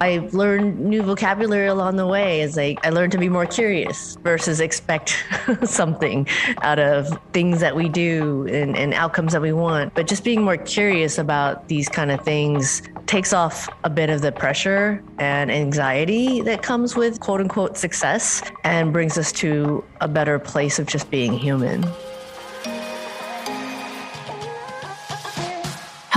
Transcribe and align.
I've 0.00 0.32
learned 0.32 0.78
new 0.78 1.02
vocabulary 1.02 1.66
along 1.66 1.96
the 1.96 2.06
way 2.06 2.40
as 2.42 2.56
I, 2.56 2.76
I 2.84 2.90
learned 2.90 3.12
to 3.12 3.18
be 3.18 3.28
more 3.28 3.46
curious 3.46 4.16
versus 4.22 4.60
expect 4.60 5.24
something 5.64 6.26
out 6.62 6.78
of 6.78 7.08
things 7.32 7.60
that 7.60 7.74
we 7.74 7.88
do 7.88 8.46
and, 8.48 8.76
and 8.76 8.94
outcomes 8.94 9.32
that 9.32 9.42
we 9.42 9.52
want. 9.52 9.94
But 9.94 10.06
just 10.06 10.24
being 10.24 10.42
more 10.42 10.56
curious 10.56 11.18
about 11.18 11.68
these 11.68 11.88
kind 11.88 12.10
of 12.10 12.20
things 12.24 12.82
takes 13.06 13.32
off 13.32 13.68
a 13.84 13.90
bit 13.90 14.10
of 14.10 14.20
the 14.20 14.30
pressure 14.30 15.02
and 15.18 15.50
anxiety 15.50 16.42
that 16.42 16.62
comes 16.62 16.94
with 16.94 17.20
quote 17.20 17.40
unquote 17.40 17.76
success 17.76 18.42
and 18.64 18.92
brings 18.92 19.18
us 19.18 19.32
to 19.32 19.84
a 20.00 20.08
better 20.08 20.38
place 20.38 20.78
of 20.78 20.86
just 20.86 21.10
being 21.10 21.32
human. 21.32 21.84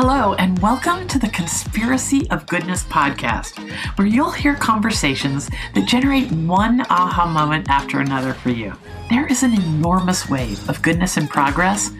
Hello, 0.03 0.33
and 0.33 0.57
welcome 0.57 1.07
to 1.09 1.19
the 1.19 1.29
Conspiracy 1.29 2.27
of 2.31 2.47
Goodness 2.47 2.83
podcast, 2.85 3.59
where 3.99 4.07
you'll 4.07 4.31
hear 4.31 4.55
conversations 4.55 5.47
that 5.75 5.87
generate 5.87 6.31
one 6.31 6.81
aha 6.89 7.27
moment 7.27 7.69
after 7.69 7.99
another 7.99 8.33
for 8.33 8.49
you. 8.49 8.73
There 9.11 9.27
is 9.27 9.43
an 9.43 9.53
enormous 9.53 10.27
wave 10.27 10.67
of 10.67 10.81
goodness 10.81 11.17
and 11.17 11.29
progress 11.29 11.91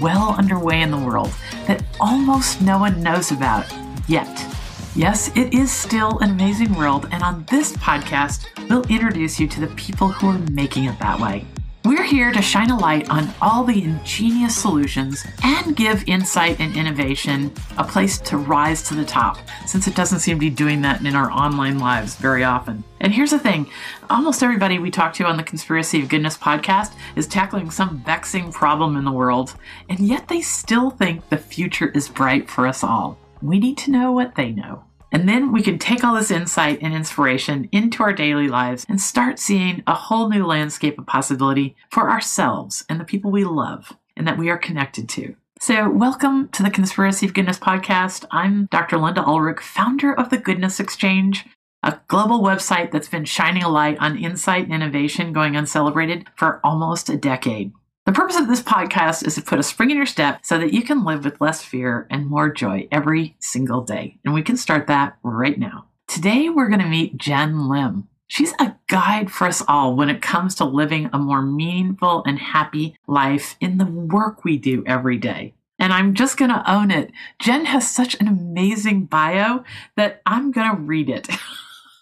well 0.00 0.34
underway 0.38 0.80
in 0.80 0.90
the 0.90 0.96
world 0.96 1.34
that 1.66 1.84
almost 2.00 2.62
no 2.62 2.78
one 2.78 3.02
knows 3.02 3.30
about 3.30 3.66
yet. 4.08 4.26
Yes, 4.96 5.28
it 5.36 5.52
is 5.52 5.70
still 5.70 6.18
an 6.20 6.30
amazing 6.30 6.74
world, 6.74 7.08
and 7.12 7.22
on 7.22 7.44
this 7.50 7.74
podcast, 7.74 8.46
we'll 8.70 8.88
introduce 8.88 9.38
you 9.38 9.46
to 9.48 9.60
the 9.60 9.74
people 9.74 10.08
who 10.08 10.30
are 10.30 10.38
making 10.50 10.84
it 10.84 10.98
that 10.98 11.20
way. 11.20 11.44
We're 11.90 12.04
here 12.04 12.30
to 12.30 12.40
shine 12.40 12.70
a 12.70 12.78
light 12.78 13.10
on 13.10 13.28
all 13.42 13.64
the 13.64 13.82
ingenious 13.82 14.56
solutions 14.56 15.26
and 15.42 15.74
give 15.74 16.06
insight 16.06 16.60
and 16.60 16.76
innovation 16.76 17.52
a 17.78 17.82
place 17.82 18.18
to 18.18 18.36
rise 18.36 18.84
to 18.84 18.94
the 18.94 19.04
top, 19.04 19.38
since 19.66 19.88
it 19.88 19.96
doesn't 19.96 20.20
seem 20.20 20.36
to 20.36 20.40
be 20.40 20.50
doing 20.50 20.82
that 20.82 21.04
in 21.04 21.16
our 21.16 21.32
online 21.32 21.80
lives 21.80 22.14
very 22.14 22.44
often. 22.44 22.84
And 23.00 23.12
here's 23.12 23.32
the 23.32 23.40
thing 23.40 23.68
almost 24.08 24.44
everybody 24.44 24.78
we 24.78 24.92
talk 24.92 25.12
to 25.14 25.24
on 25.24 25.36
the 25.36 25.42
Conspiracy 25.42 26.00
of 26.00 26.08
Goodness 26.08 26.38
podcast 26.38 26.92
is 27.16 27.26
tackling 27.26 27.72
some 27.72 28.04
vexing 28.04 28.52
problem 28.52 28.96
in 28.96 29.04
the 29.04 29.10
world, 29.10 29.56
and 29.88 29.98
yet 29.98 30.28
they 30.28 30.42
still 30.42 30.90
think 30.90 31.28
the 31.28 31.38
future 31.38 31.88
is 31.88 32.08
bright 32.08 32.48
for 32.48 32.68
us 32.68 32.84
all. 32.84 33.18
We 33.42 33.58
need 33.58 33.78
to 33.78 33.90
know 33.90 34.12
what 34.12 34.36
they 34.36 34.52
know. 34.52 34.84
And 35.12 35.28
then 35.28 35.52
we 35.52 35.62
can 35.62 35.78
take 35.78 36.04
all 36.04 36.14
this 36.14 36.30
insight 36.30 36.78
and 36.82 36.94
inspiration 36.94 37.68
into 37.72 38.02
our 38.02 38.12
daily 38.12 38.46
lives 38.46 38.86
and 38.88 39.00
start 39.00 39.40
seeing 39.40 39.82
a 39.86 39.94
whole 39.94 40.28
new 40.28 40.46
landscape 40.46 40.98
of 40.98 41.06
possibility 41.06 41.74
for 41.90 42.10
ourselves 42.10 42.84
and 42.88 43.00
the 43.00 43.04
people 43.04 43.30
we 43.30 43.44
love 43.44 43.92
and 44.16 44.26
that 44.28 44.38
we 44.38 44.50
are 44.50 44.58
connected 44.58 45.08
to. 45.08 45.34
So, 45.58 45.90
welcome 45.90 46.48
to 46.50 46.62
the 46.62 46.70
Conspiracy 46.70 47.26
of 47.26 47.34
Goodness 47.34 47.58
podcast. 47.58 48.24
I'm 48.30 48.66
Dr. 48.70 48.98
Linda 48.98 49.22
Ulrich, 49.22 49.60
founder 49.60 50.14
of 50.14 50.30
the 50.30 50.38
Goodness 50.38 50.80
Exchange, 50.80 51.44
a 51.82 51.98
global 52.08 52.40
website 52.40 52.92
that's 52.92 53.08
been 53.08 53.24
shining 53.24 53.62
a 53.62 53.68
light 53.68 53.98
on 53.98 54.16
insight 54.16 54.64
and 54.64 54.72
innovation 54.72 55.32
going 55.32 55.56
uncelebrated 55.56 56.28
for 56.36 56.60
almost 56.62 57.10
a 57.10 57.16
decade. 57.16 57.72
The 58.06 58.12
purpose 58.12 58.38
of 58.38 58.48
this 58.48 58.62
podcast 58.62 59.26
is 59.26 59.34
to 59.34 59.42
put 59.42 59.58
a 59.58 59.62
spring 59.62 59.90
in 59.90 59.96
your 59.98 60.06
step 60.06 60.40
so 60.42 60.58
that 60.58 60.72
you 60.72 60.82
can 60.82 61.04
live 61.04 61.24
with 61.24 61.40
less 61.40 61.62
fear 61.62 62.06
and 62.10 62.26
more 62.26 62.50
joy 62.50 62.88
every 62.90 63.36
single 63.40 63.82
day. 63.82 64.18
And 64.24 64.32
we 64.32 64.42
can 64.42 64.56
start 64.56 64.86
that 64.86 65.18
right 65.22 65.58
now. 65.58 65.86
Today, 66.08 66.48
we're 66.48 66.68
going 66.68 66.80
to 66.80 66.88
meet 66.88 67.18
Jenn 67.18 67.68
Lim. 67.68 68.08
She's 68.26 68.54
a 68.58 68.74
guide 68.88 69.30
for 69.30 69.46
us 69.46 69.62
all 69.68 69.96
when 69.96 70.08
it 70.08 70.22
comes 70.22 70.54
to 70.56 70.64
living 70.64 71.10
a 71.12 71.18
more 71.18 71.42
meaningful 71.42 72.22
and 72.26 72.38
happy 72.38 72.96
life 73.06 73.56
in 73.60 73.76
the 73.76 73.84
work 73.84 74.44
we 74.44 74.56
do 74.56 74.82
every 74.86 75.18
day. 75.18 75.52
And 75.78 75.92
I'm 75.92 76.14
just 76.14 76.38
going 76.38 76.50
to 76.50 76.70
own 76.70 76.90
it. 76.90 77.10
Jenn 77.38 77.66
has 77.66 77.90
such 77.90 78.14
an 78.18 78.28
amazing 78.28 79.04
bio 79.06 79.62
that 79.96 80.22
I'm 80.24 80.52
going 80.52 80.74
to 80.74 80.82
read 80.82 81.10
it. 81.10 81.28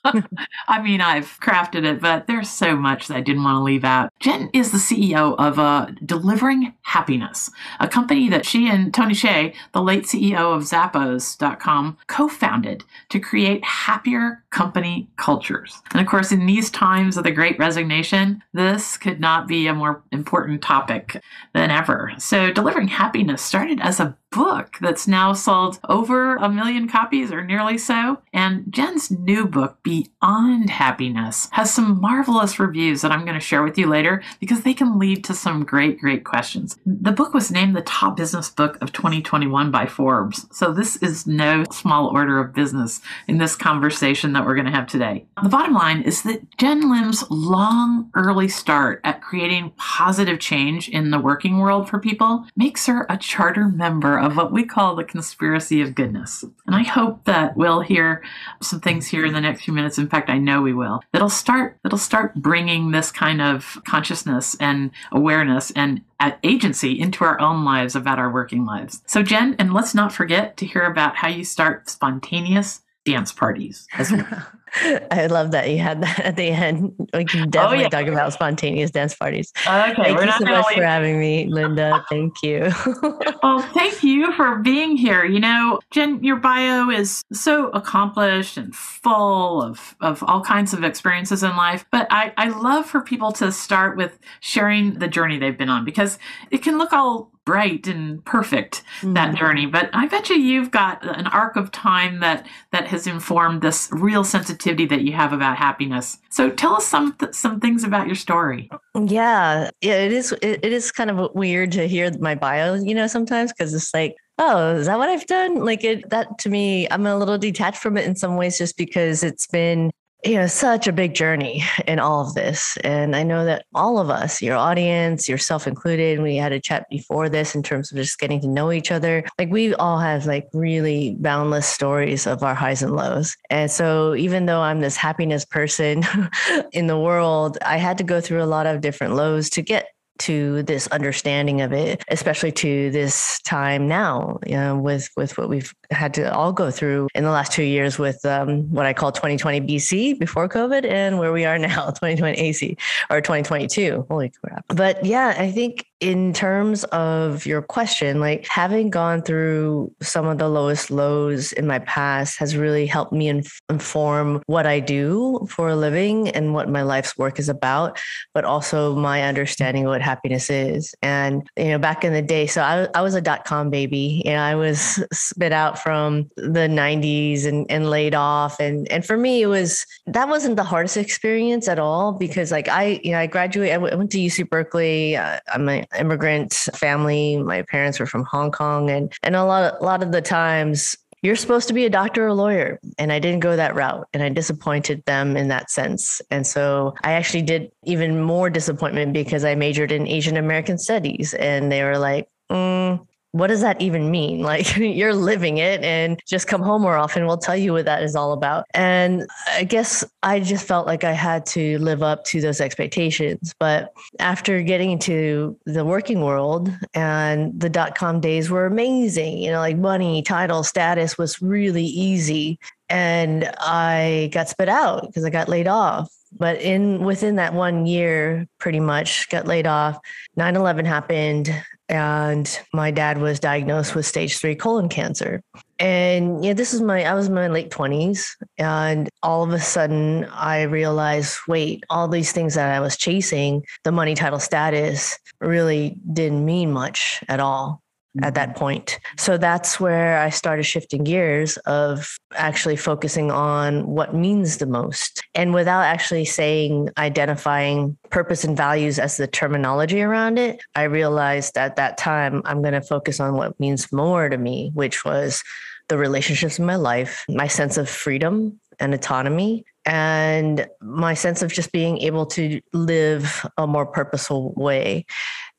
I 0.69 0.83
mean, 0.83 1.01
I've 1.01 1.39
crafted 1.41 1.85
it, 1.85 2.01
but 2.01 2.27
there's 2.27 2.51
so 2.51 2.77
much 2.77 3.09
that 3.09 3.17
I 3.17 3.21
didn't 3.21 3.45
want 3.45 3.57
to 3.57 3.63
leave 3.63 3.85
out. 3.85 4.13
Jenn 4.21 4.51
is 4.53 4.73
the 4.73 4.79
CEO 4.79 5.35
of 5.39 5.59
uh, 5.59 5.89
Delivering 6.05 6.75
Happiness, 6.83 7.51
a 7.81 7.89
company 7.89 8.29
that 8.29 8.47
she 8.47 8.69
and 8.69 8.93
Tony 8.93 9.15
Hsieh, 9.15 9.55
the 9.73 9.83
late 9.83 10.05
CEO 10.05 10.57
of 10.57 10.63
Zappos.com, 10.63 11.99
co 12.07 12.29
founded 12.29 12.85
to 13.09 13.21
create 13.21 13.65
happier 13.65 14.45
company 14.51 15.09
cultures. 15.17 15.81
And 15.93 16.01
of 16.01 16.07
course, 16.07 16.33
in 16.33 16.47
these 16.47 16.71
times 16.71 17.17
of 17.17 17.25
the 17.25 17.31
great 17.31 17.59
resignation, 17.59 18.43
this 18.53 18.97
could 18.97 19.21
not 19.21 19.47
be 19.47 19.67
a 19.67 19.75
more 19.75 20.03
important 20.11 20.63
topic 20.63 21.23
than 21.55 21.71
ever. 21.71 22.13
So, 22.19 22.51
Delivering 22.53 22.89
Happiness 22.89 23.43
started 23.43 23.81
as 23.81 24.01
a 24.01 24.17
book 24.31 24.77
that's 24.81 25.09
now 25.09 25.33
sold 25.33 25.79
over 25.89 26.37
a 26.37 26.49
million 26.49 26.89
copies 26.89 27.33
or 27.33 27.45
nearly 27.45 27.79
so. 27.79 28.19
And 28.33 28.65
Jenn's 28.71 29.11
new 29.11 29.47
book, 29.47 29.79
Beyond 29.83 30.71
Happiness, 30.71 31.49
has 31.53 31.73
some 31.73 32.01
marvelous 32.01 32.59
reviews 32.59 33.01
that 33.01 33.11
I'm 33.11 33.25
going 33.25 33.39
to 33.39 33.45
share 33.45 33.63
with 33.63 33.79
you 33.79 33.87
later 33.87 34.23
because 34.41 34.63
they 34.63 34.75
can 34.75 34.99
lead 34.99 35.25
to 35.25 35.35
some 35.35 35.65
great, 35.65 35.99
great 35.99 36.25
questions. 36.25 36.77
The 36.85 37.13
book 37.13 37.33
was 37.33 37.51
named 37.51 37.75
the 37.75 37.83
top 37.83 38.17
business 38.17 38.51
book 38.51 38.77
of 38.83 38.93
2021 38.93 39.71
by 39.71 39.87
Forbes. 39.87 40.47
So 40.53 40.73
this 40.73 40.97
is 40.97 41.27
no 41.27 41.65
small 41.73 42.09
order 42.09 42.39
of 42.39 42.55
business 42.55 43.01
in 43.27 43.39
this 43.39 43.57
conversation 43.57 44.33
that 44.39 44.47
we're 44.47 44.55
going 44.55 44.67
to 44.67 44.73
have 44.73 44.87
today. 44.87 45.27
The 45.43 45.49
bottom 45.49 45.75
line 45.75 46.03
is 46.03 46.23
that 46.23 46.57
Jenn 46.59 46.89
Lim's 46.89 47.29
long, 47.29 48.09
early 48.15 48.47
start 48.47 49.01
at 49.03 49.21
creating 49.21 49.73
positive 49.77 50.39
change 50.39 50.89
in 50.89 51.11
the 51.11 51.19
working 51.19 51.59
world 51.59 51.91
for 51.91 51.99
people 51.99 52.47
makes 52.57 52.87
her 52.87 53.05
a 53.11 53.17
charter 53.17 53.67
member 53.67 54.17
of 54.17 54.37
what 54.37 54.53
we 54.53 54.65
call 54.65 54.95
the 54.95 55.03
conspiracy 55.03 55.83
of 55.83 55.97
goodness. 55.97 56.45
And 56.67 56.77
I 56.77 56.85
hope 56.85 57.25
that 57.25 57.57
we'll 57.57 57.81
hear 57.81 58.23
some 58.63 58.81
things 58.81 59.09
here 59.09 59.27
in 59.27 59.33
the 59.33 59.41
next 59.41 59.63
few 59.63 59.75
minutes. 59.75 59.99
In 59.99 60.09
fact, 60.09 60.31
I 60.31 60.39
know 60.39 60.63
we 60.63 60.73
will. 60.73 61.03
That'll 61.13 61.29
start 61.29 61.77
that'll 61.83 61.99
start 61.99 62.37
bringing 62.37 62.93
this 62.93 63.11
kind 63.11 63.43
of 63.43 63.79
consciousness 63.85 64.57
and 64.61 64.93
awareness 65.11 65.73
and 65.73 66.03
agency 66.43 66.99
into 66.99 67.25
our 67.25 67.41
own 67.41 67.65
lives 67.65 67.97
about 67.97 68.19
our 68.19 68.33
working 68.33 68.65
lives. 68.65 69.03
So 69.07 69.23
Jenn, 69.23 69.57
and 69.59 69.73
let's 69.73 69.95
not 69.95 70.13
forget 70.13 70.57
to 70.59 70.67
hear 70.67 70.83
about 70.83 71.17
how 71.17 71.29
you 71.29 71.45
start 71.45 71.89
spontaneous 71.89 72.83
dance 73.13 73.33
parties 73.33 73.87
as 73.97 74.13
well. 74.13 74.47
I 75.11 75.27
love 75.27 75.53
that 75.53 75.71
you 75.71 75.79
had 75.79 76.03
that 76.03 76.21
at 76.21 76.37
the 76.37 76.49
end. 76.49 76.93
We 77.15 77.25
can 77.25 77.43
oh, 77.43 77.47
definitely 77.47 77.79
oh, 77.79 77.83
yeah. 77.83 77.89
talk 77.89 78.07
about 78.07 78.33
spontaneous 78.33 78.91
dance 78.91 79.15
parties. 79.15 79.53
Okay, 79.67 79.95
thank 79.95 80.21
you 80.21 80.33
so 80.33 80.45
much 80.45 80.75
for 80.75 80.85
having 80.85 81.19
me, 81.19 81.47
Linda. 81.47 82.05
Thank 82.11 82.43
you. 82.43 82.71
well, 83.43 83.61
thank 83.61 84.03
you 84.03 84.33
for 84.33 84.57
being 84.57 84.97
here. 84.97 85.25
You 85.25 85.41
know, 85.41 85.81
Jenn, 85.91 86.23
your 86.23 86.37
bio 86.37 86.91
is 86.91 87.25
so 87.33 87.69
accomplished 87.69 88.57
and 88.57 88.75
full 88.75 89.63
of, 89.63 89.97
of 90.01 90.23
all 90.23 90.43
kinds 90.43 90.73
of 90.73 90.85
experiences 90.85 91.43
in 91.43 91.57
life. 91.57 91.85
But 91.91 92.07
I, 92.11 92.33
I 92.37 92.49
love 92.49 92.87
for 92.87 93.01
people 93.01 93.33
to 93.33 93.53
start 93.53 93.97
with 93.97 94.19
sharing 94.41 94.99
the 94.99 95.09
journey 95.09 95.39
they've 95.39 95.57
been 95.57 95.71
on 95.71 95.85
because 95.85 96.19
it 96.51 96.59
can 96.59 96.79
look 96.79 96.93
all 96.93 97.31
bright 97.49 97.87
and 97.87 98.23
perfect 98.27 98.83
mm-hmm. 99.01 99.15
that 99.15 99.35
journey 99.35 99.65
but 99.65 99.89
i 99.95 100.07
bet 100.07 100.29
you 100.29 100.37
you've 100.37 100.71
got 100.71 101.03
an 101.19 101.27
arc 101.29 101.57
of 101.57 101.73
time 101.73 102.21
that 102.21 102.47
that 102.73 102.87
has 102.87 103.07
informed 103.07 103.63
this 103.63 103.89
real 103.91 104.23
sensitivity 104.23 104.85
that 104.85 105.01
you 105.01 105.15
have 105.15 105.33
about 105.33 105.57
happiness 105.57 106.19
so 106.29 106.51
tell 106.51 106.75
us 106.75 106.87
some 106.87 107.17
some 107.33 107.59
things 107.59 107.85
about 107.85 108.07
your 108.07 108.15
story 108.15 108.71
yeah 109.07 109.71
yeah 109.81 109.95
it 109.95 110.13
is 110.13 110.33
it, 110.43 110.63
it 110.63 110.75
is 110.75 110.93
kind 110.93 111.11
of 111.11 111.35
weird 111.35 111.73
to 111.73 111.89
hear 111.89 112.13
my 112.19 112.35
bio 112.35 112.75
you 112.75 112.95
know 112.95 113.07
sometimes 113.07 113.51
because 113.51 113.73
it's 113.73 113.95
like 113.95 114.15
oh, 114.39 114.77
is 114.77 114.87
that 114.87 114.99
what 114.99 115.09
I've 115.09 115.27
done? 115.27 115.65
Like 115.65 115.83
it, 115.83 116.09
that 116.11 116.39
to 116.39 116.49
me, 116.49 116.89
I'm 116.91 117.07
a 117.07 117.17
little 117.17 117.39
detached 117.39 117.83
from 117.83 117.97
it 117.97 118.07
in 118.07 118.15
some 118.15 118.37
ways 118.37 118.57
just 118.57 118.77
because 118.77 119.25
it's 119.25 119.49
been 119.49 119.91
you 120.25 120.35
know, 120.35 120.47
such 120.49 120.89
a 120.89 120.93
big 120.93 121.15
journey 121.15 121.63
in 121.87 122.01
all 122.01 122.27
of 122.27 122.35
this. 122.35 122.77
And 122.83 123.15
I 123.15 123.23
know 123.23 123.45
that 123.45 123.67
all 123.75 123.99
of 123.99 124.11
us, 124.11 124.43
your 124.43 124.57
audience, 124.57 125.29
yourself 125.29 125.67
included, 125.67 126.21
we 126.21 126.37
had 126.37 126.53
a 126.53 126.61
chat 126.61 126.87
before 126.91 127.29
this 127.29 127.55
in 127.55 127.63
terms 127.63 127.93
of 127.93 127.99
just 127.99 128.19
getting 128.19 128.41
to 128.41 128.49
know 128.49 128.73
each 128.73 128.91
other. 128.91 129.25
Like 129.39 129.51
we 129.51 129.75
all 129.75 129.99
have 129.99 130.27
like 130.27 130.49
really 130.53 131.17
boundless 131.21 131.67
stories 131.67 132.27
of 132.27 132.43
our 132.43 132.55
highs 132.55 132.83
and 132.83 132.97
lows. 132.97 133.37
And 133.49 133.71
so 133.71 134.17
even 134.17 134.47
though 134.47 134.61
I'm 134.61 134.81
this 134.81 134.97
happiness 134.97 135.45
person 135.45 136.03
in 136.73 136.89
the 136.89 136.99
world, 136.99 137.57
I 137.65 137.77
had 137.77 137.99
to 137.99 138.05
go 138.05 138.21
through 138.21 138.43
a 138.43 138.47
lot 138.47 138.67
of 138.67 138.81
different 138.81 139.15
lows 139.15 139.49
to 139.51 139.63
get 139.63 139.87
to 140.19 140.63
this 140.63 140.87
understanding 140.89 141.61
of 141.61 141.73
it, 141.73 142.03
especially 142.09 142.53
to 142.53 142.91
this 142.91 143.41
time 143.43 143.89
now, 143.89 144.39
you 144.47 144.57
know, 144.57 144.77
with 144.77 145.11
with 145.17 145.37
what 145.39 145.49
we've 145.49 145.75
had 145.91 146.15
to 146.15 146.33
all 146.33 146.53
go 146.53 146.71
through 146.71 147.09
in 147.15 147.25
the 147.25 147.31
last 147.31 147.53
two 147.53 147.63
years 147.63 147.99
with 147.99 148.25
um, 148.25 148.71
what 148.71 148.87
I 148.87 148.93
call 148.93 149.13
2020 149.13 149.61
BC 149.63 150.19
before 150.19 150.49
COVID 150.49 150.85
and 150.85 151.19
where 151.19 151.33
we 151.33 151.45
are 151.45 151.59
now, 151.59 151.87
2020 151.87 152.39
AC 152.39 152.77
or 153.11 153.21
2022. 153.21 154.07
Holy 154.09 154.31
crap! 154.31 154.65
But 154.69 155.05
yeah, 155.05 155.35
I 155.39 155.51
think 155.51 155.88
in 156.01 156.33
terms 156.33 156.85
of 156.85 157.45
your 157.45 157.61
question, 157.61 158.21
like 158.21 158.47
having 158.47 158.89
gone 158.89 159.21
through 159.21 159.93
some 160.01 160.27
of 160.27 160.39
the 160.39 160.49
lowest 160.49 160.91
lows 160.93 161.53
in 161.53 161.67
my 161.67 161.81
past 161.81 162.39
has 162.39 162.57
really 162.57 162.87
helped 162.87 163.13
me 163.13 163.29
inf- 163.29 163.61
inform 163.69 164.41
what 164.47 164.65
I 164.65 164.79
do 164.79 165.45
for 165.51 165.71
a 165.71 165.77
living 165.77 166.29
and 166.29 166.55
what 166.55 166.69
my 166.69 166.83
life's 166.83 167.19
work 167.19 167.41
is 167.41 167.49
about, 167.49 167.99
but 168.33 168.45
also 168.45 168.95
my 168.95 169.25
understanding 169.25 169.87
of 169.87 169.91
what 169.91 170.01
happiness 170.01 170.51
is. 170.51 170.95
And, 171.03 171.49
you 171.57 171.71
know, 171.71 171.79
back 171.79 172.05
in 172.05 172.13
the 172.13 172.23
day, 172.23 172.47
so 172.47 172.63
I, 172.63 172.87
I 172.95 173.03
was 173.03 173.15
a 173.15 173.21
dot 173.21 173.45
com 173.45 173.69
baby. 173.69 174.23
and 174.25 174.41
I 174.41 174.55
was 174.55 175.03
spit 175.13 175.53
out 175.53 175.81
from 175.81 176.31
the 176.37 176.69
90s 176.69 177.45
and, 177.45 177.67
and 177.69 177.91
laid 177.91 178.15
off. 178.15 178.61
And, 178.61 178.91
and 178.93 179.05
for 179.05 179.17
me, 179.17 179.43
it 179.43 179.47
was, 179.47 179.85
that 180.07 180.29
wasn't 180.29 180.57
the 180.57 180.65
hardest 180.65 180.97
experience 180.97 181.67
at 181.67 181.81
all 181.81 182.13
because 182.13 182.53
like 182.53 182.69
I, 182.69 183.01
you 183.03 183.11
know, 183.13 183.19
I 183.19 183.27
graduated, 183.27 183.73
I, 183.73 183.77
w- 183.77 183.93
I 183.93 183.97
went 183.97 184.13
to 184.13 184.19
UC 184.19 184.49
Berkeley. 184.49 185.17
Uh, 185.17 185.41
I'm 185.53 185.69
an 185.69 185.88
immigrant 185.99 186.53
family. 186.75 187.39
My 187.39 187.63
parents 187.63 188.01
were 188.01 188.07
from 188.07 188.25
Hong 188.25 188.51
Kong 188.51 188.91
and, 188.91 189.13
and 189.23 189.37
a 189.37 189.45
lot, 189.45 189.75
of, 189.75 189.81
a 189.81 189.85
lot 189.85 190.03
of 190.03 190.13
the 190.13 190.23
times 190.23 190.97
you're 191.23 191.37
supposed 191.37 191.67
to 191.69 191.75
be 191.75 191.85
a 191.85 191.91
doctor 191.91 192.25
or 192.25 192.29
a 192.29 192.35
lawyer. 192.35 192.79
And 192.97 193.13
I 193.13 193.19
didn't 193.19 193.41
go 193.41 193.57
that 193.57 193.75
route. 193.75 194.09
And 194.13 194.23
I 194.23 194.29
disappointed 194.29 195.05
them 195.05 195.37
in 195.37 195.49
that 195.49 195.71
sense. 195.71 196.21
And 196.31 196.47
so 196.47 196.95
I 197.03 197.13
actually 197.13 197.43
did 197.43 197.73
even 197.85 198.21
more 198.21 198.51
disappointment 198.51 199.13
because 199.13 199.45
I 199.45 199.55
majored 199.55 199.91
in 199.91 200.07
Asian 200.07 200.37
American 200.37 200.79
studies. 200.79 201.35
And 201.35 201.73
they 201.73 201.83
were 201.83 201.99
like, 201.99 202.29
mm, 202.51 203.05
what 203.33 203.49
does 203.49 203.61
that 203.61 203.81
even 203.81 204.11
mean? 204.11 204.43
Like 204.49 204.77
you're 204.79 205.15
living 205.15 205.59
it 205.59 205.83
and 205.83 206.19
just 206.27 206.47
come 206.47 206.63
home 206.63 206.81
more 206.81 206.97
often. 206.97 207.27
We'll 207.27 207.37
tell 207.37 207.57
you 207.57 207.75
what 207.75 207.85
that 207.85 208.03
is 208.03 208.17
all 208.17 208.33
about. 208.33 208.65
And 208.73 209.27
I 209.49 209.65
guess 209.65 210.03
I 210.23 210.41
just 210.41 210.67
felt 210.67 210.87
like 210.87 211.05
I 211.05 211.13
had 211.13 211.45
to 211.47 211.77
live 211.79 212.03
up 212.03 212.25
to 212.27 212.41
those 212.41 212.59
expectations. 212.59 213.53
But 213.61 213.93
after 214.21 214.63
getting 214.63 214.91
into 214.91 215.59
the 215.67 215.85
working 215.85 216.23
world 216.23 216.73
and 216.95 217.61
the 217.61 217.69
dot 217.69 217.95
com 217.95 218.21
days 218.21 218.49
were 218.49 218.65
amazing, 218.65 219.37
you 219.37 219.51
know, 219.51 219.59
like 219.59 219.77
money, 219.77 220.23
title, 220.23 220.65
status 220.65 221.19
was 221.19 221.43
really 221.43 221.85
easy. 221.85 222.59
And 222.89 223.51
I 223.59 224.31
got 224.33 224.49
spit 224.49 224.71
out 224.71 225.07
because 225.07 225.27
I 225.27 225.31
got 225.31 225.51
laid 225.51 225.69
off 225.69 226.11
but 226.39 226.61
in 226.61 227.05
within 227.05 227.37
that 227.37 227.55
one 227.55 227.87
year 227.87 228.47
pretty 228.59 228.81
much 228.81 229.29
got 229.29 229.47
laid 229.47 229.67
off 229.67 229.99
9-11 230.39 230.87
happened 230.87 231.51
and 231.89 232.61
my 232.73 232.91
dad 232.91 233.19
was 233.19 233.41
diagnosed 233.41 233.95
with 233.95 234.05
stage 234.05 234.39
three 234.39 234.55
colon 234.55 234.89
cancer. 234.89 235.43
And 235.79 236.45
yeah, 236.45 236.53
this 236.53 236.75
is 236.75 236.83
my, 236.83 237.05
I 237.05 237.15
was 237.15 237.29
in 237.29 237.35
my 237.35 237.49
late 237.49 237.71
20s. 237.71 238.29
And 238.59 239.09
all 239.23 239.43
of 239.43 239.51
a 239.53 239.61
sudden, 239.61 240.27
I 240.27 240.63
realized 240.63 241.39
wait, 241.49 241.85
all 241.89 242.09
these 242.09 242.33
things 242.33 242.55
that 242.55 242.75
I 242.75 242.81
was 242.81 242.97
chasing, 242.97 243.65
the 243.85 243.93
money, 243.93 244.15
title, 244.15 244.39
status, 244.39 245.19
really 245.41 245.97
didn't 246.13 246.45
mean 246.45 246.73
much 246.73 247.23
at 247.29 247.41
all 247.41 247.83
at 248.23 248.35
that 248.35 248.51
mm-hmm. 248.51 248.59
point. 248.59 248.99
So 249.17 249.39
that's 249.39 249.79
where 249.79 250.19
I 250.19 250.31
started 250.31 250.65
shifting 250.65 251.05
gears 251.05 251.57
of 251.59 252.19
actually 252.35 252.77
focusing 252.77 253.31
on 253.31 253.87
what 253.87 254.15
means 254.15 254.57
the 254.57 254.67
most. 254.67 255.23
And 255.35 255.55
without 255.55 255.83
actually 255.83 256.25
saying, 256.25 256.91
identifying 256.99 257.97
purpose 258.11 258.45
and 258.45 258.57
values 258.57 258.99
as 258.99 259.17
the 259.17 259.27
terminology 259.27 260.03
around 260.03 260.39
it, 260.39 260.61
I 260.75 260.85
realized 260.85 261.57
at 261.57 261.77
that 261.77 261.99
time 261.99 262.43
I'm 262.45 262.63
going 262.63 262.75
to 262.75 262.81
focus 262.81 263.21
on 263.21 263.35
what 263.35 263.59
means 263.61 263.93
more 263.93 264.29
to 264.29 264.39
me, 264.39 264.71
which 264.75 265.05
was 265.05 265.43
the 265.89 265.99
relationships 265.99 266.59
in 266.59 266.67
my 266.67 266.77
life, 266.77 267.25
my 267.29 267.47
sense 267.47 267.77
of 267.77 267.89
freedom 267.89 268.61
and 268.81 268.95
autonomy, 268.95 269.65
and 269.85 270.69
my 270.83 271.15
sense 271.15 271.43
of 271.43 271.53
just 271.53 271.73
being 271.73 271.99
able 271.99 272.27
to 272.27 272.61
live 272.73 273.47
a 273.57 273.67
more 273.67 273.87
purposeful 273.87 274.53
way. 274.55 275.07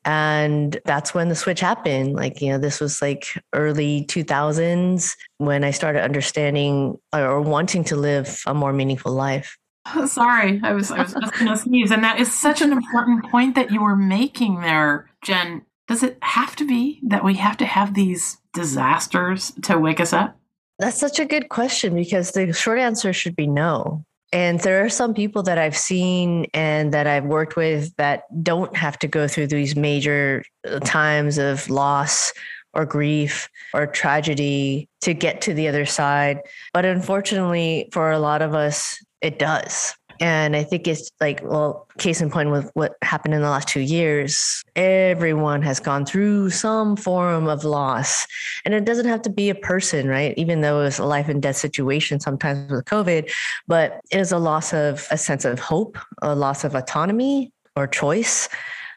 And 0.04 0.80
that's 0.84 1.12
when 1.12 1.28
the 1.28 1.34
switch 1.34 1.60
happened. 1.60 2.14
Like, 2.14 2.40
you 2.40 2.50
know, 2.50 2.58
this 2.58 2.80
was 2.80 3.02
like 3.02 3.26
early 3.52 4.06
2000s 4.06 5.14
when 5.38 5.62
I 5.62 5.70
started 5.70 6.02
understanding 6.02 6.98
or 7.12 7.40
wanting 7.40 7.84
to 7.84 7.96
live 7.96 8.42
a 8.46 8.54
more 8.54 8.72
meaningful 8.72 9.12
life. 9.12 9.58
sorry, 10.06 10.60
I 10.62 10.72
was 10.72 10.90
I 10.90 11.02
was 11.02 11.14
just 11.14 11.32
going 11.34 11.50
to 11.50 11.56
sneeze, 11.56 11.90
and 11.90 12.04
that 12.04 12.20
is 12.20 12.32
such 12.32 12.60
an 12.60 12.72
important 12.72 13.24
point 13.30 13.54
that 13.54 13.70
you 13.70 13.82
were 13.82 13.96
making 13.96 14.60
there, 14.60 15.10
Jenn. 15.22 15.62
Does 15.88 16.02
it 16.02 16.18
have 16.22 16.54
to 16.56 16.66
be 16.66 17.00
that 17.04 17.24
we 17.24 17.34
have 17.34 17.56
to 17.58 17.66
have 17.66 17.94
these 17.94 18.38
disasters 18.52 19.52
to 19.62 19.78
wake 19.78 20.00
us 20.00 20.12
up? 20.12 20.36
That's 20.78 20.98
such 20.98 21.18
a 21.18 21.24
good 21.24 21.48
question 21.48 21.94
because 21.94 22.30
the 22.30 22.52
short 22.52 22.78
answer 22.78 23.12
should 23.12 23.34
be 23.34 23.46
no. 23.46 24.04
And 24.32 24.60
there 24.60 24.84
are 24.84 24.88
some 24.88 25.12
people 25.12 25.42
that 25.44 25.58
I've 25.58 25.76
seen 25.76 26.46
and 26.54 26.94
that 26.94 27.06
I've 27.06 27.24
worked 27.24 27.56
with 27.56 27.94
that 27.96 28.24
don't 28.44 28.76
have 28.76 28.98
to 29.00 29.08
go 29.08 29.26
through 29.26 29.48
these 29.48 29.74
major 29.74 30.44
uh, 30.68 30.78
times 30.80 31.36
of 31.36 31.68
loss 31.68 32.32
or 32.72 32.86
grief 32.86 33.48
or 33.74 33.86
tragedy 33.86 34.88
to 35.00 35.14
get 35.14 35.40
to 35.42 35.54
the 35.54 35.66
other 35.66 35.84
side. 35.84 36.38
But 36.72 36.84
unfortunately, 36.84 37.88
for 37.92 38.12
a 38.12 38.20
lot 38.20 38.42
of 38.42 38.54
us, 38.54 39.04
it 39.20 39.38
does. 39.38 39.94
And 40.20 40.54
I 40.54 40.62
think 40.62 40.86
it's 40.86 41.10
like, 41.18 41.40
well, 41.42 41.88
case 41.98 42.20
in 42.20 42.30
point 42.30 42.50
with 42.50 42.70
what 42.74 42.94
happened 43.00 43.32
in 43.32 43.40
the 43.40 43.48
last 43.48 43.68
two 43.68 43.80
years, 43.80 44.62
everyone 44.76 45.62
has 45.62 45.80
gone 45.80 46.04
through 46.04 46.50
some 46.50 46.94
form 46.94 47.48
of 47.48 47.64
loss. 47.64 48.26
And 48.66 48.74
it 48.74 48.84
doesn't 48.84 49.06
have 49.06 49.22
to 49.22 49.30
be 49.30 49.48
a 49.48 49.54
person, 49.54 50.08
right? 50.08 50.34
Even 50.36 50.60
though 50.60 50.80
it 50.80 50.84
was 50.84 50.98
a 50.98 51.06
life 51.06 51.28
and 51.30 51.40
death 51.40 51.56
situation 51.56 52.20
sometimes 52.20 52.70
with 52.70 52.84
COVID, 52.84 53.32
but 53.66 54.00
it 54.10 54.20
is 54.20 54.30
a 54.30 54.38
loss 54.38 54.74
of 54.74 55.08
a 55.10 55.16
sense 55.16 55.46
of 55.46 55.58
hope, 55.58 55.96
a 56.20 56.34
loss 56.34 56.64
of 56.64 56.74
autonomy 56.74 57.50
or 57.74 57.86
choice 57.86 58.48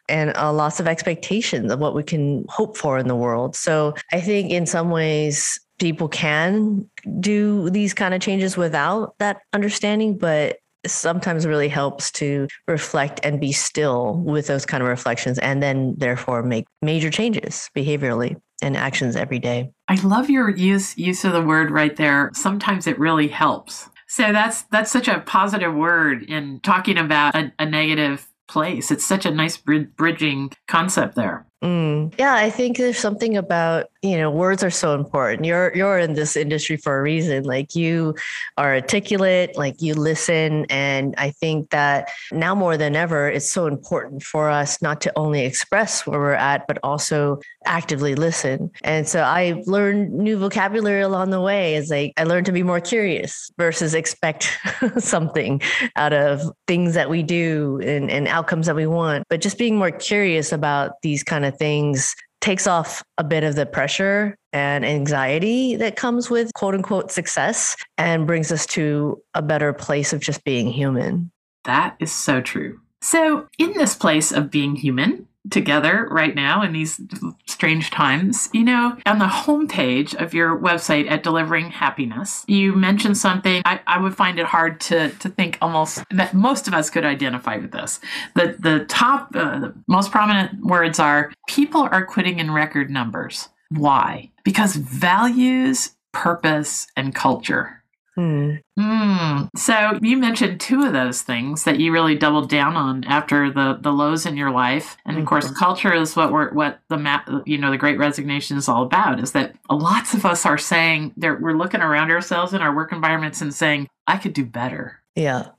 and 0.09 0.33
a 0.35 0.51
loss 0.51 0.81
of 0.81 0.87
expectations 0.87 1.71
of 1.71 1.79
what 1.79 1.95
we 1.95 2.03
can 2.03 2.43
hope 2.49 2.75
for 2.75 2.97
in 2.97 3.07
the 3.07 3.15
world. 3.15 3.55
So 3.55 3.93
I 4.11 4.19
think 4.19 4.51
in 4.51 4.65
some 4.65 4.89
ways, 4.89 5.59
people 5.79 6.07
can 6.07 6.89
do 7.19 7.69
these 7.69 7.93
kind 7.93 8.13
of 8.13 8.21
changes 8.21 8.55
without 8.55 9.15
that 9.19 9.41
understanding, 9.53 10.17
but 10.17 10.57
sometimes 10.85 11.45
really 11.45 11.69
helps 11.69 12.11
to 12.11 12.47
reflect 12.67 13.19
and 13.23 13.39
be 13.39 13.51
still 13.51 14.17
with 14.25 14.47
those 14.47 14.65
kind 14.65 14.83
of 14.83 14.89
reflections 14.89 15.39
and 15.39 15.63
then 15.63 15.95
therefore 15.97 16.43
make 16.43 16.65
major 16.81 17.09
changes 17.09 17.69
behaviorally 17.75 18.35
and 18.61 18.77
actions 18.77 19.15
every 19.15 19.39
day. 19.39 19.71
I 19.87 19.95
love 19.95 20.29
your 20.29 20.49
use 20.49 20.97
use 20.97 21.25
of 21.25 21.33
the 21.33 21.41
word 21.41 21.71
right 21.71 21.95
there. 21.95 22.31
Sometimes 22.33 22.87
it 22.87 22.99
really 22.99 23.27
helps. 23.27 23.89
So 24.07 24.31
that's 24.31 24.63
that's 24.63 24.91
such 24.91 25.07
a 25.07 25.19
positive 25.21 25.73
word 25.73 26.23
in 26.23 26.59
talking 26.61 26.97
about 26.97 27.35
a, 27.35 27.51
a 27.59 27.65
negative 27.65 28.27
place. 28.47 28.91
It's 28.91 29.05
such 29.05 29.25
a 29.25 29.31
nice 29.31 29.57
bridging 29.57 30.51
concept 30.67 31.15
there. 31.15 31.45
Mm. 31.63 32.13
Yeah, 32.19 32.35
I 32.35 32.49
think 32.49 32.75
there's 32.75 32.97
something 32.97 33.37
about 33.37 33.89
you 34.01 34.17
know 34.17 34.29
words 34.29 34.65
are 34.65 34.69
so 34.69 34.95
important. 34.95 35.45
You're 35.45 35.73
you're 35.73 35.97
in 35.97 36.13
this 36.13 36.35
industry 36.35 36.75
for 36.75 36.99
a 36.99 37.01
reason. 37.01 37.45
Like 37.45 37.73
you 37.73 38.15
are 38.57 38.73
articulate, 38.73 39.57
like 39.57 39.81
you 39.81 39.93
listen, 39.93 40.65
and 40.69 41.15
I 41.17 41.31
think 41.31 41.69
that 41.69 42.09
now 42.33 42.53
more 42.53 42.75
than 42.75 42.97
ever, 42.97 43.29
it's 43.29 43.49
so 43.49 43.67
important 43.67 44.23
for 44.23 44.49
us 44.49 44.81
not 44.81 44.99
to 45.01 45.13
only 45.15 45.45
express 45.45 46.05
where 46.05 46.19
we're 46.19 46.33
at, 46.33 46.67
but 46.67 46.79
also 46.83 47.39
actively 47.65 48.13
listen. 48.13 48.69
And 48.83 49.07
so 49.07 49.21
I 49.21 49.63
learned 49.65 50.11
new 50.11 50.37
vocabulary 50.37 51.01
along 51.01 51.29
the 51.29 51.39
way. 51.39 51.75
As 51.75 51.89
like 51.89 52.11
I 52.17 52.25
learned 52.25 52.47
to 52.47 52.51
be 52.51 52.63
more 52.63 52.81
curious 52.81 53.51
versus 53.57 53.93
expect 53.93 54.51
something 54.97 55.61
out 55.95 56.11
of 56.11 56.41
things 56.67 56.93
that 56.95 57.09
we 57.09 57.23
do 57.23 57.79
and, 57.81 58.11
and 58.11 58.27
outcomes 58.27 58.65
that 58.65 58.75
we 58.75 58.85
want, 58.85 59.23
but 59.29 59.39
just 59.39 59.57
being 59.57 59.77
more 59.77 59.91
curious 59.91 60.51
about 60.51 61.01
these 61.03 61.23
kind 61.23 61.45
of 61.45 61.52
things 61.57 62.15
takes 62.41 62.67
off 62.67 63.01
a 63.17 63.23
bit 63.23 63.43
of 63.43 63.55
the 63.55 63.65
pressure 63.65 64.35
and 64.51 64.83
anxiety 64.83 65.77
that 65.77 65.95
comes 65.95 66.29
with 66.29 66.53
quote 66.53 66.75
unquote 66.75 67.09
success 67.09 67.75
and 67.97 68.27
brings 68.27 68.51
us 68.51 68.65
to 68.65 69.21
a 69.33 69.41
better 69.41 69.71
place 69.71 70.11
of 70.11 70.19
just 70.19 70.43
being 70.43 70.67
human. 70.67 71.31
That 71.63 71.95
is 71.99 72.11
so 72.11 72.41
true. 72.41 72.79
So, 73.01 73.47
in 73.57 73.73
this 73.73 73.95
place 73.95 74.31
of 74.31 74.51
being 74.51 74.75
human, 74.75 75.27
together 75.49 76.07
right 76.09 76.35
now 76.35 76.61
in 76.61 76.73
these 76.73 76.99
strange 77.45 77.91
times. 77.91 78.49
You 78.53 78.63
know, 78.63 78.97
on 79.05 79.19
the 79.19 79.25
homepage 79.25 80.15
of 80.15 80.33
your 80.33 80.57
website 80.57 81.09
at 81.09 81.23
Delivering 81.23 81.71
Happiness, 81.71 82.45
you 82.47 82.73
mentioned 82.73 83.17
something 83.17 83.61
I, 83.65 83.81
I 83.87 83.99
would 83.99 84.15
find 84.15 84.39
it 84.39 84.45
hard 84.45 84.79
to, 84.81 85.09
to 85.09 85.29
think 85.29 85.57
almost 85.61 86.03
that 86.11 86.33
most 86.33 86.67
of 86.67 86.73
us 86.73 86.89
could 86.89 87.05
identify 87.05 87.57
with 87.57 87.71
this. 87.71 87.99
The, 88.35 88.55
the 88.59 88.85
top, 88.85 89.29
uh, 89.35 89.59
the 89.59 89.73
most 89.87 90.11
prominent 90.11 90.65
words 90.65 90.99
are 90.99 91.31
people 91.47 91.81
are 91.81 92.05
quitting 92.05 92.39
in 92.39 92.51
record 92.51 92.89
numbers. 92.89 93.49
Why? 93.69 94.31
Because 94.43 94.75
values, 94.75 95.91
purpose, 96.11 96.87
and 96.95 97.15
culture 97.15 97.82
Hmm. 98.15 98.55
Mm. 98.77 99.49
So 99.55 99.97
you 100.01 100.17
mentioned 100.17 100.59
two 100.59 100.83
of 100.83 100.93
those 100.93 101.21
things 101.21 101.63
that 101.63 101.79
you 101.79 101.91
really 101.91 102.15
doubled 102.15 102.49
down 102.49 102.75
on 102.75 103.03
after 103.05 103.51
the 103.51 103.79
the 103.81 103.91
lows 103.91 104.25
in 104.25 104.37
your 104.37 104.51
life, 104.51 104.97
and 105.05 105.17
of 105.17 105.25
course, 105.25 105.45
mm-hmm. 105.45 105.55
culture 105.55 105.93
is 105.93 106.15
what 106.15 106.31
we're 106.31 106.51
what 106.53 106.79
the 106.89 106.97
map 106.97 107.29
you 107.45 107.57
know 107.57 107.71
the 107.71 107.77
Great 107.77 107.97
Resignation 107.97 108.57
is 108.57 108.69
all 108.69 108.83
about. 108.83 109.19
Is 109.19 109.31
that 109.31 109.55
lots 109.69 110.13
of 110.13 110.25
us 110.25 110.45
are 110.45 110.57
saying 110.59 111.13
that 111.17 111.41
we're 111.41 111.57
looking 111.57 111.81
around 111.81 112.11
ourselves 112.11 112.53
in 112.53 112.61
our 112.61 112.75
work 112.75 112.91
environments 112.91 113.41
and 113.41 113.53
saying, 113.53 113.87
"I 114.07 114.17
could 114.17 114.33
do 114.33 114.45
better." 114.45 114.99
Yeah. 115.15 115.49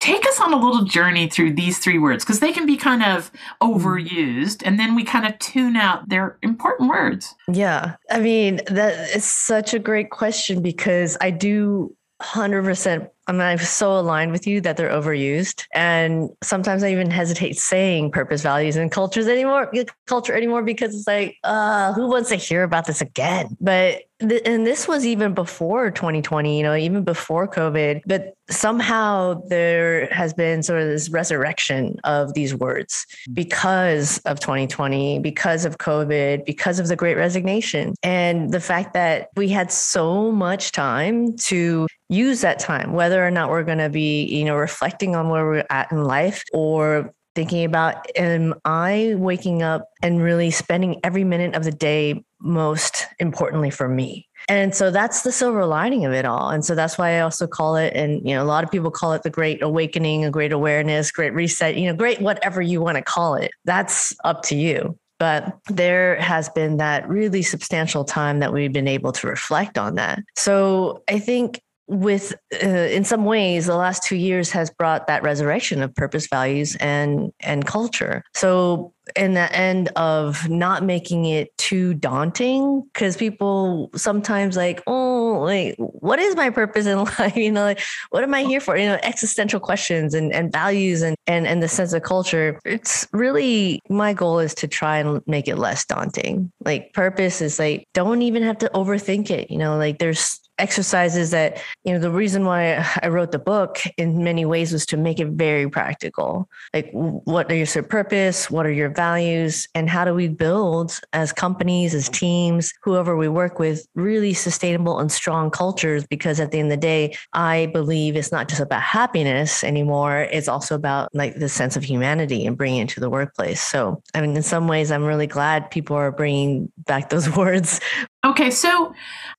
take 0.00 0.26
us 0.26 0.38
on 0.38 0.52
a 0.52 0.56
little 0.56 0.84
journey 0.84 1.26
through 1.30 1.54
these 1.54 1.78
three 1.78 1.98
words 1.98 2.24
because 2.24 2.40
they 2.40 2.52
can 2.52 2.66
be 2.66 2.76
kind 2.76 3.02
of 3.02 3.30
overused 3.62 4.60
and 4.62 4.78
then 4.78 4.94
we 4.94 5.02
kind 5.02 5.24
of 5.24 5.38
tune 5.38 5.76
out 5.76 6.06
their 6.10 6.36
important 6.42 6.90
words. 6.90 7.34
Yeah. 7.50 7.96
I 8.10 8.18
mean, 8.18 8.60
that 8.66 9.16
is 9.16 9.24
such 9.24 9.72
a 9.72 9.78
great 9.78 10.10
question 10.10 10.60
because 10.60 11.16
I 11.22 11.30
do 11.30 11.96
100% 12.32 13.10
I 13.26 13.32
mean, 13.32 13.40
I'm 13.40 13.58
so 13.58 13.98
aligned 13.98 14.32
with 14.32 14.46
you 14.46 14.60
that 14.60 14.76
they're 14.76 14.90
overused. 14.90 15.64
And 15.72 16.28
sometimes 16.42 16.82
I 16.82 16.92
even 16.92 17.10
hesitate 17.10 17.58
saying 17.58 18.10
purpose, 18.10 18.42
values, 18.42 18.76
and 18.76 18.90
cultures 18.90 19.28
anymore, 19.28 19.72
culture 20.06 20.34
anymore, 20.34 20.62
because 20.62 20.94
it's 20.94 21.06
like, 21.06 21.36
uh, 21.42 21.94
who 21.94 22.08
wants 22.08 22.28
to 22.28 22.36
hear 22.36 22.64
about 22.64 22.86
this 22.86 23.00
again? 23.00 23.56
But 23.60 24.02
and 24.20 24.66
this 24.66 24.86
was 24.86 25.04
even 25.04 25.34
before 25.34 25.90
2020, 25.90 26.56
you 26.56 26.62
know, 26.62 26.76
even 26.76 27.02
before 27.02 27.48
COVID, 27.48 28.02
but 28.06 28.34
somehow 28.48 29.42
there 29.48 30.06
has 30.12 30.32
been 30.32 30.62
sort 30.62 30.80
of 30.80 30.88
this 30.88 31.10
resurrection 31.10 31.96
of 32.04 32.32
these 32.34 32.54
words 32.54 33.06
because 33.32 34.18
of 34.18 34.38
2020, 34.38 35.18
because 35.18 35.64
of 35.64 35.78
COVID, 35.78 36.44
because 36.44 36.78
of 36.78 36.88
the 36.88 36.96
great 36.96 37.16
resignation. 37.16 37.94
And 38.02 38.52
the 38.52 38.60
fact 38.60 38.94
that 38.94 39.30
we 39.36 39.48
had 39.48 39.72
so 39.72 40.30
much 40.30 40.72
time 40.72 41.36
to 41.38 41.88
use 42.08 42.40
that 42.42 42.60
time, 42.60 42.92
whether 42.92 43.26
or 43.26 43.30
not 43.30 43.50
we're 43.50 43.64
going 43.64 43.78
to 43.78 43.90
be, 43.90 44.24
you 44.24 44.44
know, 44.44 44.56
reflecting 44.56 45.16
on 45.16 45.28
where 45.28 45.44
we're 45.44 45.66
at 45.70 45.90
in 45.90 46.04
life 46.04 46.44
or 46.52 47.12
thinking 47.34 47.64
about 47.64 48.06
am 48.16 48.54
I 48.64 49.14
waking 49.16 49.62
up 49.62 49.90
and 50.02 50.22
really 50.22 50.50
spending 50.50 51.00
every 51.02 51.24
minute 51.24 51.54
of 51.54 51.64
the 51.64 51.72
day 51.72 52.24
most 52.40 53.06
importantly 53.18 53.70
for 53.70 53.88
me? 53.88 54.28
And 54.48 54.74
so 54.74 54.90
that's 54.90 55.22
the 55.22 55.32
silver 55.32 55.64
lining 55.64 56.04
of 56.04 56.12
it 56.12 56.24
all. 56.24 56.50
And 56.50 56.64
so 56.64 56.74
that's 56.74 56.98
why 56.98 57.16
I 57.16 57.20
also 57.20 57.46
call 57.46 57.76
it, 57.76 57.94
and 57.94 58.26
you 58.28 58.34
know, 58.34 58.42
a 58.42 58.44
lot 58.44 58.62
of 58.62 58.70
people 58.70 58.90
call 58.90 59.12
it 59.14 59.22
the 59.22 59.30
great 59.30 59.62
awakening, 59.62 60.24
a 60.24 60.30
great 60.30 60.52
awareness, 60.52 61.10
great 61.10 61.32
reset, 61.32 61.76
you 61.76 61.86
know, 61.86 61.96
great 61.96 62.20
whatever 62.20 62.60
you 62.60 62.82
want 62.82 62.96
to 62.96 63.02
call 63.02 63.36
it. 63.36 63.50
That's 63.64 64.14
up 64.24 64.42
to 64.44 64.56
you. 64.56 64.98
But 65.18 65.56
there 65.70 66.16
has 66.20 66.48
been 66.50 66.76
that 66.78 67.08
really 67.08 67.42
substantial 67.42 68.04
time 68.04 68.40
that 68.40 68.52
we've 68.52 68.72
been 68.72 68.88
able 68.88 69.12
to 69.12 69.26
reflect 69.26 69.78
on 69.78 69.94
that. 69.94 70.18
So 70.36 71.02
I 71.08 71.18
think 71.18 71.62
with 71.86 72.34
uh, 72.62 72.66
in 72.66 73.04
some 73.04 73.24
ways 73.24 73.66
the 73.66 73.76
last 73.76 74.02
two 74.04 74.16
years 74.16 74.50
has 74.50 74.70
brought 74.70 75.06
that 75.06 75.22
resurrection 75.22 75.82
of 75.82 75.94
purpose 75.94 76.26
values 76.28 76.76
and 76.76 77.32
and 77.40 77.66
culture. 77.66 78.22
So 78.34 78.92
in 79.16 79.34
the 79.34 79.54
end 79.54 79.88
of 79.96 80.48
not 80.48 80.82
making 80.82 81.26
it 81.26 81.54
too 81.58 81.92
daunting 81.92 82.82
because 82.94 83.18
people 83.18 83.90
sometimes 83.94 84.56
like 84.56 84.82
oh 84.86 85.40
like 85.44 85.74
what 85.78 86.18
is 86.18 86.34
my 86.36 86.48
purpose 86.48 86.86
in 86.86 86.98
life? 87.18 87.36
You 87.36 87.52
know 87.52 87.64
like 87.64 87.80
what 88.10 88.22
am 88.22 88.32
i 88.32 88.44
here 88.44 88.60
for? 88.60 88.76
You 88.76 88.86
know 88.86 88.98
existential 89.02 89.60
questions 89.60 90.14
and, 90.14 90.32
and 90.32 90.50
values 90.50 91.02
and, 91.02 91.16
and 91.26 91.46
and 91.46 91.62
the 91.62 91.68
sense 91.68 91.92
of 91.92 92.02
culture. 92.02 92.58
It's 92.64 93.06
really 93.12 93.82
my 93.90 94.14
goal 94.14 94.38
is 94.38 94.54
to 94.56 94.68
try 94.68 94.98
and 94.98 95.20
make 95.26 95.48
it 95.48 95.56
less 95.56 95.84
daunting. 95.84 96.50
Like 96.64 96.94
purpose 96.94 97.42
is 97.42 97.58
like 97.58 97.86
don't 97.92 98.22
even 98.22 98.42
have 98.42 98.58
to 98.58 98.70
overthink 98.74 99.30
it 99.30 99.50
you 99.50 99.58
know 99.58 99.76
like 99.76 99.98
there's 99.98 100.40
exercises 100.58 101.30
that 101.30 101.60
you 101.84 101.92
know 101.92 101.98
the 101.98 102.10
reason 102.10 102.44
why 102.44 102.84
i 103.02 103.08
wrote 103.08 103.32
the 103.32 103.38
book 103.38 103.80
in 103.96 104.22
many 104.22 104.44
ways 104.44 104.72
was 104.72 104.86
to 104.86 104.96
make 104.96 105.18
it 105.18 105.28
very 105.28 105.68
practical. 105.68 106.48
Like 106.72 106.90
what 106.92 107.50
is 107.50 107.74
your 107.74 107.84
purpose 107.84 108.50
what 108.50 108.66
are 108.66 108.72
your 108.72 108.90
values? 108.90 109.68
And 109.74 109.90
how 109.90 110.04
do 110.04 110.14
we 110.14 110.28
build 110.28 111.00
as 111.12 111.32
companies 111.32 111.94
as 111.94 112.08
teams 112.08 112.72
whoever 112.82 113.16
we 113.16 113.28
work 113.28 113.58
with 113.58 113.86
really 113.94 114.34
sustainable 114.34 114.98
and 115.00 115.10
strong 115.10 115.50
cultures? 115.50 116.06
Because 116.06 116.38
at 116.40 116.50
the 116.50 116.58
end 116.58 116.70
of 116.70 116.78
the 116.78 116.86
day 116.86 117.16
i 117.32 117.66
believe 117.72 118.16
it's 118.16 118.32
not 118.32 118.48
just 118.48 118.60
about 118.60 118.82
happiness 118.82 119.64
anymore 119.64 120.28
it's 120.30 120.48
also 120.48 120.74
about 120.74 121.08
like 121.14 121.34
the 121.36 121.48
sense 121.48 121.76
of 121.76 121.82
humanity 121.82 122.46
and 122.46 122.56
bringing 122.56 122.82
it 122.82 122.88
to 122.90 123.00
the 123.00 123.10
workplace. 123.10 123.60
So 123.60 124.02
i 124.14 124.20
mean 124.20 124.36
in 124.36 124.42
some 124.42 124.68
ways 124.68 124.92
i'm 124.92 125.04
really 125.04 125.26
glad 125.26 125.70
people 125.70 125.96
are 125.96 126.12
bringing 126.12 126.70
back 126.78 127.10
those 127.10 127.28
words 127.36 127.80
Okay, 128.24 128.50
so 128.50 128.94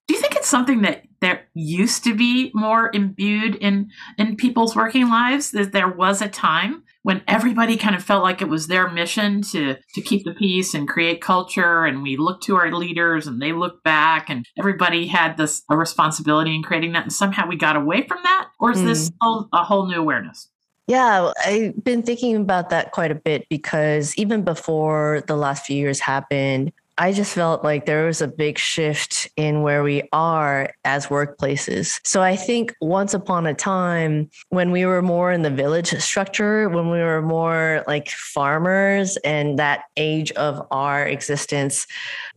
do 0.07 0.13
you 0.13 0.21
think 0.21 0.35
it's 0.35 0.47
something 0.47 0.83
that 0.83 1.03
there 1.19 1.47
used 1.55 2.03
to 2.03 2.13
be 2.13 2.51
more 2.53 2.91
imbued 2.93 3.55
in 3.55 3.89
in 4.17 4.35
people's 4.35 4.75
working 4.75 5.09
lives? 5.09 5.51
That 5.51 5.71
there 5.71 5.89
was 5.89 6.21
a 6.21 6.27
time 6.27 6.83
when 7.01 7.23
everybody 7.27 7.77
kind 7.77 7.95
of 7.95 8.03
felt 8.03 8.23
like 8.23 8.41
it 8.41 8.47
was 8.47 8.67
their 8.67 8.89
mission 8.89 9.41
to 9.41 9.75
to 9.95 10.01
keep 10.01 10.23
the 10.23 10.35
peace 10.35 10.75
and 10.75 10.87
create 10.87 11.19
culture, 11.19 11.85
and 11.85 12.03
we 12.03 12.15
looked 12.15 12.43
to 12.43 12.57
our 12.57 12.71
leaders 12.71 13.25
and 13.25 13.41
they 13.41 13.53
looked 13.53 13.83
back, 13.83 14.29
and 14.29 14.45
everybody 14.59 15.07
had 15.07 15.37
this 15.37 15.63
a 15.69 15.75
responsibility 15.75 16.53
in 16.53 16.61
creating 16.61 16.93
that, 16.93 17.03
and 17.03 17.13
somehow 17.13 17.47
we 17.47 17.55
got 17.55 17.75
away 17.75 18.05
from 18.07 18.19
that, 18.21 18.49
or 18.59 18.69
is 18.71 18.79
mm. 18.79 18.85
this 18.85 19.11
hmm. 19.19 19.41
a 19.51 19.63
whole 19.63 19.87
new 19.87 19.99
awareness? 19.99 20.49
Yeah, 20.87 21.31
I've 21.43 21.83
been 21.83 22.03
thinking 22.03 22.35
about 22.35 22.69
that 22.69 22.91
quite 22.91 23.09
a 23.09 23.15
bit 23.15 23.47
because 23.49 24.15
even 24.17 24.43
before 24.43 25.23
the 25.25 25.35
last 25.35 25.65
few 25.65 25.75
years 25.75 25.99
happened, 25.99 26.71
I 26.97 27.11
just 27.11 27.33
felt 27.33 27.63
like 27.63 27.85
there 27.85 28.05
was 28.05 28.21
a 28.21 28.27
big 28.27 28.57
shift 28.57 29.29
in 29.35 29.63
where 29.63 29.83
we 29.83 30.07
are 30.13 30.69
as 30.85 31.07
workplaces. 31.07 31.99
So 32.05 32.21
I 32.21 32.37
think 32.37 32.73
once 32.79 33.13
upon 33.13 33.45
a 33.47 33.53
time, 33.53 34.29
when 34.49 34.71
we 34.71 34.85
were 34.85 35.01
more 35.01 35.31
in 35.31 35.41
the 35.41 35.49
village 35.49 35.89
structure, 36.01 36.69
when 36.69 36.89
we 36.89 36.99
were 36.99 37.21
more 37.21 37.83
like 37.85 38.09
farmers 38.09 39.17
and 39.17 39.59
that 39.59 39.83
age 39.97 40.31
of 40.33 40.65
our 40.71 41.05
existence, 41.05 41.85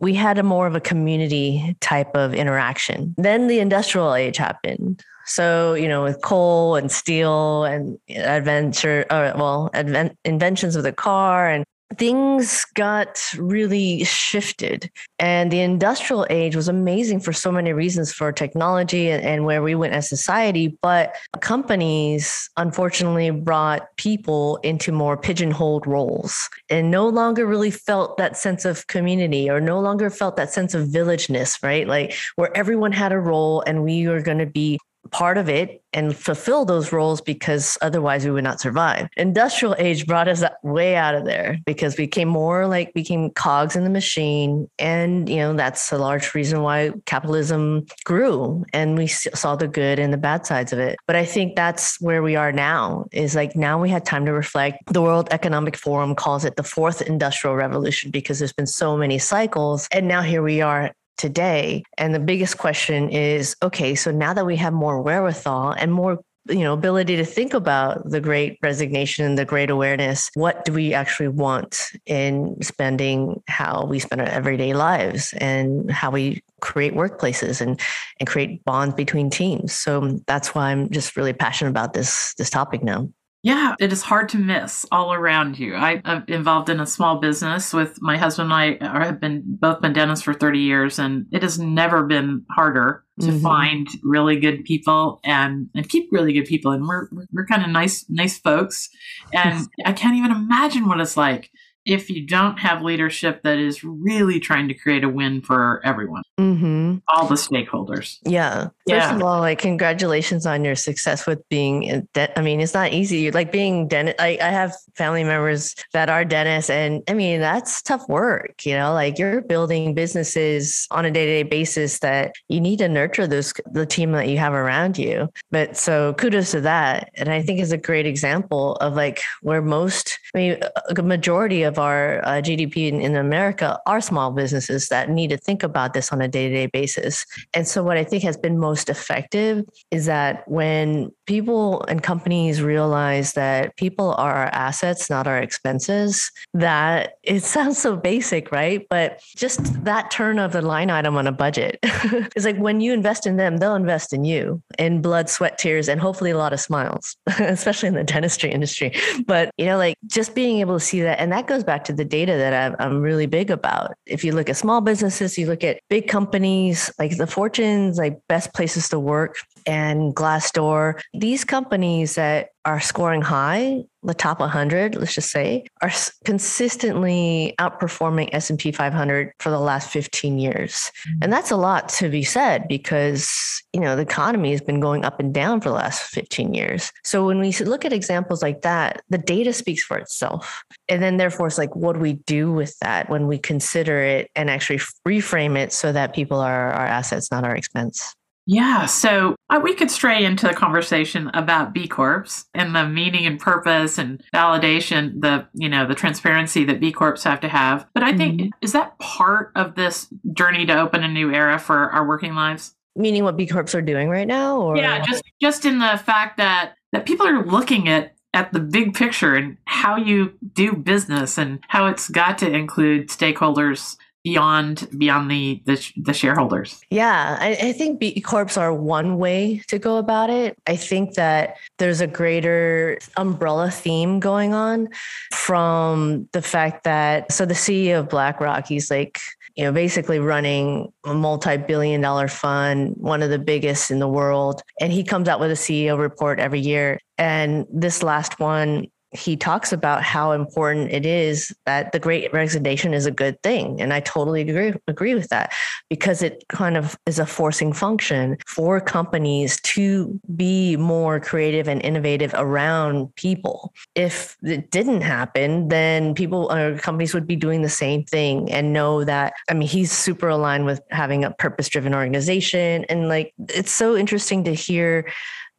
we 0.00 0.14
had 0.14 0.38
a 0.38 0.42
more 0.42 0.66
of 0.66 0.74
a 0.74 0.80
community 0.80 1.76
type 1.80 2.16
of 2.16 2.34
interaction. 2.34 3.14
Then 3.16 3.46
the 3.46 3.60
industrial 3.60 4.14
age 4.14 4.38
happened. 4.38 5.04
So, 5.26 5.74
you 5.74 5.88
know, 5.88 6.02
with 6.02 6.22
coal 6.22 6.74
and 6.74 6.90
steel 6.90 7.64
and 7.64 7.98
adventure, 8.08 9.04
or 9.10 9.34
well, 9.36 9.70
advent, 9.74 10.16
inventions 10.24 10.74
of 10.74 10.82
the 10.82 10.92
car 10.92 11.48
and 11.48 11.64
things 11.96 12.64
got 12.74 13.20
really 13.38 14.04
shifted 14.04 14.90
and 15.18 15.50
the 15.50 15.60
industrial 15.60 16.26
age 16.30 16.54
was 16.54 16.68
amazing 16.68 17.18
for 17.18 17.32
so 17.32 17.50
many 17.50 17.72
reasons 17.72 18.12
for 18.12 18.30
technology 18.30 19.08
and, 19.10 19.24
and, 19.24 19.44
where 19.44 19.62
we 19.62 19.74
went 19.74 19.94
as 19.94 20.08
society 20.08 20.76
but 20.82 21.16
companies 21.40 22.50
unfortunately 22.56 23.30
brought 23.30 23.96
people 23.96 24.56
into 24.58 24.92
more 24.92 25.16
pigeonholed 25.16 25.86
roles 25.86 26.50
and 26.68 26.90
no 26.90 27.08
longer 27.08 27.46
really 27.46 27.70
felt 27.70 28.16
that 28.16 28.36
sense 28.36 28.64
of 28.64 28.86
community 28.88 29.48
or 29.48 29.60
no 29.60 29.80
longer 29.80 30.10
felt 30.10 30.36
that 30.36 30.52
sense 30.52 30.74
of 30.74 30.88
villageness 30.88 31.58
right? 31.62 31.86
Like 31.88 32.14
where 32.36 32.54
everyone 32.56 32.92
had 32.92 33.12
a 33.12 33.18
role 33.18 33.62
and 33.66 33.84
we 33.84 34.06
were 34.08 34.20
going 34.20 34.38
to 34.38 34.46
be 34.46 34.78
part 35.10 35.38
of 35.38 35.48
it 35.48 35.82
and 35.92 36.14
fulfill 36.14 36.64
those 36.64 36.92
roles 36.92 37.20
because 37.20 37.78
otherwise 37.80 38.24
we 38.24 38.30
would 38.30 38.44
not 38.44 38.60
survive. 38.60 39.08
Industrial 39.16 39.74
age 39.78 40.06
brought 40.06 40.28
us 40.28 40.42
way 40.62 40.96
out 40.96 41.14
of 41.14 41.24
there 41.24 41.58
because 41.64 41.96
we 41.96 42.04
became 42.04 42.28
more 42.28 42.66
like 42.66 42.92
became 42.94 43.30
cogs 43.30 43.74
in 43.74 43.84
the 43.84 43.90
machine. 43.90 44.68
And, 44.78 45.28
you 45.28 45.36
know, 45.36 45.54
that's 45.54 45.90
a 45.92 45.98
large 45.98 46.34
reason 46.34 46.62
why 46.62 46.92
capitalism 47.06 47.86
grew 48.04 48.64
and 48.72 48.96
we 48.96 49.06
saw 49.06 49.56
the 49.56 49.68
good 49.68 49.98
and 49.98 50.12
the 50.12 50.18
bad 50.18 50.46
sides 50.46 50.72
of 50.72 50.78
it. 50.78 50.98
But 51.06 51.16
I 51.16 51.24
think 51.24 51.56
that's 51.56 52.00
where 52.00 52.22
we 52.22 52.36
are 52.36 52.52
now 52.52 53.06
is 53.12 53.34
like 53.34 53.56
now 53.56 53.80
we 53.80 53.90
had 53.90 54.04
time 54.04 54.26
to 54.26 54.32
reflect. 54.32 54.92
The 54.92 55.02
World 55.02 55.28
Economic 55.30 55.76
Forum 55.76 56.14
calls 56.14 56.44
it 56.44 56.56
the 56.56 56.62
fourth 56.62 57.02
industrial 57.02 57.56
revolution 57.56 58.10
because 58.10 58.38
there's 58.38 58.52
been 58.52 58.66
so 58.66 58.96
many 58.96 59.18
cycles. 59.18 59.88
And 59.90 60.08
now 60.08 60.22
here 60.22 60.42
we 60.42 60.60
are 60.60 60.92
today. 61.18 61.82
And 61.98 62.14
the 62.14 62.20
biggest 62.20 62.56
question 62.56 63.10
is 63.10 63.56
okay, 63.62 63.94
so 63.94 64.10
now 64.10 64.32
that 64.32 64.46
we 64.46 64.56
have 64.56 64.72
more 64.72 65.02
wherewithal 65.02 65.72
and 65.72 65.92
more 65.92 66.20
you 66.48 66.60
know 66.60 66.72
ability 66.72 67.16
to 67.16 67.24
think 67.24 67.52
about 67.52 68.08
the 68.08 68.20
great 68.20 68.58
resignation 68.62 69.24
and 69.24 69.36
the 69.36 69.44
great 69.44 69.70
awareness 69.70 70.30
what 70.34 70.64
do 70.64 70.72
we 70.72 70.94
actually 70.94 71.28
want 71.28 71.90
in 72.06 72.56
spending 72.62 73.42
how 73.48 73.84
we 73.84 73.98
spend 73.98 74.20
our 74.20 74.28
everyday 74.28 74.72
lives 74.72 75.34
and 75.38 75.90
how 75.90 76.10
we 76.10 76.42
create 76.60 76.94
workplaces 76.94 77.60
and 77.60 77.80
and 78.18 78.26
create 78.26 78.64
bonds 78.64 78.94
between 78.94 79.28
teams 79.28 79.72
so 79.72 80.18
that's 80.26 80.54
why 80.54 80.70
i'm 80.70 80.88
just 80.90 81.16
really 81.16 81.32
passionate 81.32 81.70
about 81.70 81.92
this 81.92 82.34
this 82.34 82.50
topic 82.50 82.82
now 82.82 83.08
yeah, 83.42 83.76
it 83.78 83.92
is 83.92 84.02
hard 84.02 84.28
to 84.30 84.38
miss 84.38 84.84
all 84.90 85.12
around 85.12 85.58
you. 85.58 85.74
I, 85.74 86.02
am 86.04 86.24
involved 86.26 86.68
in 86.68 86.80
a 86.80 86.86
small 86.86 87.18
business 87.20 87.72
with 87.72 88.02
my 88.02 88.16
husband 88.16 88.52
and 88.52 88.82
I 88.82 89.06
have 89.06 89.20
been 89.20 89.42
both 89.46 89.80
been 89.80 89.92
dentists 89.92 90.24
for 90.24 90.34
30 90.34 90.58
years 90.58 90.98
and 90.98 91.26
it 91.30 91.42
has 91.42 91.58
never 91.58 92.04
been 92.04 92.44
harder 92.50 93.04
to 93.20 93.26
mm-hmm. 93.26 93.40
find 93.40 93.86
really 94.02 94.40
good 94.40 94.64
people 94.64 95.20
and 95.24 95.68
and 95.74 95.88
keep 95.88 96.08
really 96.10 96.32
good 96.32 96.46
people 96.46 96.72
and 96.72 96.86
we're 96.86 97.08
we're 97.32 97.46
kind 97.46 97.64
of 97.64 97.70
nice 97.70 98.04
nice 98.08 98.38
folks 98.38 98.88
and 99.32 99.68
I 99.84 99.92
can't 99.92 100.16
even 100.16 100.32
imagine 100.32 100.88
what 100.88 101.00
it's 101.00 101.16
like 101.16 101.50
if 101.88 102.10
you 102.10 102.26
don't 102.26 102.58
have 102.58 102.82
leadership 102.82 103.42
that 103.44 103.58
is 103.58 103.82
really 103.82 104.38
trying 104.38 104.68
to 104.68 104.74
create 104.74 105.04
a 105.04 105.08
win 105.08 105.40
for 105.40 105.80
everyone, 105.84 106.22
mm-hmm. 106.38 106.96
all 107.08 107.26
the 107.26 107.34
stakeholders. 107.34 108.18
Yeah. 108.24 108.68
First 108.88 109.14
of 109.14 109.22
all, 109.22 109.40
like 109.40 109.58
congratulations 109.58 110.46
on 110.46 110.64
your 110.64 110.76
success 110.76 111.26
with 111.26 111.46
being. 111.48 112.08
De- 112.14 112.38
I 112.38 112.42
mean, 112.42 112.60
it's 112.60 112.74
not 112.74 112.92
easy. 112.92 113.30
Like 113.30 113.52
being 113.52 113.88
dentist. 113.88 114.20
I, 114.20 114.38
I 114.40 114.48
have 114.48 114.74
family 114.94 115.24
members 115.24 115.74
that 115.92 116.08
are 116.08 116.24
dentists, 116.24 116.70
and 116.70 117.02
I 117.08 117.14
mean 117.14 117.40
that's 117.40 117.82
tough 117.82 118.08
work. 118.08 118.64
You 118.64 118.74
know, 118.74 118.92
like 118.92 119.18
you're 119.18 119.40
building 119.42 119.94
businesses 119.94 120.86
on 120.90 121.04
a 121.04 121.10
day 121.10 121.26
to 121.26 121.32
day 121.32 121.42
basis 121.42 121.98
that 122.00 122.34
you 122.48 122.60
need 122.60 122.78
to 122.78 122.88
nurture 122.88 123.26
those 123.26 123.52
the 123.70 123.86
team 123.86 124.12
that 124.12 124.28
you 124.28 124.38
have 124.38 124.52
around 124.52 124.98
you. 124.98 125.28
But 125.50 125.76
so 125.76 126.14
kudos 126.14 126.52
to 126.52 126.60
that, 126.62 127.10
and 127.14 127.30
I 127.30 127.42
think 127.42 127.60
is 127.60 127.72
a 127.72 127.78
great 127.78 128.06
example 128.06 128.76
of 128.76 128.94
like 128.94 129.22
where 129.42 129.62
most, 129.62 130.18
I 130.34 130.38
mean, 130.38 130.60
a 130.96 131.02
majority 131.02 131.62
of 131.62 131.78
our 131.78 132.24
uh, 132.24 132.40
GDP 132.42 132.88
in, 132.88 133.00
in 133.00 133.16
America 133.16 133.78
are 133.86 134.00
small 134.00 134.30
businesses 134.30 134.88
that 134.88 135.10
need 135.10 135.30
to 135.30 135.36
think 135.36 135.62
about 135.62 135.94
this 135.94 136.12
on 136.12 136.20
a 136.20 136.28
day 136.28 136.48
to 136.48 136.54
day 136.54 136.66
basis. 136.66 137.26
And 137.54 137.66
so 137.66 137.82
what 137.82 137.96
I 137.96 138.04
think 138.04 138.22
has 138.22 138.36
been 138.36 138.58
most 138.58 138.77
most 138.78 138.88
effective 138.90 139.64
is 139.90 140.06
that 140.06 140.46
when 140.46 141.10
people 141.26 141.84
and 141.88 142.00
companies 142.02 142.62
realize 142.62 143.32
that 143.32 143.76
people 143.76 144.14
are 144.18 144.34
our 144.34 144.50
assets, 144.52 145.10
not 145.10 145.26
our 145.26 145.38
expenses, 145.38 146.30
that 146.54 147.14
it 147.22 147.42
sounds 147.42 147.78
so 147.78 147.96
basic, 147.96 148.52
right? 148.52 148.86
But 148.88 149.20
just 149.36 149.84
that 149.84 150.10
turn 150.12 150.38
of 150.38 150.52
the 150.52 150.62
line 150.62 150.90
item 150.90 151.16
on 151.16 151.26
a 151.26 151.32
budget 151.32 151.78
is 152.36 152.44
like 152.44 152.56
when 152.56 152.80
you 152.80 152.92
invest 152.92 153.26
in 153.26 153.36
them, 153.36 153.56
they'll 153.56 153.74
invest 153.74 154.12
in 154.12 154.24
you 154.24 154.62
in 154.78 155.02
blood, 155.02 155.28
sweat, 155.28 155.58
tears, 155.58 155.88
and 155.88 156.00
hopefully 156.00 156.30
a 156.30 156.38
lot 156.38 156.52
of 156.52 156.60
smiles, 156.60 157.16
especially 157.40 157.88
in 157.88 157.94
the 157.94 158.04
dentistry 158.04 158.50
industry. 158.50 158.92
But, 159.26 159.50
you 159.58 159.66
know, 159.66 159.76
like 159.76 159.96
just 160.06 160.34
being 160.36 160.60
able 160.60 160.78
to 160.78 160.84
see 160.84 161.02
that, 161.02 161.18
and 161.18 161.32
that 161.32 161.48
goes 161.48 161.64
back 161.64 161.82
to 161.84 161.92
the 161.92 162.04
data 162.04 162.32
that 162.32 162.80
I'm, 162.80 162.98
really 162.98 163.26
big 163.26 163.48
about. 163.50 163.94
If 164.06 164.24
you 164.24 164.32
look 164.32 164.48
at 164.48 164.56
small 164.56 164.80
businesses, 164.80 165.38
you 165.38 165.46
look 165.46 165.62
at 165.62 165.80
big 165.88 166.08
companies 166.08 166.90
like 166.98 167.16
the 167.16 167.28
Fortunes, 167.28 167.96
like 167.96 168.18
best 168.28 168.52
place 168.52 168.67
places 168.68 168.88
to 168.90 168.98
work 168.98 169.38
and 169.68 170.14
Glassdoor, 170.14 171.00
these 171.12 171.44
companies 171.44 172.14
that 172.14 172.50
are 172.64 172.80
scoring 172.80 173.20
high, 173.20 173.84
the 174.02 174.14
top 174.14 174.40
100, 174.40 174.94
let's 174.94 175.14
just 175.14 175.30
say, 175.30 175.64
are 175.82 175.90
consistently 176.24 177.54
outperforming 177.58 178.30
S&P 178.32 178.72
500 178.72 179.32
for 179.40 179.50
the 179.50 179.58
last 179.58 179.90
15 179.90 180.38
years. 180.38 180.72
Mm-hmm. 180.72 181.18
And 181.22 181.32
that's 181.32 181.50
a 181.50 181.56
lot 181.56 181.90
to 181.90 182.08
be 182.08 182.22
said 182.22 182.66
because, 182.66 183.62
you 183.74 183.80
know, 183.80 183.94
the 183.94 184.02
economy 184.02 184.52
has 184.52 184.62
been 184.62 184.80
going 184.80 185.04
up 185.04 185.20
and 185.20 185.34
down 185.34 185.60
for 185.60 185.68
the 185.68 185.74
last 185.74 186.02
15 186.02 186.54
years. 186.54 186.90
So 187.04 187.26
when 187.26 187.38
we 187.38 187.52
look 187.52 187.84
at 187.84 187.92
examples 187.92 188.42
like 188.42 188.62
that, 188.62 189.02
the 189.10 189.18
data 189.18 189.52
speaks 189.52 189.82
for 189.82 189.98
itself. 189.98 190.62
And 190.88 191.02
then 191.02 191.18
therefore 191.18 191.46
it's 191.46 191.58
like 191.58 191.76
what 191.76 191.92
do 191.94 192.00
we 192.00 192.14
do 192.14 192.52
with 192.52 192.78
that 192.78 193.10
when 193.10 193.26
we 193.26 193.36
consider 193.36 194.00
it 194.00 194.30
and 194.34 194.48
actually 194.48 194.80
reframe 195.06 195.58
it 195.58 195.72
so 195.72 195.92
that 195.92 196.14
people 196.14 196.40
are 196.40 196.72
our 196.72 196.86
assets, 196.86 197.30
not 197.30 197.44
our 197.44 197.54
expense? 197.54 198.14
Yeah, 198.50 198.86
so 198.86 199.36
uh, 199.50 199.60
we 199.62 199.74
could 199.74 199.90
stray 199.90 200.24
into 200.24 200.48
the 200.48 200.54
conversation 200.54 201.30
about 201.34 201.74
B 201.74 201.86
Corps 201.86 202.46
and 202.54 202.74
the 202.74 202.88
meaning 202.88 203.26
and 203.26 203.38
purpose 203.38 203.98
and 203.98 204.22
validation, 204.34 205.20
the 205.20 205.46
you 205.52 205.68
know 205.68 205.86
the 205.86 205.94
transparency 205.94 206.64
that 206.64 206.80
B 206.80 206.90
Corps 206.90 207.22
have 207.24 207.40
to 207.40 207.48
have. 207.48 207.86
But 207.92 208.04
I 208.04 208.16
think 208.16 208.40
mm-hmm. 208.40 208.50
is 208.62 208.72
that 208.72 208.98
part 209.00 209.52
of 209.54 209.74
this 209.74 210.08
journey 210.32 210.64
to 210.64 210.80
open 210.80 211.04
a 211.04 211.08
new 211.08 211.30
era 211.30 211.58
for 211.58 211.90
our 211.90 212.08
working 212.08 212.34
lives. 212.34 212.74
Meaning 212.96 213.22
what 213.22 213.36
B 213.36 213.46
Corps 213.46 213.74
are 213.74 213.82
doing 213.82 214.08
right 214.08 214.26
now, 214.26 214.62
or 214.62 214.78
yeah, 214.78 215.04
just 215.04 215.22
just 215.42 215.66
in 215.66 215.78
the 215.78 216.00
fact 216.02 216.38
that 216.38 216.72
that 216.92 217.04
people 217.04 217.26
are 217.26 217.44
looking 217.44 217.86
at 217.86 218.14
at 218.32 218.54
the 218.54 218.60
big 218.60 218.94
picture 218.94 219.34
and 219.34 219.58
how 219.66 219.96
you 219.96 220.32
do 220.54 220.72
business 220.72 221.36
and 221.36 221.58
how 221.68 221.86
it's 221.86 222.08
got 222.08 222.38
to 222.38 222.50
include 222.50 223.08
stakeholders 223.08 223.98
beyond 224.24 224.88
beyond 224.96 225.30
the 225.30 225.62
the, 225.64 225.92
the 225.96 226.12
shareholders. 226.12 226.80
Yeah 226.90 227.36
I, 227.40 227.68
I, 227.68 227.72
think 227.72 227.98
b 227.98 228.20
corps 228.20 228.56
are 228.56 228.74
one 228.74 229.18
way 229.18 229.62
to 229.68 229.78
go 229.78 229.96
about 229.96 230.30
it. 230.30 230.56
I 230.66 230.76
think 230.76 231.14
that 231.14 231.56
there's 231.78 232.00
a 232.00 232.06
greater 232.06 232.98
umbrella 233.16 233.70
theme 233.70 234.20
going 234.20 234.54
on 234.54 234.88
from 235.32 236.28
the 236.32 236.42
fact 236.42 236.84
that 236.84 237.32
so 237.32 237.46
the 237.46 237.54
ceo 237.54 238.00
of 238.00 238.08
blackrock 238.08 238.66
he's 238.66 238.90
like 238.90 239.20
you 239.56 239.64
know 239.64 239.72
basically 239.72 240.18
running 240.18 240.92
a 241.04 241.14
multi-billion 241.14 242.00
dollar 242.00 242.28
fund 242.28 242.94
one 242.96 243.22
of 243.22 243.30
the 243.30 243.38
biggest 243.38 243.90
in 243.90 243.98
the 243.98 244.08
world. 244.08 244.62
And 244.80 244.92
he 244.92 245.04
comes 245.04 245.28
out 245.28 245.40
with 245.40 245.50
a 245.50 245.54
ceo 245.54 245.98
report 245.98 246.38
every 246.38 246.60
year. 246.60 247.00
And 247.16 247.66
this 247.72 248.02
last 248.02 248.38
one 248.38 248.86
he 249.12 249.36
talks 249.36 249.72
about 249.72 250.02
how 250.02 250.32
important 250.32 250.90
it 250.90 251.06
is 251.06 251.54
that 251.64 251.92
the 251.92 251.98
great 251.98 252.32
resignation 252.32 252.92
is 252.92 253.06
a 253.06 253.10
good 253.10 253.42
thing. 253.42 253.80
And 253.80 253.92
i 253.92 254.00
totally 254.00 254.42
agree 254.42 254.74
agree 254.86 255.14
with 255.14 255.28
that 255.28 255.52
because 255.88 256.22
it 256.22 256.44
kind 256.48 256.76
of 256.76 256.96
is 257.06 257.18
a 257.18 257.26
forcing 257.26 257.72
function 257.72 258.36
for 258.46 258.80
companies 258.80 259.60
to 259.62 260.20
be 260.36 260.76
more 260.76 261.20
creative 261.20 261.68
and 261.68 261.80
innovative 261.82 262.34
around 262.36 263.14
people. 263.16 263.72
If 263.94 264.36
it 264.42 264.70
didn't 264.70 265.00
happen 265.00 265.68
then 265.68 266.14
people 266.14 266.52
or 266.52 266.78
companies 266.78 267.14
would 267.14 267.26
be 267.26 267.36
doing 267.36 267.62
the 267.62 267.68
same 267.68 268.04
thing 268.04 268.50
and 268.50 268.72
know 268.72 269.04
that 269.04 269.32
i 269.48 269.54
mean 269.54 269.68
he's 269.68 269.92
super 269.92 270.28
aligned 270.28 270.66
with 270.66 270.80
having 270.90 271.24
a 271.24 271.30
purpose 271.32 271.68
driven 271.68 271.94
organization. 271.94 272.84
And 272.88 273.08
like 273.08 273.32
it's 273.48 273.72
so 273.72 273.96
interesting 273.96 274.44
to 274.44 274.54
hear 274.54 275.10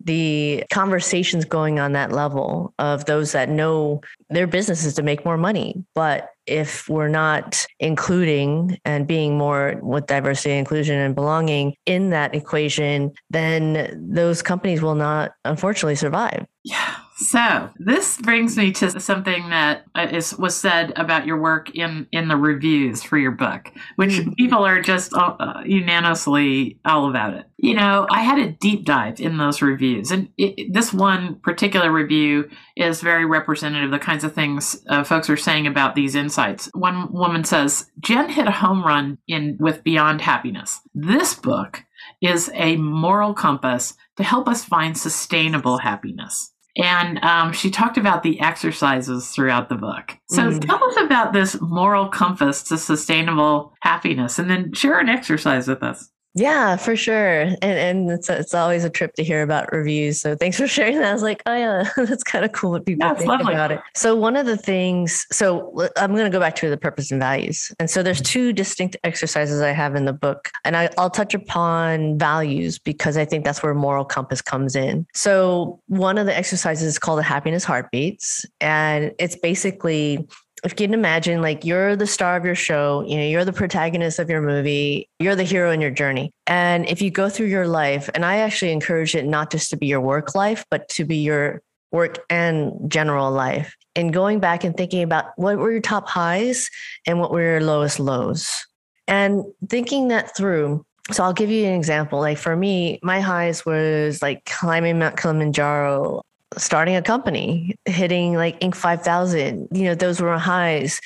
the 0.04 0.64
conversations 0.72 1.46
going 1.46 1.80
on 1.80 1.92
that 1.92 2.12
level 2.12 2.74
of 2.80 3.06
those 3.06 3.34
that 3.34 3.50
know 3.50 4.02
their 4.30 4.48
business 4.48 4.86
is 4.86 4.94
to 4.96 5.04
make 5.04 5.26
more 5.26 5.38
money. 5.38 5.84
But 5.94 6.30
if 6.46 6.88
we're 6.90 7.10
not 7.10 7.66
including 7.80 8.80
and 8.86 9.06
being 9.06 9.38
more 9.38 9.80
with 9.82 10.08
diversity, 10.08 10.58
inclusion, 10.58 10.98
and 10.98 11.14
belonging 11.14 11.76
in 11.86 12.10
that 12.12 12.34
equation, 12.34 13.12
then 13.30 14.10
those 14.12 14.42
companies 14.42 14.82
will 14.82 14.96
not, 14.96 15.32
unfortunately, 15.46 15.96
survive. 15.96 16.46
Yeah. 16.64 16.96
So 17.20 17.70
this 17.78 18.16
brings 18.16 18.56
me 18.56 18.72
to 18.72 18.98
something 18.98 19.50
that 19.50 19.84
uh, 19.94 20.22
was 20.38 20.56
said 20.56 20.94
about 20.96 21.26
your 21.26 21.38
work 21.38 21.76
in 21.76 22.08
in 22.14 22.30
the 22.30 22.38
reviews 22.38 23.04
for 23.04 23.18
your 23.18 23.32
book, 23.32 23.74
which 23.98 24.12
mm-hmm. 24.12 24.32
people 24.36 24.66
are 24.66 24.82
just 24.82 25.14
uh, 25.14 25.36
uh, 25.38 25.62
unanimously 25.66 26.80
all 26.86 27.10
about 27.10 27.34
it. 27.34 27.46
You 27.58 27.74
know, 27.74 28.08
I 28.10 28.22
had 28.22 28.40
a 28.40 28.54
deep 28.54 28.86
dive 28.86 29.20
in 29.20 29.38
those 29.38 29.62
reviews, 29.62 30.12
and 30.12 30.30
it, 30.38 30.72
this 30.72 30.94
one 30.94 31.42
particular 31.42 31.92
review 31.92 32.50
is 32.78 33.02
very 33.02 33.26
representative 33.26 33.92
of 33.92 34.00
the 34.00 34.06
kinds 34.06 34.24
of 34.24 34.34
things 34.34 34.82
uh, 34.88 35.04
folks 35.04 35.30
are 35.30 35.36
saying 35.36 35.68
about 35.68 35.96
these 35.96 36.16
insights. 36.16 36.70
One 36.74 37.12
woman 37.12 37.44
says, 37.44 37.92
"Jenn 38.00 38.30
hit 38.30 38.48
a 38.48 38.52
home 38.52 38.82
run 38.82 39.18
in 39.28 39.58
with 39.60 39.84
Beyond 39.84 40.22
Happiness. 40.22 40.80
This 40.96 41.34
book." 41.34 41.84
Is 42.22 42.50
a 42.54 42.76
moral 42.78 43.34
compass 43.34 43.94
to 44.18 44.24
help 44.24 44.48
us 44.48 44.66
find 44.66 44.98
sustainable 44.98 45.78
happiness. 45.78 46.54
And 46.82 47.24
um, 47.24 47.54
she 47.54 47.70
talked 47.70 47.98
about 47.98 48.24
the 48.24 48.40
exercises 48.40 49.30
throughout 49.30 49.70
the 49.70 49.76
book. 49.76 50.18
So 50.30 50.52
mm. 50.52 50.66
tell 50.66 50.84
us 50.84 50.98
about 50.98 51.34
this 51.34 51.60
moral 51.60 52.08
compass 52.08 52.64
to 52.64 52.78
sustainable 52.78 53.74
happiness 53.82 54.40
and 54.40 54.50
then 54.50 54.74
share 54.74 55.00
an 55.00 55.10
exercise 55.10 55.68
with 55.68 55.84
us. 55.84 56.10
Yeah, 56.40 56.78
for 56.78 56.96
sure. 56.96 57.42
And 57.42 57.58
and 57.62 58.12
it's 58.12 58.30
it's 58.30 58.54
always 58.54 58.86
a 58.86 58.90
trip 58.90 59.14
to 59.16 59.24
hear 59.24 59.44
about 59.44 59.72
reviews. 59.74 60.22
So 60.22 60.36
thanks 60.36 60.58
for 60.58 60.68
sharing 60.76 60.98
that. 61.00 61.10
I 61.10 61.14
was 61.14 61.22
like, 61.22 61.44
oh 61.46 61.56
yeah, 61.56 61.90
that's 61.98 62.24
kind 62.24 62.46
of 62.46 62.54
cool 62.54 62.72
what 62.72 62.86
people 62.86 63.08
that's 63.08 63.20
think 63.20 63.30
lovely. 63.30 63.54
about 63.54 63.72
it. 63.72 63.82
So 63.94 64.16
one 64.16 64.38
of 64.38 64.46
the 64.46 64.56
things, 64.56 65.26
so 65.32 65.90
I'm 65.98 66.14
going 66.14 66.24
to 66.24 66.30
go 66.30 66.40
back 66.40 66.56
to 66.58 66.70
the 66.70 66.78
purpose 66.78 67.12
and 67.12 67.20
values. 67.20 67.74
And 67.78 67.90
so 67.90 68.02
there's 68.02 68.22
two 68.22 68.54
distinct 68.54 68.96
exercises 69.04 69.62
I 69.62 69.72
have 69.72 69.96
in 69.96 70.06
the 70.06 70.14
book, 70.14 70.50
and 70.64 70.78
I, 70.78 70.90
I'll 70.98 71.10
touch 71.10 71.34
upon 71.34 72.18
values 72.18 72.80
because 72.80 73.18
I 73.18 73.26
think 73.26 73.44
that's 73.44 73.62
where 73.62 73.74
moral 73.74 74.06
compass 74.06 74.42
comes 74.42 74.76
in. 74.76 75.06
So 75.14 75.82
one 75.88 76.18
of 76.18 76.26
the 76.26 76.36
exercises 76.36 76.88
is 76.88 77.00
called 77.00 77.20
the 77.20 77.24
happiness 77.24 77.66
heartbeats, 77.66 78.46
and 78.62 79.12
it's 79.20 79.36
basically 79.36 80.26
if 80.64 80.72
you 80.72 80.88
can 80.88 80.94
imagine 80.94 81.42
like 81.42 81.64
you're 81.66 81.96
the 81.96 82.08
star 82.08 82.36
of 82.36 82.46
your 82.46 82.56
show 82.56 83.04
you 83.08 83.18
know 83.18 83.24
you're 83.24 83.46
the 83.46 83.54
protagonist 83.54 84.20
of 84.20 84.30
your 84.30 84.42
movie 84.42 85.08
you're 85.20 85.36
the 85.36 85.44
hero 85.44 85.72
in 85.72 85.82
your 85.82 85.92
journey. 85.92 86.32
And 86.48 86.88
if 86.88 87.02
you 87.02 87.12
go 87.12 87.30
through 87.30 87.48
your 87.48 87.68
life 87.68 88.10
and 88.14 88.26
i 88.26 88.38
actually 88.38 88.72
encourage 88.72 89.16
it 89.16 89.26
not 89.26 89.52
just 89.52 89.70
to 89.70 89.78
be 89.78 89.88
your 89.88 90.02
work 90.02 90.36
life 90.36 90.66
but 90.70 90.88
to 90.90 91.06
be 91.06 91.18
your 91.18 91.62
work 91.92 92.20
and 92.30 92.74
general 92.90 93.32
life. 93.32 93.76
And 93.96 94.14
going 94.14 94.40
back 94.40 94.64
and 94.64 94.76
thinking 94.76 95.04
about 95.04 95.26
what 95.36 95.58
were 95.58 95.72
your 95.72 95.82
top 95.82 96.08
highs 96.08 96.70
and 97.06 97.20
what 97.20 97.32
were 97.32 97.42
your 97.42 97.62
lowest 97.62 98.00
lows. 98.00 98.66
And 99.08 99.44
thinking 99.68 100.10
that 100.10 100.36
through 100.36 100.86
so 101.12 101.24
I'll 101.24 101.34
give 101.34 101.50
you 101.50 101.66
an 101.66 101.74
example. 101.74 102.20
Like 102.20 102.38
for 102.38 102.56
me, 102.56 103.00
my 103.02 103.20
highs 103.20 103.66
was 103.66 104.22
like 104.22 104.46
climbing 104.46 105.00
Mount 105.00 105.18
Kilimanjaro 105.18 106.22
starting 106.58 106.96
a 106.96 107.02
company, 107.02 107.76
hitting 107.86 108.34
like 108.34 108.60
Inc. 108.60 108.76
5000. 108.76 109.68
You 109.72 109.84
know, 109.86 109.96
those 109.96 110.22
were 110.22 110.38
highs. 110.38 111.00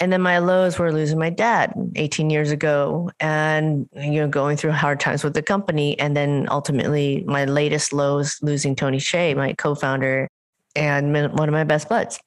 And 0.00 0.12
then 0.12 0.22
my 0.22 0.38
lows 0.38 0.78
were 0.78 0.92
losing 0.92 1.18
my 1.18 1.30
dad 1.30 1.72
18 1.96 2.30
years 2.30 2.52
ago 2.52 3.10
and, 3.18 3.88
you 3.94 4.12
know, 4.12 4.28
going 4.28 4.56
through 4.56 4.70
hard 4.70 5.00
times 5.00 5.24
with 5.24 5.34
the 5.34 5.42
company. 5.42 5.98
And 5.98 6.16
then 6.16 6.46
ultimately, 6.50 7.24
my 7.26 7.44
latest 7.46 7.92
lows 7.92 8.38
losing 8.40 8.76
Tony 8.76 8.98
Hsieh, 8.98 9.36
my 9.36 9.54
co 9.54 9.74
founder 9.74 10.28
and 10.76 11.12
one 11.12 11.48
of 11.48 11.52
my 11.52 11.64
best 11.64 11.88
buds. 11.88 12.20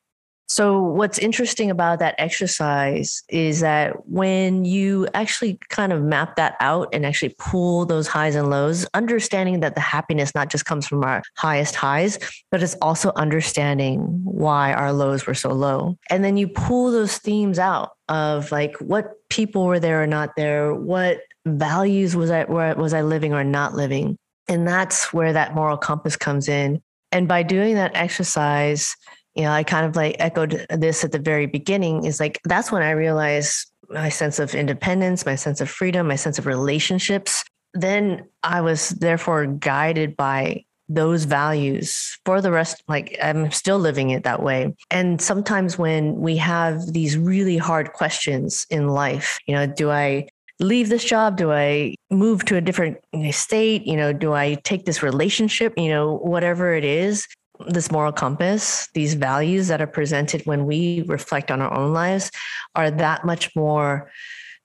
So, 0.53 0.81
what's 0.81 1.17
interesting 1.17 1.71
about 1.71 1.99
that 1.99 2.13
exercise 2.17 3.23
is 3.29 3.61
that 3.61 4.05
when 4.09 4.65
you 4.65 5.07
actually 5.13 5.57
kind 5.69 5.93
of 5.93 6.03
map 6.03 6.35
that 6.35 6.57
out 6.59 6.89
and 6.91 7.05
actually 7.05 7.33
pull 7.39 7.85
those 7.85 8.09
highs 8.09 8.35
and 8.35 8.49
lows, 8.49 8.85
understanding 8.93 9.61
that 9.61 9.75
the 9.75 9.79
happiness 9.79 10.35
not 10.35 10.49
just 10.49 10.65
comes 10.65 10.85
from 10.85 11.05
our 11.05 11.23
highest 11.37 11.75
highs, 11.75 12.19
but 12.51 12.61
it's 12.61 12.75
also 12.81 13.13
understanding 13.15 13.99
why 14.25 14.73
our 14.73 14.91
lows 14.91 15.25
were 15.25 15.33
so 15.33 15.53
low. 15.53 15.97
And 16.09 16.21
then 16.21 16.35
you 16.35 16.49
pull 16.49 16.91
those 16.91 17.17
themes 17.17 17.57
out 17.57 17.91
of 18.09 18.51
like 18.51 18.75
what 18.81 19.13
people 19.29 19.63
were 19.63 19.79
there 19.79 20.03
or 20.03 20.07
not 20.07 20.31
there, 20.35 20.75
what 20.75 21.21
values 21.45 22.13
was 22.13 22.29
I 22.29 22.43
was 22.43 22.93
I 22.93 23.03
living 23.03 23.33
or 23.33 23.45
not 23.45 23.73
living. 23.73 24.17
And 24.49 24.67
that's 24.67 25.13
where 25.13 25.31
that 25.31 25.55
moral 25.55 25.77
compass 25.77 26.17
comes 26.17 26.49
in. 26.49 26.81
And 27.13 27.27
by 27.27 27.43
doing 27.43 27.75
that 27.75 27.95
exercise, 27.95 28.95
you 29.35 29.43
know, 29.43 29.51
I 29.51 29.63
kind 29.63 29.85
of 29.85 29.95
like 29.95 30.15
echoed 30.19 30.65
this 30.69 31.03
at 31.03 31.11
the 31.11 31.19
very 31.19 31.45
beginning 31.45 32.05
is 32.05 32.19
like, 32.19 32.39
that's 32.43 32.71
when 32.71 32.83
I 32.83 32.91
realized 32.91 33.71
my 33.89 34.09
sense 34.09 34.39
of 34.39 34.55
independence, 34.55 35.25
my 35.25 35.35
sense 35.35 35.61
of 35.61 35.69
freedom, 35.69 36.07
my 36.07 36.15
sense 36.15 36.37
of 36.39 36.45
relationships. 36.45 37.43
Then 37.73 38.27
I 38.43 38.61
was 38.61 38.89
therefore 38.89 39.45
guided 39.45 40.17
by 40.17 40.65
those 40.89 41.23
values 41.23 42.19
for 42.25 42.41
the 42.41 42.51
rest. 42.51 42.83
Like 42.87 43.17
I'm 43.23 43.49
still 43.51 43.79
living 43.79 44.09
it 44.09 44.23
that 44.23 44.43
way. 44.43 44.75
And 44.89 45.21
sometimes 45.21 45.77
when 45.77 46.19
we 46.19 46.35
have 46.37 46.91
these 46.91 47.17
really 47.17 47.57
hard 47.57 47.93
questions 47.93 48.65
in 48.69 48.89
life, 48.89 49.39
you 49.47 49.55
know, 49.55 49.65
do 49.65 49.89
I 49.89 50.27
leave 50.59 50.89
this 50.89 51.03
job? 51.03 51.37
Do 51.37 51.51
I 51.51 51.95
move 52.09 52.45
to 52.45 52.57
a 52.57 52.61
different 52.61 52.97
state? 53.31 53.87
You 53.87 53.95
know, 53.95 54.13
do 54.13 54.33
I 54.33 54.55
take 54.63 54.85
this 54.85 55.01
relationship? 55.01 55.73
You 55.77 55.89
know, 55.89 56.17
whatever 56.17 56.75
it 56.75 56.83
is, 56.83 57.25
this 57.67 57.91
moral 57.91 58.11
compass, 58.11 58.87
these 58.93 59.13
values 59.13 59.67
that 59.67 59.81
are 59.81 59.87
presented 59.87 60.45
when 60.45 60.65
we 60.65 61.03
reflect 61.03 61.51
on 61.51 61.61
our 61.61 61.73
own 61.73 61.93
lives 61.93 62.31
are 62.75 62.91
that 62.91 63.25
much 63.25 63.55
more, 63.55 64.11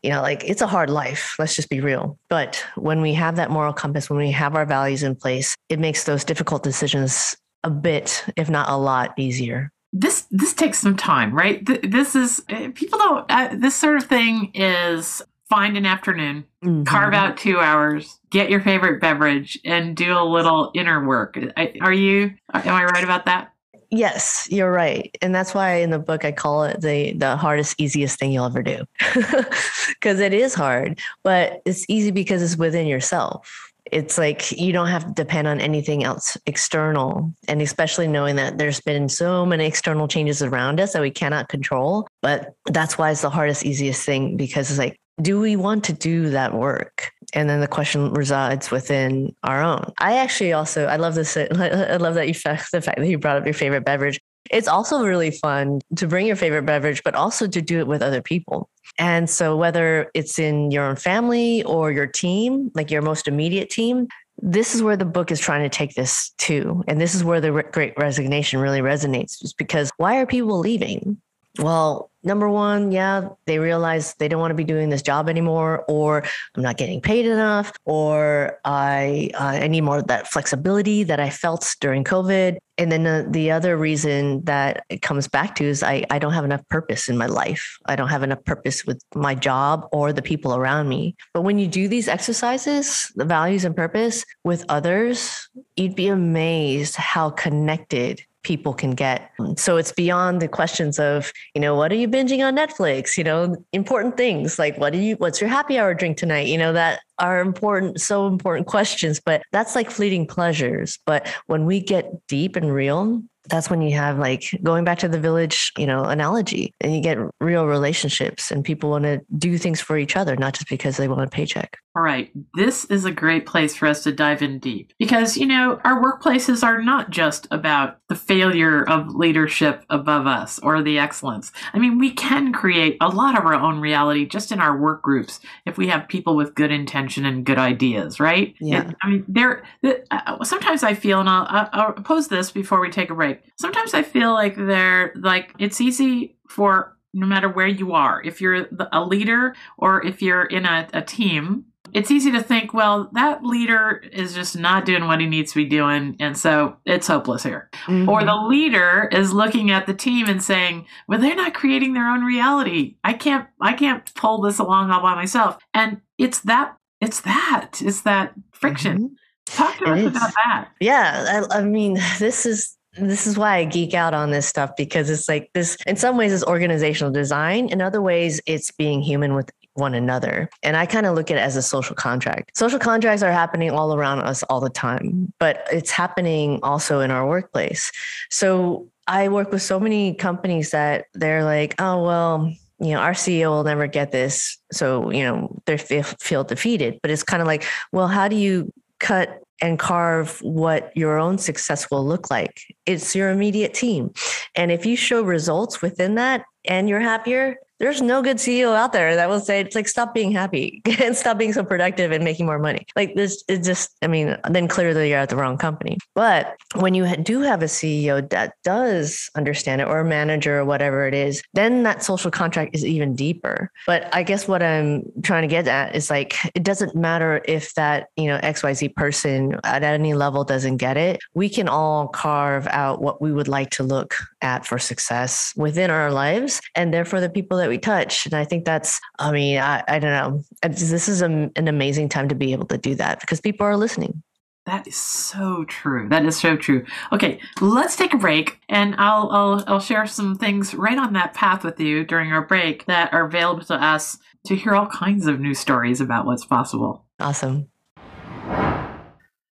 you 0.03 0.11
know, 0.11 0.23
like 0.23 0.45
it's 0.45 0.63
a 0.63 0.67
hard 0.67 0.91
life. 0.91 1.35
Let's 1.39 1.57
just 1.57 1.69
be 1.69 1.81
real. 1.81 2.19
But 2.29 2.65
when 2.77 3.01
we 3.01 3.15
have 3.15 3.37
that 3.37 3.51
moral 3.51 3.73
compass, 3.73 4.11
when 4.11 4.19
we 4.19 4.31
have 4.33 4.55
our 4.55 4.67
values 4.67 5.03
in 5.03 5.15
place, 5.15 5.55
it 5.69 5.79
makes 5.79 6.05
those 6.05 6.25
difficult 6.25 6.63
decisions 6.63 7.37
a 7.65 7.71
bit, 7.71 8.25
if 8.37 8.49
not 8.49 8.69
a 8.69 8.77
lot, 8.77 9.15
easier 9.19 9.71
this 9.93 10.27
this 10.33 10.53
takes 10.53 10.81
some 10.81 10.97
time 10.97 11.33
right 11.33 11.65
this 11.65 12.17
is 12.17 12.43
eh, 12.49 12.71
people 12.75 12.99
don't 12.99 13.25
uh, 13.31 13.49
this 13.57 13.75
sort 13.75 13.97
of 13.97 14.03
thing 14.03 14.51
is 14.53 15.23
find 15.49 15.77
an 15.77 15.87
afternoon, 15.87 16.45
mm-hmm. 16.65 16.85
carve 16.85 17.15
out 17.15 17.37
two 17.37 17.59
hours, 17.59 18.19
get 18.37 18.51
your 18.51 18.61
favorite 18.61 19.01
beverage, 19.01 19.59
and 19.65 19.97
do 19.97 20.13
a 20.13 20.23
little 20.23 20.71
inner 20.75 21.07
work. 21.07 21.39
Are 21.81 21.93
you? 21.93 22.35
Am 22.53 22.75
I 22.75 22.85
right 22.85 23.03
about 23.03 23.25
that? 23.25 23.53
Yes, 23.91 24.47
you're 24.51 24.71
right. 24.71 25.17
And 25.23 25.35
that's 25.35 25.55
why 25.55 25.77
in 25.77 25.91
the 25.91 25.99
book 25.99 26.25
I 26.25 26.33
call 26.33 26.65
it 26.65 26.81
the 26.83 27.13
the 27.15 27.37
hardest 27.37 27.81
easiest 27.81 28.19
thing 28.19 28.33
you'll 28.33 28.45
ever 28.45 28.63
do. 28.63 28.85
Cuz 30.01 30.21
it 30.21 30.35
is 30.35 30.55
hard, 30.55 31.01
but 31.23 31.63
it's 31.65 31.87
easy 31.89 32.11
because 32.11 32.43
it's 32.43 32.57
within 32.57 32.87
yourself. 32.87 33.73
It's 33.91 34.19
like 34.19 34.53
you 34.53 34.73
don't 34.73 34.89
have 34.89 35.07
to 35.07 35.13
depend 35.13 35.49
on 35.49 35.61
anything 35.61 36.05
else 36.05 36.37
external. 36.45 37.33
And 37.49 37.63
especially 37.63 38.09
knowing 38.09 38.37
that 38.37 38.59
there's 38.59 38.81
been 38.81 39.09
so 39.09 39.47
many 39.47 39.65
external 39.65 40.09
changes 40.09 40.43
around 40.43 40.81
us 40.81 40.93
that 40.93 41.01
we 41.01 41.13
cannot 41.13 41.49
control. 41.49 42.09
But 42.21 42.55
that's 42.67 42.99
why 42.99 43.13
it's 43.13 43.23
the 43.23 43.31
hardest, 43.31 43.65
easiest 43.65 44.05
thing 44.05 44.37
because 44.37 44.69
it's 44.69 44.81
like 44.81 44.99
do 45.23 45.41
we 45.41 45.57
want 45.57 45.85
to 45.85 45.93
do 45.95 46.31
that 46.31 46.53
work? 46.53 47.11
And 47.33 47.49
then 47.49 47.61
the 47.61 47.69
question 47.69 48.13
resides 48.13 48.71
within 48.71 49.35
our 49.43 49.63
own. 49.63 49.93
I 49.99 50.17
actually 50.17 50.53
also 50.53 50.87
I 50.87 50.97
love 50.97 51.15
this. 51.15 51.37
I 51.37 51.97
love 51.97 52.15
that 52.15 52.29
you 52.29 52.35
the 52.35 52.81
fact 52.81 52.99
that 52.99 53.07
you 53.07 53.19
brought 53.19 53.37
up 53.37 53.45
your 53.45 53.55
favorite 53.55 53.85
beverage. 53.85 54.21
It's 54.51 54.69
also 54.69 55.05
really 55.05 55.33
fun 55.33 55.81
to 55.97 56.07
bring 56.07 56.27
your 56.27 56.37
favorite 56.37 56.67
beverage, 56.67 57.03
but 57.03 57.15
also 57.15 57.49
to 57.49 57.61
do 57.61 57.81
it 57.81 57.87
with 57.87 58.01
other 58.01 58.23
people. 58.23 58.69
And 58.99 59.29
so 59.29 59.57
whether 59.57 60.11
it's 60.15 60.39
in 60.39 60.71
your 60.71 60.85
own 60.85 60.97
family 60.97 61.63
or 61.65 61.91
your 61.91 62.07
team, 62.07 62.71
like 62.75 62.91
your 62.91 63.03
most 63.03 63.27
immediate 63.27 63.71
team, 63.71 64.07
this 64.41 64.75
is 64.75 64.83
where 64.83 64.97
the 64.97 65.05
book 65.05 65.31
is 65.31 65.41
trying 65.41 65.63
to 65.63 65.69
take 65.69 65.95
this 65.95 66.31
to. 66.39 66.85
And 66.87 67.01
this 67.01 67.15
is 67.15 67.25
where 67.25 67.41
the 67.41 67.65
great 67.73 67.95
resignation 67.97 68.61
really 68.61 68.81
resonates, 68.81 69.41
just 69.41 69.57
because 69.59 69.91
why 69.97 70.19
are 70.19 70.27
people 70.27 70.59
leaving? 70.59 71.21
Well, 71.59 72.11
number 72.27 72.49
one, 72.49 72.93
yeah, 72.93 73.29
they 73.47 73.59
realize 73.59 74.15
they 74.15 74.29
don't 74.29 74.41
want 74.41 74.51
to 74.51 74.57
be 74.57 74.65
doing 74.65 74.91
this 74.91 75.03
job 75.03 75.29
anymore, 75.29 75.85
or 75.89 76.25
I'm 76.55 76.63
not 76.63 76.77
getting 76.77 77.01
paid 77.01 77.25
enough, 77.25 77.73
or 77.85 78.59
I 78.65 79.31
uh, 79.35 79.59
I 79.63 79.69
need 79.69 79.83
more 79.83 79.99
of 79.99 80.09
that 80.09 80.27
flexibility 80.27 81.05
that 81.05 81.21
I 81.21 81.31
felt 81.31 81.77
during 81.81 82.05
COVID. 82.05 82.59
And 82.79 82.93
then 82.93 83.05
the, 83.05 83.27
the 83.31 83.51
other 83.51 83.77
reason 83.77 84.45
that 84.45 84.85
it 84.91 85.01
comes 85.01 85.29
back 85.29 85.55
to 85.57 85.65
is 85.65 85.83
I, 85.83 86.05
I 86.11 86.19
don't 86.19 86.35
have 86.35 86.45
enough 86.45 86.67
purpose 86.69 87.09
in 87.09 87.17
my 87.17 87.25
life. 87.25 87.79
I 87.87 87.97
don't 87.97 88.09
have 88.09 88.23
enough 88.23 88.45
purpose 88.45 88.85
with 88.85 89.01
my 89.15 89.35
job 89.35 89.89
or 89.93 90.13
the 90.13 90.21
people 90.21 90.55
around 90.55 90.89
me. 90.89 91.17
But 91.33 91.41
when 91.41 91.59
you 91.59 91.69
do 91.69 91.89
these 91.89 92.07
exercises, 92.07 93.11
the 93.17 93.25
values 93.25 93.65
and 93.65 93.75
purpose 93.75 94.27
with 94.45 94.65
others, 94.69 95.49
you'd 95.77 95.97
be 95.97 96.09
amazed 96.09 96.97
how 96.97 97.31
connected 97.31 98.23
people 98.47 98.73
can 98.73 98.93
get. 98.93 99.33
So 99.57 99.77
it's 99.77 99.91
beyond 99.91 100.41
the 100.41 100.47
questions 100.47 101.01
of, 101.01 101.33
you 101.53 101.61
know, 101.61 101.75
what 101.75 101.91
are 101.91 101.97
you 101.97 102.07
binging 102.07 102.47
on 102.47 102.55
Netflix? 102.55 103.17
You 103.17 103.25
know, 103.25 103.57
important 103.73 104.17
things 104.17 104.57
like 104.57 104.79
what 104.79 104.93
do 104.93 105.01
you 105.01 105.17
what's 105.17 105.41
your 105.41 105.51
happy 105.51 105.81
hour 105.81 105.95
drink 105.95 106.17
tonight? 106.17 106.47
You 106.47 106.57
know, 106.57 106.73
that 106.73 107.01
are 107.19 107.41
important, 107.41 108.01
so 108.01 108.29
important 108.29 108.69
questions, 108.69 109.21
but 109.21 109.43
that's 109.51 109.75
like 109.75 109.91
fleeting 109.91 110.29
pleasures. 110.29 111.01
But 111.07 111.29
when 111.47 111.67
we 111.67 111.81
get 111.81 112.09
deep 112.29 112.55
and 112.55 112.73
real, 112.73 113.21
that's 113.49 113.71
when 113.71 113.83
you 113.83 113.97
have 113.97 114.19
like 114.19 114.45
going 114.63 114.85
back 114.85 114.99
to 114.99 115.09
the 115.09 115.21
village, 115.21 115.73
you 115.79 115.87
know, 115.87 116.05
analogy, 116.05 116.75
and 116.81 116.95
you 116.95 117.01
get 117.01 117.19
real 117.41 117.67
relationships 117.67 118.51
and 118.51 118.65
people 118.65 118.91
want 118.91 119.05
to 119.05 119.21
do 119.39 119.59
things 119.59 119.81
for 119.81 119.99
each 119.99 120.17
other, 120.17 120.37
not 120.37 120.55
just 120.55 120.69
because 120.69 120.97
they 120.97 121.09
want 121.09 121.23
a 121.23 121.29
paycheck. 121.29 121.79
All 121.97 122.03
right. 122.03 122.31
This 122.55 122.85
is 122.87 123.07
a 123.07 123.11
great 123.11 123.47
place 123.47 123.75
for 123.75 123.87
us 123.87 124.03
to 124.03 124.13
dive 124.13 124.43
in 124.43 124.59
deep 124.59 124.93
because, 124.99 125.39
you 125.39 125.47
know, 125.47 125.81
our 125.83 126.03
workplaces 126.03 126.63
are 126.63 126.83
not 126.83 127.09
just 127.09 127.49
about 127.51 127.97
the 128.11 128.15
failure 128.15 128.87
of 128.87 129.15
leadership 129.15 129.83
above 129.89 130.27
us 130.27 130.59
or 130.59 130.83
the 130.83 130.99
excellence. 130.99 131.53
I 131.73 131.79
mean, 131.79 131.99
we 131.99 132.11
can 132.11 132.53
create 132.53 132.99
a 133.01 133.09
lot 133.09 133.39
of 133.39 133.47
our 133.47 133.55
own 133.55 133.81
reality 133.81 134.27
just 134.27 134.53
in 134.53 134.61
our 134.61 134.77
work 134.77 135.01
groups 135.01 135.41
if 135.65 135.79
we 135.79 135.89
have 135.89 136.07
people 136.07 136.37
with 136.37 136.55
good 136.55 136.71
intention 136.71 137.25
and 137.25 137.47
good 137.47 137.57
ideas, 137.57 138.21
right? 138.21 138.55
Yeah. 138.61 138.93
I 139.03 139.09
mean, 139.09 139.25
there, 139.27 139.65
uh, 140.11 140.45
sometimes 140.45 140.83
I 140.83 140.93
feel, 140.93 141.21
and 141.21 141.31
I'll, 141.31 141.71
I'll 141.73 141.93
pose 141.95 142.29
this 142.29 142.51
before 142.51 142.79
we 142.79 142.91
take 142.91 143.09
a 143.09 143.15
break 143.15 143.36
sometimes 143.59 143.95
I 143.95 144.03
feel 144.03 144.33
like 144.33 144.57
they're 144.57 145.13
like 145.17 145.55
it's 145.59 145.81
easy 145.81 146.37
for 146.49 146.97
no 147.17 147.27
matter 147.27 147.49
where 147.49 147.67
you 147.67 147.93
are, 147.93 148.23
if 148.23 148.41
you're 148.41 148.67
a 148.93 149.03
leader 149.03 149.55
or 149.79 150.05
if 150.05 150.21
you're 150.21 150.45
in 150.45 150.67
a, 150.67 150.87
a 150.93 151.01
team, 151.01 151.65
it's 151.95 152.11
easy 152.11 152.31
to 152.33 152.43
think, 152.43 152.75
well, 152.75 153.09
that 153.15 153.43
leader 153.43 154.03
is 154.13 154.35
just 154.35 154.57
not 154.57 154.85
doing 154.85 155.07
what 155.07 155.21
he 155.21 155.27
needs 155.27 155.53
to 155.53 155.57
be 155.57 155.65
doing. 155.65 156.17
And 156.21 156.37
so 156.37 156.77
it's 156.85 157.07
hopeless 157.07 157.43
here. 157.43 157.71
Mm-hmm. 157.87 158.09
Or 158.09 158.23
the 158.23 158.35
leader 158.35 159.09
is 159.13 159.33
looking 159.33 159.71
at 159.71 159.87
the 159.87 159.95
team 159.95 160.27
and 160.27 160.43
saying, 160.43 160.87
well, 161.09 161.19
they're 161.19 161.35
not 161.35 161.55
creating 161.55 161.95
their 161.95 162.07
own 162.07 162.23
reality. 162.23 162.97
I 163.03 163.15
can't, 163.15 163.49
I 163.63 163.73
can't 163.73 164.13
pull 164.15 164.43
this 164.43 164.59
along 164.59 164.91
all 164.91 165.01
by 165.01 165.15
myself. 165.15 165.57
And 165.73 166.03
it's 166.19 166.41
that, 166.41 166.77
it's 167.01 167.23
that, 167.23 167.81
it's 167.81 168.03
that 168.03 168.35
friction. 168.53 168.99
Mm-hmm. 168.99 169.15
Talk 169.47 169.79
to 169.79 169.93
us 169.93 170.07
about 170.07 170.33
that. 170.45 170.69
Yeah. 170.81 171.47
I, 171.51 171.61
I 171.61 171.63
mean, 171.63 171.95
this 172.19 172.45
is 172.45 172.76
this 172.99 173.27
is 173.27 173.39
why 173.39 173.57
I 173.57 173.65
geek 173.65 173.95
out 173.95 174.15
on 174.15 174.31
this 174.31 174.47
stuff 174.47 174.77
because 174.77 175.11
it's 175.11 175.29
like 175.29 175.51
this, 175.55 175.77
in 175.87 175.97
some 175.97 176.17
ways, 176.17 176.33
it's 176.33 176.45
organizational 176.45 177.13
design. 177.13 177.69
In 177.69 177.81
other 177.81 178.01
ways, 178.01 178.41
it's 178.47 178.71
being 178.71 179.03
human 179.03 179.35
with 179.35 179.51
one 179.75 179.95
another. 179.95 180.49
And 180.63 180.77
I 180.77 180.87
kind 180.87 181.07
of 181.07 181.15
look 181.15 181.31
at 181.31 181.37
it 181.37 181.41
as 181.41 181.57
a 181.57 181.63
social 181.63 181.95
contract. 181.95 182.57
Social 182.57 182.79
contracts 182.79 183.23
are 183.23 183.33
happening 183.33 183.71
all 183.71 183.95
around 183.95 184.21
us 184.21 184.43
all 184.45 184.61
the 184.61 184.71
time, 184.71 185.33
but 185.39 185.67
it's 185.71 185.91
happening 185.91 186.61
also 186.63 187.01
in 187.01 187.11
our 187.11 187.29
workplace. 187.29 187.93
So 188.31 188.89
I 189.07 189.29
work 189.29 189.53
with 189.53 189.63
so 189.63 189.79
many 189.79 190.15
companies 190.15 190.71
that 190.71 191.07
they're 191.15 191.45
like, 191.45 191.75
oh, 191.79 192.03
well, 192.03 192.53
you 192.79 192.93
know, 192.93 192.99
our 192.99 193.13
CEO 193.13 193.51
will 193.51 193.65
never 193.65 193.87
get 193.87 194.13
this. 194.13 194.59
So, 194.73 195.11
you 195.11 195.23
know, 195.23 195.61
they 195.67 195.77
feel 195.77 196.45
defeated. 196.45 196.99
But 197.03 197.11
it's 197.11 197.23
kind 197.23 197.41
of 197.41 197.47
like, 197.47 197.65
well, 197.93 198.09
how 198.09 198.29
do 198.29 198.37
you 198.37 198.73
cut 198.99 199.43
and 199.61 199.79
carve 199.79 200.39
what 200.43 200.93
your 200.97 201.19
own 201.19 201.39
success 201.39 201.91
will 201.91 202.05
look 202.05 202.31
like. 202.31 202.61
It's 202.85 203.15
your 203.15 203.31
immediate 203.31 203.75
team. 203.75 204.13
And 204.55 204.71
if 204.71 204.85
you 204.85 204.97
show 204.97 205.23
results 205.23 205.81
within 205.81 206.17
that 206.17 206.45
and 206.65 206.89
you're 206.89 207.01
happier, 207.01 207.57
there's 207.79 208.01
no 208.01 208.23
good 208.23 208.39
CEO 208.39 208.75
out 208.75 208.93
there 208.93 209.17
that 209.17 209.29
will 209.29 209.41
say 209.41 209.61
it's 209.61 209.75
like 209.75 209.89
stop 209.89 210.15
being 210.15 210.33
happy 210.33 210.83
and 211.01 211.17
stop 211.17 211.39
being 211.39 211.53
so 211.53 211.65
productive 211.65 212.13
and 212.13 212.25
making 212.25 212.47
more 212.47 212.59
money. 212.59 212.87
Like 212.97 213.15
this, 213.15 213.45
it 213.49 213.63
just, 213.63 213.97
I 214.03 214.07
mean, 214.07 214.37
then 214.49 214.69
clearly 214.69 215.11
you're 215.11 215.19
at 215.19 215.29
the 215.29 215.37
wrong 215.37 215.59
company. 215.59 215.99
But 216.15 216.57
when 216.75 216.95
you 216.95 217.17
do 217.17 217.41
have 217.41 217.63
a 217.63 217.67
CEO 217.67 218.29
that 218.31 218.55
does 218.65 219.31
understand 219.35 219.81
it 219.81 219.89
or 219.89 220.01
a 220.01 220.05
manager 220.05 220.59
or 220.59 220.65
whatever 220.65 221.07
it 221.07 221.15
is, 221.15 221.43
then 221.55 221.83
that 221.83 222.03
social 222.03 222.31
contract 222.31 222.75
is 222.75 222.85
even 222.85 223.15
deeper. 223.15 223.71
But 223.87 224.09
I 224.15 224.23
guess 224.23 224.49
what 224.49 224.63
I'm 224.63 225.05
trying 225.23 225.43
to 225.43 225.49
get 225.49 225.69
at 225.69 225.95
is 225.95 226.11
like 226.11 226.37
it 226.55 226.63
doesn't 226.63 226.95
matter 226.95 227.43
if 227.47 227.75
that, 227.75 228.09
you 228.17 228.27
know, 228.27 228.39
XYZ 228.39 228.95
person 228.95 229.59
at 229.65 229.83
any 229.83 230.15
level 230.15 230.45
doesn't 230.45 230.79
get 230.79 230.97
it. 230.97 231.21
We 231.35 231.49
can 231.49 231.69
all 231.69 232.09
carve 232.09 232.67
out 232.69 233.03
what 233.03 233.21
we 233.21 233.33
would 233.33 233.49
like 233.49 233.71
to 233.71 233.83
look 233.83 234.15
at 234.41 234.67
for 234.67 234.79
success 234.79 235.53
within 235.57 235.91
our 235.91 236.11
lives 236.11 236.61
and 236.75 236.93
therefore 236.93 237.21
the 237.21 237.29
people 237.29 237.59
that 237.59 237.66
we 237.69 237.79
touch. 237.79 238.27
And 238.27 238.35
I 238.35 238.45
think 238.45 238.65
that's, 238.65 239.01
I 239.19 239.33
mean, 239.33 239.59
I, 239.59 239.83
I 239.89 239.99
don't 239.99 240.13
know. 240.13 240.43
This 240.69 241.09
is 241.09 241.23
a, 241.23 241.27
an 241.27 241.69
amazing 241.69 242.09
time 242.09 242.29
to 242.29 242.35
be 242.35 242.53
able 242.53 242.67
to 242.67 242.79
do 242.79 242.95
that 242.97 243.21
because 243.21 243.41
people 243.41 243.67
are 243.67 243.77
listening. 243.77 244.23
That 244.67 244.89
is 244.89 244.97
so 244.97 245.65
true. 245.65 246.09
That 246.09 246.25
is 246.27 246.37
so 246.37 246.57
true. 246.57 246.85
Okay, 247.13 247.39
let's 247.61 247.95
take 247.95 248.13
a 248.13 248.19
break, 248.19 248.59
and 248.69 248.97
I'll 248.99 249.31
I'll 249.31 249.65
I'll 249.69 249.81
share 249.81 250.09
some 250.09 250.35
things 250.35 250.75
right 250.75 250.99
on 250.99 251.13
that 251.13 251.35
path 251.35 251.63
with 251.63 251.79
you 251.79 252.05
during 252.05 252.33
our 252.33 252.45
break 252.45 252.85
that 252.87 253.13
are 253.15 253.27
available 253.27 253.65
to 253.67 253.75
us 253.75 254.19
to 254.47 254.57
hear 254.57 254.75
all 254.75 254.89
kinds 254.89 255.29
of 255.29 255.39
new 255.39 255.55
stories 255.55 256.01
about 256.01 256.27
what's 256.27 256.45
possible. 256.45 257.05
Awesome. 257.21 257.69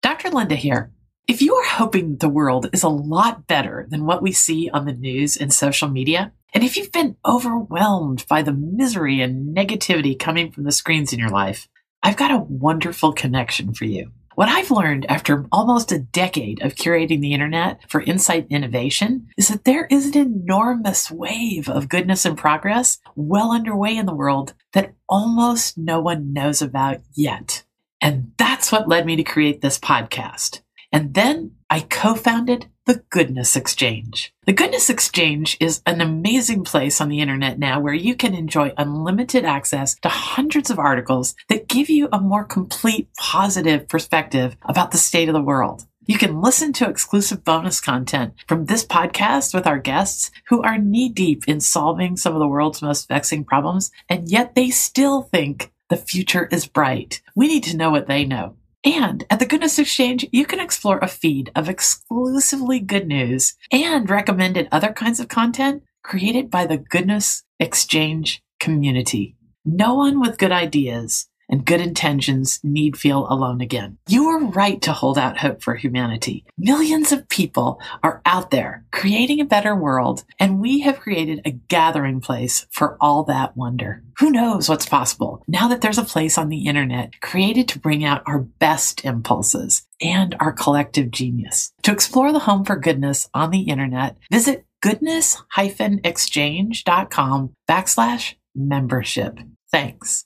Dr. 0.00 0.30
Linda 0.30 0.54
here. 0.54 0.92
If 1.30 1.40
you 1.40 1.54
are 1.54 1.64
hoping 1.64 2.16
the 2.16 2.28
world 2.28 2.68
is 2.72 2.82
a 2.82 2.88
lot 2.88 3.46
better 3.46 3.86
than 3.88 4.04
what 4.04 4.20
we 4.20 4.32
see 4.32 4.68
on 4.68 4.84
the 4.84 4.92
news 4.92 5.36
and 5.36 5.52
social 5.52 5.88
media, 5.88 6.32
and 6.52 6.64
if 6.64 6.76
you've 6.76 6.90
been 6.90 7.14
overwhelmed 7.24 8.26
by 8.28 8.42
the 8.42 8.52
misery 8.52 9.20
and 9.20 9.56
negativity 9.56 10.18
coming 10.18 10.50
from 10.50 10.64
the 10.64 10.72
screens 10.72 11.12
in 11.12 11.20
your 11.20 11.28
life, 11.28 11.68
I've 12.02 12.16
got 12.16 12.32
a 12.32 12.44
wonderful 12.48 13.12
connection 13.12 13.74
for 13.74 13.84
you. 13.84 14.10
What 14.34 14.48
I've 14.48 14.72
learned 14.72 15.06
after 15.08 15.46
almost 15.52 15.92
a 15.92 16.00
decade 16.00 16.62
of 16.62 16.74
curating 16.74 17.20
the 17.20 17.32
internet 17.32 17.88
for 17.88 18.02
insight 18.02 18.48
and 18.50 18.64
innovation 18.64 19.28
is 19.38 19.46
that 19.50 19.62
there 19.62 19.86
is 19.88 20.06
an 20.06 20.18
enormous 20.18 21.12
wave 21.12 21.68
of 21.68 21.88
goodness 21.88 22.24
and 22.24 22.36
progress 22.36 22.98
well 23.14 23.52
underway 23.52 23.96
in 23.96 24.06
the 24.06 24.16
world 24.16 24.54
that 24.72 24.94
almost 25.08 25.78
no 25.78 26.00
one 26.00 26.32
knows 26.32 26.60
about 26.60 26.98
yet. 27.14 27.62
And 28.00 28.32
that's 28.36 28.72
what 28.72 28.88
led 28.88 29.06
me 29.06 29.14
to 29.14 29.22
create 29.22 29.60
this 29.60 29.78
podcast. 29.78 30.62
And 30.92 31.14
then 31.14 31.52
I 31.68 31.80
co 31.80 32.14
founded 32.14 32.66
the 32.86 33.02
Goodness 33.10 33.54
Exchange. 33.54 34.34
The 34.46 34.52
Goodness 34.52 34.90
Exchange 34.90 35.56
is 35.60 35.80
an 35.86 36.00
amazing 36.00 36.64
place 36.64 37.00
on 37.00 37.08
the 37.08 37.20
internet 37.20 37.58
now 37.58 37.78
where 37.78 37.94
you 37.94 38.16
can 38.16 38.34
enjoy 38.34 38.72
unlimited 38.76 39.44
access 39.44 39.94
to 40.00 40.08
hundreds 40.08 40.70
of 40.70 40.78
articles 40.80 41.36
that 41.48 41.68
give 41.68 41.88
you 41.88 42.08
a 42.10 42.20
more 42.20 42.44
complete 42.44 43.08
positive 43.16 43.86
perspective 43.86 44.56
about 44.62 44.90
the 44.90 44.98
state 44.98 45.28
of 45.28 45.34
the 45.34 45.40
world. 45.40 45.86
You 46.06 46.18
can 46.18 46.40
listen 46.40 46.72
to 46.72 46.88
exclusive 46.88 47.44
bonus 47.44 47.80
content 47.80 48.34
from 48.48 48.64
this 48.64 48.84
podcast 48.84 49.54
with 49.54 49.68
our 49.68 49.78
guests 49.78 50.32
who 50.48 50.60
are 50.62 50.76
knee 50.76 51.08
deep 51.08 51.44
in 51.46 51.60
solving 51.60 52.16
some 52.16 52.32
of 52.32 52.40
the 52.40 52.48
world's 52.48 52.82
most 52.82 53.06
vexing 53.06 53.44
problems, 53.44 53.92
and 54.08 54.28
yet 54.28 54.56
they 54.56 54.70
still 54.70 55.22
think 55.22 55.72
the 55.88 55.96
future 55.96 56.48
is 56.50 56.66
bright. 56.66 57.22
We 57.36 57.46
need 57.46 57.62
to 57.64 57.76
know 57.76 57.90
what 57.90 58.08
they 58.08 58.24
know. 58.24 58.56
And 58.84 59.24
at 59.28 59.38
the 59.38 59.46
Goodness 59.46 59.78
Exchange, 59.78 60.26
you 60.32 60.46
can 60.46 60.60
explore 60.60 60.98
a 60.98 61.08
feed 61.08 61.50
of 61.54 61.68
exclusively 61.68 62.80
good 62.80 63.06
news 63.06 63.54
and 63.70 64.08
recommended 64.08 64.68
other 64.72 64.92
kinds 64.92 65.20
of 65.20 65.28
content 65.28 65.82
created 66.02 66.50
by 66.50 66.64
the 66.64 66.78
Goodness 66.78 67.42
Exchange 67.58 68.42
community. 68.58 69.36
No 69.66 69.94
one 69.94 70.18
with 70.18 70.38
good 70.38 70.52
ideas 70.52 71.29
and 71.50 71.66
good 71.66 71.80
intentions 71.80 72.60
need 72.62 72.96
feel 72.96 73.26
alone 73.28 73.60
again. 73.60 73.98
You 74.08 74.28
are 74.28 74.44
right 74.44 74.80
to 74.82 74.92
hold 74.92 75.18
out 75.18 75.38
hope 75.38 75.62
for 75.62 75.74
humanity. 75.74 76.44
Millions 76.56 77.10
of 77.12 77.28
people 77.28 77.80
are 78.02 78.22
out 78.24 78.50
there 78.50 78.84
creating 78.92 79.40
a 79.40 79.44
better 79.44 79.74
world, 79.74 80.24
and 80.38 80.60
we 80.60 80.80
have 80.80 81.00
created 81.00 81.40
a 81.44 81.50
gathering 81.50 82.20
place 82.20 82.66
for 82.70 82.96
all 83.00 83.24
that 83.24 83.56
wonder. 83.56 84.04
Who 84.20 84.30
knows 84.30 84.68
what's 84.68 84.86
possible 84.86 85.42
now 85.48 85.66
that 85.68 85.80
there's 85.80 85.98
a 85.98 86.04
place 86.04 86.38
on 86.38 86.48
the 86.48 86.66
internet 86.66 87.20
created 87.20 87.68
to 87.68 87.78
bring 87.78 88.04
out 88.04 88.22
our 88.26 88.38
best 88.38 89.04
impulses 89.04 89.86
and 90.00 90.36
our 90.40 90.52
collective 90.52 91.10
genius. 91.10 91.72
To 91.82 91.92
explore 91.92 92.32
the 92.32 92.38
home 92.38 92.64
for 92.64 92.76
goodness 92.76 93.28
on 93.34 93.50
the 93.50 93.62
internet, 93.62 94.16
visit 94.30 94.64
goodness-exchange.com 94.82 97.52
backslash 97.68 98.34
membership. 98.54 99.40
Thanks. 99.70 100.24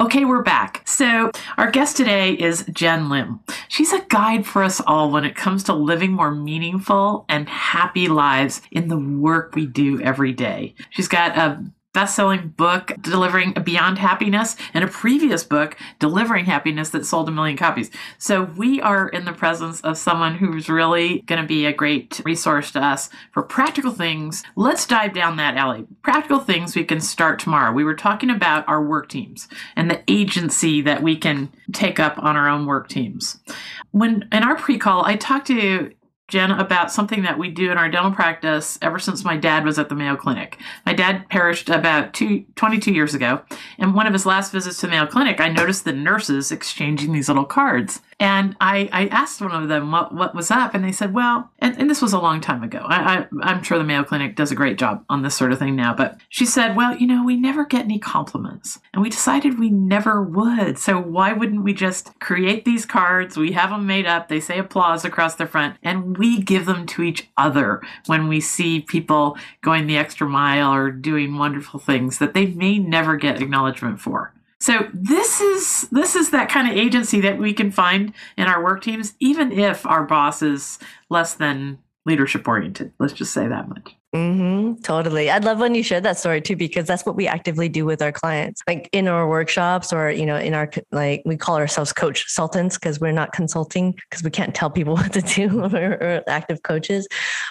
Okay, 0.00 0.24
we're 0.24 0.42
back. 0.42 0.80
So, 0.86 1.30
our 1.58 1.70
guest 1.70 1.98
today 1.98 2.32
is 2.32 2.64
Jenn 2.72 3.10
Lim. 3.10 3.40
She's 3.68 3.92
a 3.92 4.00
guide 4.08 4.46
for 4.46 4.62
us 4.62 4.80
all 4.86 5.10
when 5.10 5.26
it 5.26 5.36
comes 5.36 5.62
to 5.64 5.74
living 5.74 6.12
more 6.12 6.30
meaningful 6.30 7.26
and 7.28 7.46
happy 7.46 8.08
lives 8.08 8.62
in 8.70 8.88
the 8.88 8.96
work 8.96 9.54
we 9.54 9.66
do 9.66 10.00
every 10.00 10.32
day. 10.32 10.74
She's 10.88 11.06
got 11.06 11.36
a 11.36 11.62
best-selling 11.92 12.48
book 12.48 12.92
delivering 13.00 13.52
beyond 13.64 13.98
happiness 13.98 14.56
and 14.72 14.84
a 14.84 14.88
previous 14.88 15.42
book 15.42 15.76
delivering 15.98 16.44
happiness 16.44 16.90
that 16.90 17.04
sold 17.04 17.28
a 17.28 17.32
million 17.32 17.56
copies. 17.56 17.90
So 18.18 18.44
we 18.44 18.80
are 18.80 19.08
in 19.08 19.24
the 19.24 19.32
presence 19.32 19.80
of 19.80 19.98
someone 19.98 20.36
who's 20.36 20.68
really 20.68 21.22
going 21.22 21.40
to 21.40 21.46
be 21.46 21.66
a 21.66 21.72
great 21.72 22.20
resource 22.24 22.70
to 22.72 22.84
us 22.84 23.10
for 23.32 23.42
practical 23.42 23.92
things. 23.92 24.44
Let's 24.54 24.86
dive 24.86 25.14
down 25.14 25.36
that 25.36 25.56
alley. 25.56 25.86
Practical 26.02 26.38
things 26.40 26.76
we 26.76 26.84
can 26.84 27.00
start 27.00 27.38
tomorrow. 27.38 27.72
We 27.72 27.84
were 27.84 27.94
talking 27.94 28.30
about 28.30 28.68
our 28.68 28.84
work 28.84 29.08
teams 29.08 29.48
and 29.74 29.90
the 29.90 30.02
agency 30.08 30.80
that 30.82 31.02
we 31.02 31.16
can 31.16 31.50
take 31.72 31.98
up 31.98 32.18
on 32.18 32.36
our 32.36 32.48
own 32.48 32.66
work 32.66 32.88
teams. 32.88 33.40
When 33.90 34.28
in 34.30 34.44
our 34.44 34.56
pre-call 34.56 35.04
i 35.04 35.16
talked 35.16 35.48
to 35.48 35.90
Jenn, 36.30 36.52
about 36.52 36.92
something 36.92 37.22
that 37.22 37.38
we 37.38 37.50
do 37.50 37.70
in 37.70 37.76
our 37.76 37.88
dental 37.88 38.12
practice 38.12 38.78
ever 38.80 38.98
since 38.98 39.24
my 39.24 39.36
dad 39.36 39.64
was 39.64 39.78
at 39.78 39.88
the 39.88 39.94
Mayo 39.96 40.16
Clinic. 40.16 40.58
My 40.86 40.94
dad 40.94 41.28
perished 41.28 41.68
about 41.68 42.14
two, 42.14 42.44
22 42.54 42.92
years 42.92 43.14
ago. 43.14 43.42
And 43.78 43.94
one 43.94 44.06
of 44.06 44.12
his 44.12 44.24
last 44.24 44.52
visits 44.52 44.78
to 44.78 44.86
the 44.86 44.92
Mayo 44.92 45.06
Clinic, 45.06 45.40
I 45.40 45.48
noticed 45.48 45.84
the 45.84 45.92
nurses 45.92 46.52
exchanging 46.52 47.12
these 47.12 47.28
little 47.28 47.44
cards. 47.44 48.00
And 48.20 48.54
I, 48.60 48.90
I 48.92 49.06
asked 49.06 49.40
one 49.40 49.50
of 49.50 49.68
them 49.70 49.90
what, 49.90 50.14
what 50.14 50.34
was 50.34 50.50
up, 50.50 50.74
and 50.74 50.84
they 50.84 50.92
said, 50.92 51.14
well, 51.14 51.50
and, 51.58 51.76
and 51.78 51.88
this 51.88 52.02
was 52.02 52.12
a 52.12 52.20
long 52.20 52.42
time 52.42 52.62
ago. 52.62 52.84
I, 52.84 53.26
I, 53.42 53.50
am 53.50 53.62
sure 53.62 53.78
the 53.78 53.84
Mayo 53.84 54.04
Clinic 54.04 54.36
does 54.36 54.52
a 54.52 54.54
great 54.54 54.76
job 54.76 55.02
on 55.08 55.22
this 55.22 55.34
sort 55.34 55.52
of 55.52 55.58
thing 55.58 55.74
now, 55.74 55.94
but 55.94 56.18
she 56.28 56.44
said, 56.44 56.76
well, 56.76 56.94
you 56.94 57.06
know, 57.06 57.24
we 57.24 57.34
never 57.34 57.64
get 57.64 57.86
any 57.86 57.98
compliments. 57.98 58.78
And 58.92 59.02
we 59.02 59.08
decided 59.08 59.58
we 59.58 59.70
never 59.70 60.22
would. 60.22 60.76
So 60.76 61.00
why 61.00 61.32
wouldn't 61.32 61.64
we 61.64 61.72
just 61.72 62.18
create 62.20 62.66
these 62.66 62.84
cards? 62.84 63.38
We 63.38 63.52
have 63.52 63.70
them 63.70 63.86
made 63.86 64.06
up, 64.06 64.28
they 64.28 64.40
say 64.40 64.58
applause 64.58 65.06
across 65.06 65.36
the 65.36 65.46
front, 65.46 65.78
and 65.82 66.18
we 66.18 66.42
give 66.42 66.66
them 66.66 66.84
to 66.88 67.02
each 67.02 67.30
other 67.38 67.80
when 68.04 68.28
we 68.28 68.42
see 68.42 68.82
people 68.82 69.38
going 69.62 69.86
the 69.86 69.96
extra 69.96 70.28
mile 70.28 70.74
or 70.74 70.90
doing 70.90 71.38
wonderful 71.38 71.80
things 71.80 72.18
that 72.18 72.34
they 72.34 72.48
may 72.48 72.78
never 72.78 73.16
get 73.16 73.40
acknowledgement 73.40 73.98
for. 73.98 74.34
So 74.60 74.88
this 74.92 75.40
is 75.40 75.88
this 75.90 76.14
is 76.14 76.30
that 76.30 76.50
kind 76.50 76.70
of 76.70 76.76
agency 76.76 77.20
that 77.22 77.38
we 77.38 77.54
can 77.54 77.70
find 77.70 78.12
in 78.36 78.46
our 78.46 78.62
work 78.62 78.82
teams, 78.82 79.14
even 79.18 79.52
if 79.52 79.86
our 79.86 80.04
boss 80.04 80.42
is 80.42 80.78
less 81.08 81.34
than 81.34 81.78
leadership 82.04 82.46
oriented. 82.46 82.92
Let's 82.98 83.14
just 83.14 83.32
say 83.32 83.48
that 83.48 83.68
much. 83.68 83.96
Mm-hmm, 84.12 84.82
totally. 84.82 85.30
I'd 85.30 85.44
love 85.44 85.60
when 85.60 85.76
you 85.76 85.84
share 85.84 86.00
that 86.00 86.18
story 86.18 86.40
too, 86.40 86.56
because 86.56 86.84
that's 86.84 87.06
what 87.06 87.14
we 87.14 87.28
actively 87.28 87.68
do 87.68 87.84
with 87.84 88.02
our 88.02 88.10
clients, 88.10 88.60
like 88.66 88.88
in 88.90 89.06
our 89.06 89.28
workshops 89.28 89.92
or, 89.92 90.10
you 90.10 90.26
know, 90.26 90.36
in 90.36 90.52
our, 90.52 90.68
like 90.90 91.22
we 91.24 91.36
call 91.36 91.56
ourselves 91.56 91.92
coach 91.92 92.24
consultants 92.24 92.76
because 92.76 92.98
we're 92.98 93.12
not 93.12 93.30
consulting 93.30 93.92
because 93.92 94.24
we 94.24 94.30
can't 94.30 94.52
tell 94.52 94.68
people 94.68 94.94
what 94.96 95.12
to 95.12 95.20
do 95.20 95.62
or, 95.76 96.24
active 96.26 96.64
coaches. 96.64 97.06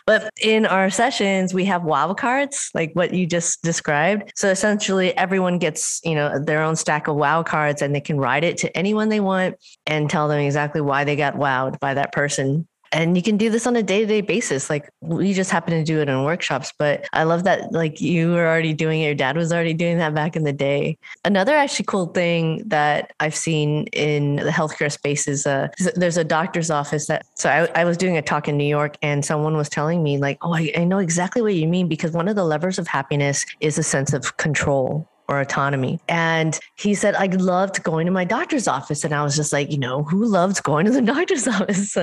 But 0.06 0.30
in 0.41 0.65
our 0.65 0.89
sessions, 0.89 1.54
we 1.54 1.63
have 1.65 1.84
wow 1.86 2.13
cards, 2.13 2.72
like 2.74 2.91
what 2.93 3.13
you 3.13 3.26
just 3.26 3.62
described. 3.62 4.34
So 4.36 4.50
essentially 4.50 5.15
everyone 5.15 5.60
gets, 5.60 6.02
you 6.04 6.13
know, 6.13 6.39
their 6.39 6.62
own 6.62 6.76
stack 6.76 7.08
of 7.08 7.15
wow 7.15 7.41
cards 7.41 7.82
and 7.82 7.95
they 7.95 8.02
can 8.02 8.17
write 8.17 8.43
it 8.43 8.58
to 8.58 8.78
anyone 8.78 9.08
they 9.08 9.22
want 9.22 9.56
and 9.88 10.10
tell 10.10 10.28
them 10.28 10.39
exactly 10.39 10.82
why 10.82 11.06
they 11.06 11.15
got 11.15 11.36
wowed 11.36 11.80
by 11.80 11.93
that 11.93 12.12
person 12.12 12.67
and 12.91 13.15
you 13.15 13.23
can 13.23 13.38
do 13.38 13.49
this 13.49 13.67
on 13.67 13.75
a 13.75 13.84
day-to-day 13.84 14.21
basis 14.21 14.69
like 14.69 14.89
we 15.02 15.34
just 15.34 15.52
happen 15.52 15.73
to 15.73 15.84
do 15.84 15.99
it 15.99 16.10
in 16.10 16.23
workshops 16.23 16.73
but 16.78 17.08
i 17.13 17.23
love 17.23 17.43
that 17.43 17.71
like 17.71 17.99
you 18.02 18.32
were 18.32 18.47
already 18.47 18.73
doing 18.73 19.02
it 19.02 19.10
your 19.10 19.15
dad 19.15 19.36
was 19.36 19.52
already 19.52 19.73
doing 19.73 19.97
that 19.97 20.13
back 20.13 20.36
in 20.36 20.43
the 20.43 20.54
day. 20.54 20.95
Another 21.25 21.56
actually 21.56 21.86
cool 21.86 22.06
thing 22.08 22.62
that 22.67 23.12
i've 23.19 23.36
seen 23.36 23.86
in 23.88 24.36
the 24.36 24.52
healthcare 24.52 24.91
space 24.91 25.28
is 25.28 25.47
uh, 25.47 25.67
there's 25.95 26.17
a 26.17 26.23
doctor's 26.23 26.69
office 26.69 27.08
that 27.08 27.25
so 27.34 27.49
I, 27.49 27.82
I 27.82 27.86
was 27.86 27.97
doing 27.97 28.17
a 28.17 28.21
talk 28.21 28.47
in 28.47 28.56
new 28.56 28.63
york 28.67 28.97
and 29.02 29.25
someone 29.25 29.58
was 29.58 29.67
telling 29.67 30.04
me 30.04 30.19
like 30.19 30.38
oh 30.43 30.54
I, 30.54 30.71
I 30.78 30.84
know 30.84 30.99
exactly 30.99 31.41
what 31.41 31.56
you 31.56 31.67
mean 31.67 31.88
because 31.88 32.12
one 32.12 32.28
of 32.28 32.36
the 32.36 32.43
levers 32.43 32.78
of 32.78 32.88
happiness 32.88 33.45
is 33.62 33.80
a 33.80 33.84
sense 33.84 34.13
of 34.13 34.38
control 34.38 35.10
or 35.30 35.39
autonomy. 35.39 36.00
And 36.10 36.60
he 36.76 36.96
said, 36.96 37.15
I 37.15 37.28
loved 37.28 37.84
going 37.84 38.08
to 38.08 38.12
my 38.12 38.26
doctor's 38.26 38.68
office. 38.68 39.04
And 39.04 39.13
I 39.13 39.24
was 39.24 39.36
just 39.36 39.54
like, 39.54 39.72
you 39.72 39.78
know, 39.78 40.04
who 40.04 40.26
loves 40.26 40.60
going 40.60 40.86
to 40.88 40.92
the 40.92 41.02
doctor's 41.13 41.48
office? 41.48 41.96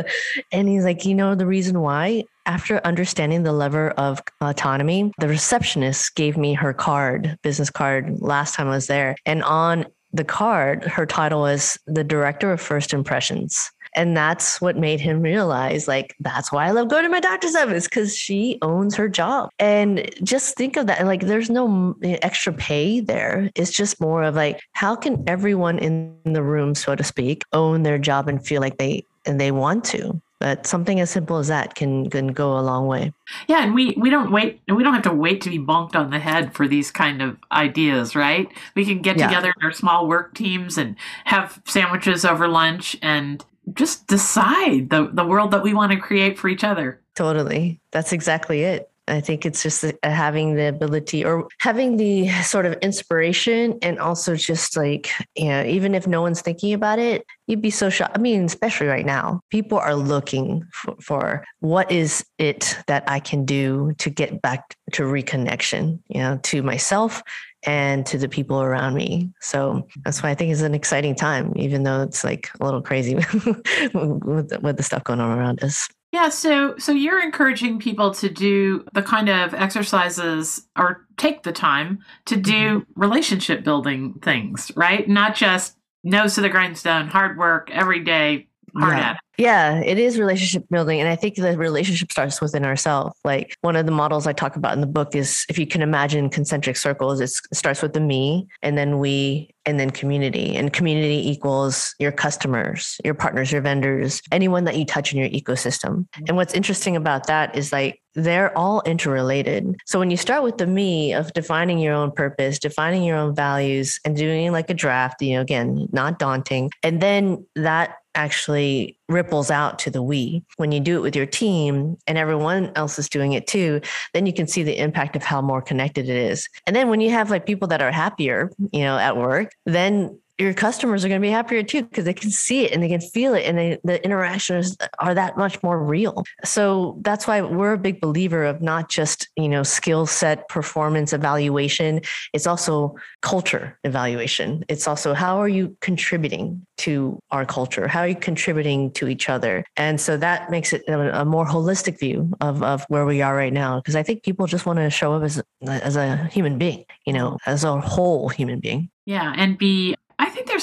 And 0.52 0.68
he's 0.68 0.84
like, 0.84 1.04
you 1.04 1.14
know, 1.14 1.34
the 1.34 1.46
reason 1.46 1.80
why 1.80 2.24
after 2.46 2.80
understanding 2.86 3.42
the 3.42 3.52
lever 3.52 3.90
of 3.90 4.22
autonomy, 4.40 5.12
the 5.18 5.28
receptionist 5.28 6.14
gave 6.14 6.36
me 6.36 6.54
her 6.54 6.72
card, 6.72 7.36
business 7.42 7.70
card, 7.70 8.20
last 8.20 8.54
time 8.54 8.68
I 8.68 8.70
was 8.70 8.86
there. 8.86 9.16
And 9.26 9.42
on 9.42 9.86
the 10.12 10.24
card, 10.24 10.84
her 10.84 11.04
title 11.04 11.40
was 11.40 11.76
the 11.86 12.04
director 12.04 12.52
of 12.52 12.60
first 12.60 12.94
impressions. 12.94 13.70
And 13.96 14.16
that's 14.16 14.60
what 14.60 14.76
made 14.76 15.00
him 15.00 15.22
realize, 15.22 15.88
like, 15.88 16.14
that's 16.20 16.52
why 16.52 16.66
I 16.66 16.70
love 16.70 16.88
going 16.88 17.02
to 17.02 17.08
my 17.08 17.20
doctor's 17.20 17.56
office 17.56 17.84
because 17.84 18.16
she 18.16 18.58
owns 18.62 18.94
her 18.94 19.08
job. 19.08 19.50
And 19.58 20.08
just 20.22 20.54
think 20.56 20.76
of 20.76 20.86
that. 20.86 21.04
Like, 21.06 21.22
there's 21.22 21.50
no 21.50 21.96
eh, 22.02 22.18
extra 22.22 22.52
pay 22.52 23.00
there. 23.00 23.50
It's 23.54 23.72
just 23.72 24.00
more 24.00 24.22
of 24.22 24.34
like, 24.34 24.60
how 24.72 24.94
can 24.94 25.24
everyone 25.26 25.78
in 25.78 26.14
the 26.24 26.42
room, 26.42 26.74
so 26.74 26.94
to 26.94 27.02
speak, 27.02 27.42
own 27.52 27.82
their 27.82 27.98
job 27.98 28.28
and 28.28 28.44
feel 28.44 28.60
like 28.60 28.76
they 28.78 29.04
and 29.24 29.40
they 29.40 29.50
want 29.50 29.84
to? 29.86 30.20
but 30.38 30.66
something 30.66 31.00
as 31.00 31.10
simple 31.10 31.38
as 31.38 31.48
that 31.48 31.74
can 31.74 32.10
can 32.10 32.28
go 32.28 32.58
a 32.58 32.60
long 32.60 32.86
way 32.86 33.12
yeah 33.48 33.62
and 33.62 33.74
we 33.74 33.94
we 33.96 34.10
don't 34.10 34.30
wait 34.30 34.60
we 34.68 34.82
don't 34.82 34.94
have 34.94 35.02
to 35.02 35.12
wait 35.12 35.40
to 35.40 35.50
be 35.50 35.58
bonked 35.58 35.96
on 35.96 36.10
the 36.10 36.18
head 36.18 36.52
for 36.54 36.68
these 36.68 36.90
kind 36.90 37.22
of 37.22 37.36
ideas 37.52 38.14
right 38.14 38.48
we 38.74 38.84
can 38.84 39.00
get 39.00 39.16
yeah. 39.16 39.26
together 39.26 39.52
in 39.58 39.64
our 39.64 39.72
small 39.72 40.06
work 40.06 40.34
teams 40.34 40.76
and 40.76 40.96
have 41.24 41.60
sandwiches 41.64 42.24
over 42.24 42.48
lunch 42.48 42.96
and 43.02 43.44
just 43.74 44.06
decide 44.06 44.90
the 44.90 45.10
the 45.12 45.24
world 45.24 45.50
that 45.50 45.62
we 45.62 45.74
want 45.74 45.92
to 45.92 45.98
create 45.98 46.38
for 46.38 46.48
each 46.48 46.64
other. 46.64 47.00
Totally. 47.14 47.80
That's 47.92 48.12
exactly 48.12 48.62
it. 48.62 48.90
I 49.08 49.20
think 49.20 49.46
it's 49.46 49.62
just 49.62 49.84
uh, 49.84 49.92
having 50.02 50.56
the 50.56 50.68
ability 50.68 51.24
or 51.24 51.46
having 51.60 51.96
the 51.96 52.28
sort 52.42 52.66
of 52.66 52.72
inspiration 52.74 53.78
and 53.80 53.98
also 54.00 54.34
just 54.34 54.76
like, 54.76 55.10
you 55.36 55.48
know, 55.48 55.62
even 55.62 55.94
if 55.94 56.06
no 56.06 56.22
one's 56.22 56.42
thinking 56.42 56.72
about 56.72 56.98
it, 56.98 57.24
you'd 57.46 57.62
be 57.62 57.70
so 57.70 57.88
shocked. 57.88 58.16
I 58.16 58.20
mean, 58.20 58.44
especially 58.44 58.88
right 58.88 59.06
now, 59.06 59.40
people 59.50 59.78
are 59.78 59.94
looking 59.94 60.64
for, 60.72 60.96
for 61.00 61.44
what 61.60 61.90
is 61.90 62.24
it 62.38 62.76
that 62.88 63.04
I 63.08 63.20
can 63.20 63.44
do 63.44 63.94
to 63.98 64.10
get 64.10 64.42
back 64.42 64.76
to 64.92 65.02
reconnection, 65.04 66.00
you 66.08 66.20
know, 66.20 66.40
to 66.44 66.62
myself 66.62 67.22
and 67.66 68.06
to 68.06 68.16
the 68.16 68.28
people 68.28 68.62
around 68.62 68.94
me. 68.94 69.30
So 69.40 69.86
that's 70.04 70.22
why 70.22 70.30
I 70.30 70.34
think 70.34 70.52
it's 70.52 70.62
an 70.62 70.74
exciting 70.74 71.14
time, 71.14 71.52
even 71.56 71.82
though 71.82 72.02
it's 72.02 72.24
like 72.24 72.48
a 72.60 72.64
little 72.64 72.80
crazy 72.80 73.14
with, 73.14 73.24
the, 73.34 74.58
with 74.62 74.76
the 74.76 74.82
stuff 74.82 75.04
going 75.04 75.20
on 75.20 75.36
around 75.36 75.62
us. 75.62 75.88
Yeah, 76.12 76.28
so 76.28 76.78
so 76.78 76.92
you're 76.92 77.22
encouraging 77.22 77.78
people 77.78 78.10
to 78.14 78.30
do 78.30 78.86
the 78.94 79.02
kind 79.02 79.28
of 79.28 79.52
exercises 79.52 80.66
or 80.78 81.04
take 81.18 81.42
the 81.42 81.52
time 81.52 81.98
to 82.26 82.36
do 82.36 82.80
mm-hmm. 82.80 83.00
relationship 83.00 83.64
building 83.64 84.14
things, 84.22 84.72
right? 84.76 85.06
Not 85.06 85.34
just 85.34 85.76
nose 86.04 86.36
to 86.36 86.40
the 86.40 86.48
grindstone, 86.48 87.08
hard 87.08 87.36
work 87.36 87.70
every 87.72 88.02
day, 88.02 88.45
yeah. 88.80 89.12
it. 89.12 89.16
Yeah, 89.38 89.80
it 89.80 89.98
is 89.98 90.18
relationship 90.18 90.64
building. 90.70 90.98
And 91.00 91.08
I 91.08 91.16
think 91.16 91.36
the 91.36 91.56
relationship 91.58 92.10
starts 92.10 92.40
within 92.40 92.64
ourselves. 92.64 93.14
Like 93.24 93.54
one 93.60 93.76
of 93.76 93.84
the 93.84 93.92
models 93.92 94.26
I 94.26 94.32
talk 94.32 94.56
about 94.56 94.72
in 94.72 94.80
the 94.80 94.86
book 94.86 95.14
is 95.14 95.44
if 95.48 95.58
you 95.58 95.66
can 95.66 95.82
imagine 95.82 96.30
concentric 96.30 96.76
circles, 96.76 97.20
it 97.20 97.30
starts 97.52 97.82
with 97.82 97.92
the 97.92 98.00
me 98.00 98.48
and 98.62 98.78
then 98.78 98.98
we 98.98 99.50
and 99.66 99.80
then 99.80 99.90
community. 99.90 100.56
And 100.56 100.72
community 100.72 101.28
equals 101.28 101.94
your 101.98 102.12
customers, 102.12 102.98
your 103.04 103.14
partners, 103.14 103.50
your 103.50 103.60
vendors, 103.60 104.22
anyone 104.30 104.64
that 104.64 104.76
you 104.76 104.86
touch 104.86 105.12
in 105.12 105.18
your 105.18 105.28
ecosystem. 105.28 105.90
Mm-hmm. 105.90 106.24
And 106.28 106.36
what's 106.36 106.54
interesting 106.54 106.96
about 106.96 107.26
that 107.26 107.56
is 107.56 107.72
like 107.72 108.00
they're 108.14 108.56
all 108.56 108.80
interrelated. 108.86 109.76
So 109.84 109.98
when 109.98 110.10
you 110.10 110.16
start 110.16 110.44
with 110.44 110.56
the 110.56 110.66
me 110.66 111.12
of 111.12 111.32
defining 111.34 111.78
your 111.78 111.94
own 111.94 112.12
purpose, 112.12 112.58
defining 112.58 113.02
your 113.02 113.16
own 113.16 113.34
values, 113.34 114.00
and 114.04 114.16
doing 114.16 114.52
like 114.52 114.70
a 114.70 114.74
draft, 114.74 115.20
you 115.20 115.34
know, 115.34 115.42
again, 115.42 115.88
not 115.92 116.18
daunting. 116.18 116.70
And 116.82 117.02
then 117.02 117.44
that 117.56 117.96
actually 118.16 118.98
ripples 119.08 119.50
out 119.50 119.78
to 119.80 119.90
the 119.90 120.02
we. 120.02 120.42
When 120.56 120.72
you 120.72 120.80
do 120.80 120.96
it 120.96 121.02
with 121.02 121.14
your 121.14 121.26
team 121.26 121.96
and 122.06 122.18
everyone 122.18 122.72
else 122.74 122.98
is 122.98 123.08
doing 123.08 123.32
it 123.32 123.46
too, 123.46 123.80
then 124.14 124.26
you 124.26 124.32
can 124.32 124.48
see 124.48 124.62
the 124.62 124.78
impact 124.78 125.14
of 125.14 125.22
how 125.22 125.40
more 125.40 125.62
connected 125.62 126.08
it 126.08 126.16
is. 126.16 126.48
And 126.66 126.74
then 126.74 126.88
when 126.88 127.00
you 127.00 127.10
have 127.10 127.30
like 127.30 127.46
people 127.46 127.68
that 127.68 127.82
are 127.82 127.92
happier, 127.92 128.50
you 128.72 128.80
know, 128.80 128.98
at 128.98 129.16
work, 129.16 129.52
then 129.66 130.18
your 130.38 130.52
customers 130.54 131.04
are 131.04 131.08
going 131.08 131.20
to 131.20 131.26
be 131.26 131.30
happier 131.30 131.62
too 131.62 131.82
because 131.82 132.04
they 132.04 132.14
can 132.14 132.30
see 132.30 132.64
it 132.64 132.72
and 132.72 132.82
they 132.82 132.88
can 132.88 133.00
feel 133.00 133.34
it 133.34 133.44
and 133.44 133.58
they, 133.58 133.78
the 133.84 134.04
interactions 134.04 134.76
are 134.98 135.14
that 135.14 135.36
much 135.36 135.62
more 135.62 135.82
real. 135.82 136.24
So 136.44 136.98
that's 137.02 137.26
why 137.26 137.40
we're 137.40 137.72
a 137.72 137.78
big 137.78 138.00
believer 138.00 138.44
of 138.44 138.60
not 138.60 138.88
just 138.88 139.28
you 139.36 139.48
know 139.48 139.62
skill 139.62 140.06
set 140.06 140.48
performance 140.48 141.12
evaluation 141.12 142.00
it's 142.32 142.46
also 142.46 142.94
culture 143.22 143.78
evaluation. 143.84 144.64
It's 144.68 144.86
also 144.86 145.14
how 145.14 145.38
are 145.38 145.48
you 145.48 145.76
contributing 145.80 146.66
to 146.78 147.18
our 147.30 147.44
culture? 147.44 147.88
How 147.88 148.00
are 148.00 148.08
you 148.08 148.16
contributing 148.16 148.90
to 148.92 149.08
each 149.08 149.28
other? 149.28 149.64
And 149.76 150.00
so 150.00 150.16
that 150.18 150.50
makes 150.50 150.72
it 150.72 150.82
a, 150.88 151.22
a 151.22 151.24
more 151.24 151.46
holistic 151.46 151.98
view 151.98 152.32
of, 152.40 152.62
of 152.62 152.84
where 152.88 153.06
we 153.06 153.22
are 153.22 153.34
right 153.34 153.52
now 153.52 153.80
because 153.80 153.96
i 153.96 154.02
think 154.02 154.22
people 154.22 154.46
just 154.46 154.66
want 154.66 154.78
to 154.78 154.90
show 154.90 155.14
up 155.14 155.22
as, 155.22 155.42
as 155.66 155.96
a 155.96 156.24
human 156.26 156.58
being 156.58 156.84
you 157.06 157.12
know 157.12 157.38
as 157.46 157.64
a 157.64 157.80
whole 157.80 158.28
human 158.28 158.60
being. 158.60 158.90
Yeah, 159.06 159.32
and 159.36 159.56
be 159.56 159.94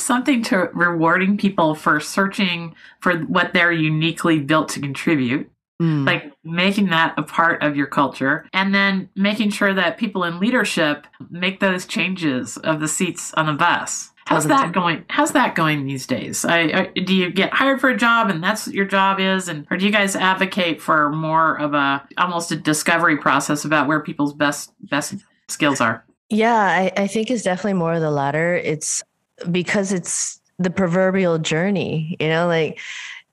something 0.03 0.43
to 0.43 0.69
rewarding 0.73 1.37
people 1.37 1.75
for 1.75 1.99
searching 1.99 2.75
for 2.99 3.19
what 3.19 3.53
they're 3.53 3.71
uniquely 3.71 4.39
built 4.39 4.69
to 4.69 4.79
contribute. 4.79 5.49
Mm. 5.81 6.05
Like 6.05 6.31
making 6.43 6.87
that 6.87 7.15
a 7.17 7.23
part 7.23 7.63
of 7.63 7.75
your 7.75 7.87
culture 7.87 8.47
and 8.53 8.75
then 8.75 9.09
making 9.15 9.49
sure 9.49 9.73
that 9.73 9.97
people 9.97 10.23
in 10.23 10.39
leadership 10.39 11.07
make 11.31 11.59
those 11.59 11.85
changes 11.85 12.57
of 12.57 12.79
the 12.79 12.87
seats 12.87 13.33
on 13.33 13.47
the 13.47 13.53
bus. 13.53 14.11
How's 14.25 14.47
that 14.47 14.71
going? 14.71 15.03
How's 15.09 15.31
that 15.31 15.55
going 15.55 15.85
these 15.85 16.07
days? 16.07 16.45
I, 16.45 16.59
I, 16.59 16.99
do 16.99 17.13
you 17.13 17.29
get 17.29 17.53
hired 17.53 17.81
for 17.81 17.89
a 17.89 17.97
job 17.97 18.29
and 18.29 18.41
that's 18.41 18.67
what 18.67 18.75
your 18.75 18.85
job 18.85 19.19
is, 19.19 19.49
and 19.49 19.67
or 19.69 19.77
do 19.77 19.85
you 19.85 19.91
guys 19.91 20.15
advocate 20.15 20.81
for 20.81 21.11
more 21.11 21.59
of 21.59 21.73
a 21.73 22.07
almost 22.17 22.51
a 22.51 22.55
discovery 22.55 23.17
process 23.17 23.65
about 23.65 23.87
where 23.87 23.99
people's 23.99 24.33
best 24.33 24.71
best 24.89 25.15
skills 25.49 25.81
are? 25.81 26.05
Yeah, 26.29 26.55
I, 26.55 26.91
I 26.95 27.07
think 27.07 27.29
it's 27.29 27.43
definitely 27.43 27.73
more 27.73 27.93
of 27.93 28.01
the 28.01 28.11
latter. 28.11 28.55
It's 28.55 29.03
because 29.51 29.91
it's 29.91 30.39
the 30.59 30.69
proverbial 30.69 31.39
journey, 31.39 32.15
you 32.19 32.27
know, 32.27 32.47
like 32.47 32.79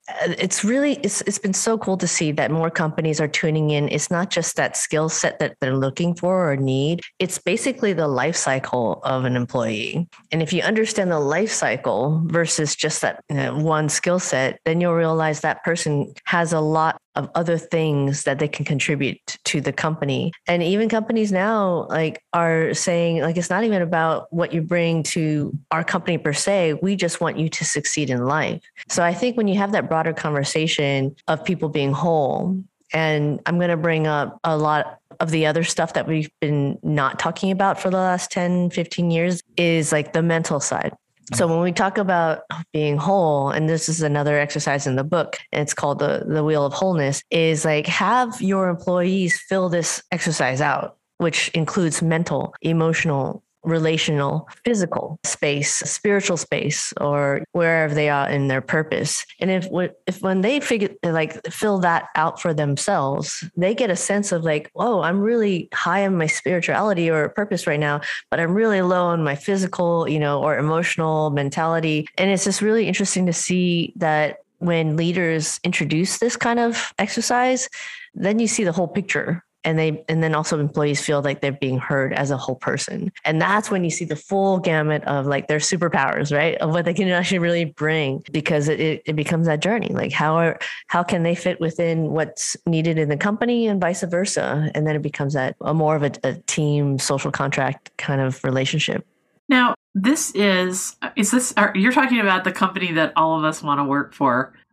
uh, 0.08 0.34
it's 0.38 0.64
really 0.64 0.94
it's 1.02 1.20
it's 1.22 1.38
been 1.38 1.54
so 1.54 1.78
cool 1.78 1.96
to 1.96 2.06
see 2.06 2.32
that 2.32 2.50
more 2.50 2.70
companies 2.70 3.20
are 3.20 3.28
tuning 3.28 3.70
in. 3.70 3.88
It's 3.88 4.10
not 4.10 4.30
just 4.30 4.56
that 4.56 4.76
skill 4.76 5.08
set 5.08 5.38
that 5.38 5.56
they're 5.60 5.76
looking 5.76 6.14
for 6.14 6.50
or 6.50 6.56
need. 6.56 7.02
It's 7.18 7.38
basically 7.38 7.92
the 7.92 8.08
life 8.08 8.36
cycle 8.36 9.00
of 9.04 9.24
an 9.24 9.36
employee. 9.36 10.08
And 10.32 10.42
if 10.42 10.52
you 10.52 10.62
understand 10.62 11.10
the 11.10 11.20
life 11.20 11.52
cycle 11.52 12.22
versus 12.26 12.74
just 12.74 13.02
that 13.02 13.22
you 13.28 13.36
know, 13.36 13.56
one 13.56 13.88
skill 13.88 14.18
set 14.18 14.58
then 14.64 14.80
you'll 14.80 14.94
realize 14.94 15.40
that 15.40 15.62
person 15.64 16.12
has 16.24 16.52
a 16.52 16.60
lot 16.60 17.00
of 17.16 17.28
other 17.34 17.58
things 17.58 18.22
that 18.24 18.38
they 18.38 18.48
can 18.48 18.64
contribute 18.64 19.18
to 19.44 19.60
the 19.60 19.72
company. 19.72 20.32
And 20.46 20.62
even 20.62 20.88
companies 20.88 21.32
now 21.32 21.86
like 21.88 22.22
are 22.32 22.72
saying 22.74 23.20
like 23.20 23.36
it's 23.36 23.50
not 23.50 23.64
even 23.64 23.82
about 23.82 24.32
what 24.32 24.52
you 24.52 24.62
bring 24.62 25.02
to 25.04 25.56
our 25.70 25.84
company 25.84 26.18
per 26.18 26.32
se, 26.32 26.74
we 26.74 26.96
just 26.96 27.20
want 27.20 27.38
you 27.38 27.48
to 27.48 27.64
succeed 27.64 28.10
in 28.10 28.24
life. 28.26 28.62
So 28.88 29.02
I 29.02 29.14
think 29.14 29.36
when 29.36 29.48
you 29.48 29.58
have 29.58 29.72
that 29.72 29.88
broader 29.88 30.12
conversation 30.12 31.16
of 31.28 31.44
people 31.44 31.68
being 31.68 31.92
whole 31.92 32.62
and 32.92 33.40
I'm 33.46 33.56
going 33.58 33.70
to 33.70 33.76
bring 33.76 34.06
up 34.06 34.38
a 34.44 34.56
lot 34.56 34.98
of 35.20 35.30
the 35.30 35.46
other 35.46 35.64
stuff 35.64 35.92
that 35.94 36.06
we've 36.06 36.30
been 36.40 36.78
not 36.82 37.18
talking 37.18 37.50
about 37.50 37.80
for 37.80 37.90
the 37.90 37.98
last 37.98 38.30
10, 38.30 38.70
15 38.70 39.10
years 39.10 39.42
is 39.56 39.92
like 39.92 40.12
the 40.12 40.22
mental 40.22 40.60
side. 40.60 40.92
So 41.32 41.46
when 41.46 41.60
we 41.60 41.72
talk 41.72 41.98
about 41.98 42.42
being 42.72 42.96
whole, 42.96 43.50
and 43.50 43.68
this 43.68 43.88
is 43.88 44.02
another 44.02 44.38
exercise 44.38 44.86
in 44.86 44.96
the 44.96 45.04
book, 45.04 45.38
it's 45.52 45.74
called 45.74 46.00
the 46.00 46.24
the 46.26 46.44
wheel 46.44 46.64
of 46.64 46.72
wholeness, 46.72 47.22
is 47.30 47.64
like 47.64 47.86
have 47.86 48.40
your 48.42 48.68
employees 48.68 49.40
fill 49.48 49.68
this 49.68 50.02
exercise 50.10 50.60
out, 50.60 50.96
which 51.18 51.48
includes 51.50 52.02
mental, 52.02 52.54
emotional, 52.62 53.44
relational, 53.62 54.48
physical 54.64 55.18
space, 55.24 55.76
spiritual 55.76 56.36
space, 56.36 56.92
or 57.00 57.44
wherever 57.52 57.94
they 57.94 58.08
are 58.08 58.28
in 58.28 58.48
their 58.48 58.60
purpose. 58.60 59.24
And 59.38 59.50
if 59.50 59.68
if 60.06 60.22
when 60.22 60.40
they 60.40 60.60
figure 60.60 60.90
like 61.02 61.44
fill 61.48 61.78
that 61.80 62.08
out 62.16 62.40
for 62.40 62.54
themselves, 62.54 63.44
they 63.56 63.74
get 63.74 63.90
a 63.90 63.96
sense 63.96 64.32
of 64.32 64.44
like, 64.44 64.70
oh, 64.76 65.00
I'm 65.02 65.20
really 65.20 65.68
high 65.72 66.06
on 66.06 66.16
my 66.16 66.26
spirituality 66.26 67.10
or 67.10 67.28
purpose 67.28 67.66
right 67.66 67.80
now, 67.80 68.00
but 68.30 68.40
I'm 68.40 68.54
really 68.54 68.82
low 68.82 69.06
on 69.06 69.22
my 69.24 69.34
physical, 69.34 70.08
you 70.08 70.18
know, 70.18 70.42
or 70.42 70.58
emotional 70.58 71.30
mentality. 71.30 72.06
And 72.16 72.30
it's 72.30 72.44
just 72.44 72.62
really 72.62 72.86
interesting 72.86 73.26
to 73.26 73.32
see 73.32 73.92
that 73.96 74.38
when 74.58 74.96
leaders 74.96 75.58
introduce 75.64 76.18
this 76.18 76.36
kind 76.36 76.58
of 76.58 76.92
exercise, 76.98 77.68
then 78.14 78.38
you 78.38 78.46
see 78.46 78.64
the 78.64 78.72
whole 78.72 78.88
picture 78.88 79.42
and 79.64 79.78
they 79.78 80.04
and 80.08 80.22
then 80.22 80.34
also 80.34 80.58
employees 80.58 81.00
feel 81.00 81.22
like 81.22 81.40
they're 81.40 81.52
being 81.52 81.78
heard 81.78 82.12
as 82.12 82.30
a 82.30 82.36
whole 82.36 82.56
person. 82.56 83.12
And 83.24 83.40
that's 83.40 83.70
when 83.70 83.84
you 83.84 83.90
see 83.90 84.04
the 84.04 84.16
full 84.16 84.58
gamut 84.58 85.04
of 85.04 85.26
like 85.26 85.48
their 85.48 85.58
superpowers 85.58 86.34
right? 86.34 86.56
Of 86.58 86.70
what 86.70 86.84
they 86.84 86.94
can 86.94 87.08
actually 87.08 87.38
really 87.38 87.64
bring 87.64 88.22
because 88.32 88.68
it, 88.68 89.02
it 89.04 89.16
becomes 89.16 89.46
that 89.46 89.60
journey. 89.60 89.88
Like 89.88 90.12
how 90.12 90.36
are 90.36 90.58
how 90.88 91.02
can 91.02 91.22
they 91.22 91.34
fit 91.34 91.60
within 91.60 92.10
what's 92.10 92.56
needed 92.66 92.98
in 92.98 93.08
the 93.08 93.16
company 93.16 93.66
and 93.66 93.80
vice 93.80 94.02
versa? 94.02 94.70
And 94.74 94.86
then 94.86 94.96
it 94.96 95.02
becomes 95.02 95.34
that 95.34 95.56
a 95.60 95.74
more 95.74 95.96
of 95.96 96.02
a, 96.02 96.12
a 96.24 96.34
team 96.46 96.98
social 96.98 97.30
contract 97.30 97.96
kind 97.96 98.20
of 98.20 98.42
relationship. 98.44 99.06
Now, 99.48 99.74
this 99.94 100.32
is 100.36 100.96
is 101.16 101.32
this 101.32 101.52
are, 101.56 101.72
you're 101.74 101.92
talking 101.92 102.20
about 102.20 102.44
the 102.44 102.52
company 102.52 102.92
that 102.92 103.12
all 103.16 103.36
of 103.36 103.44
us 103.44 103.62
want 103.62 103.80
to 103.80 103.84
work 103.84 104.14
for. 104.14 104.54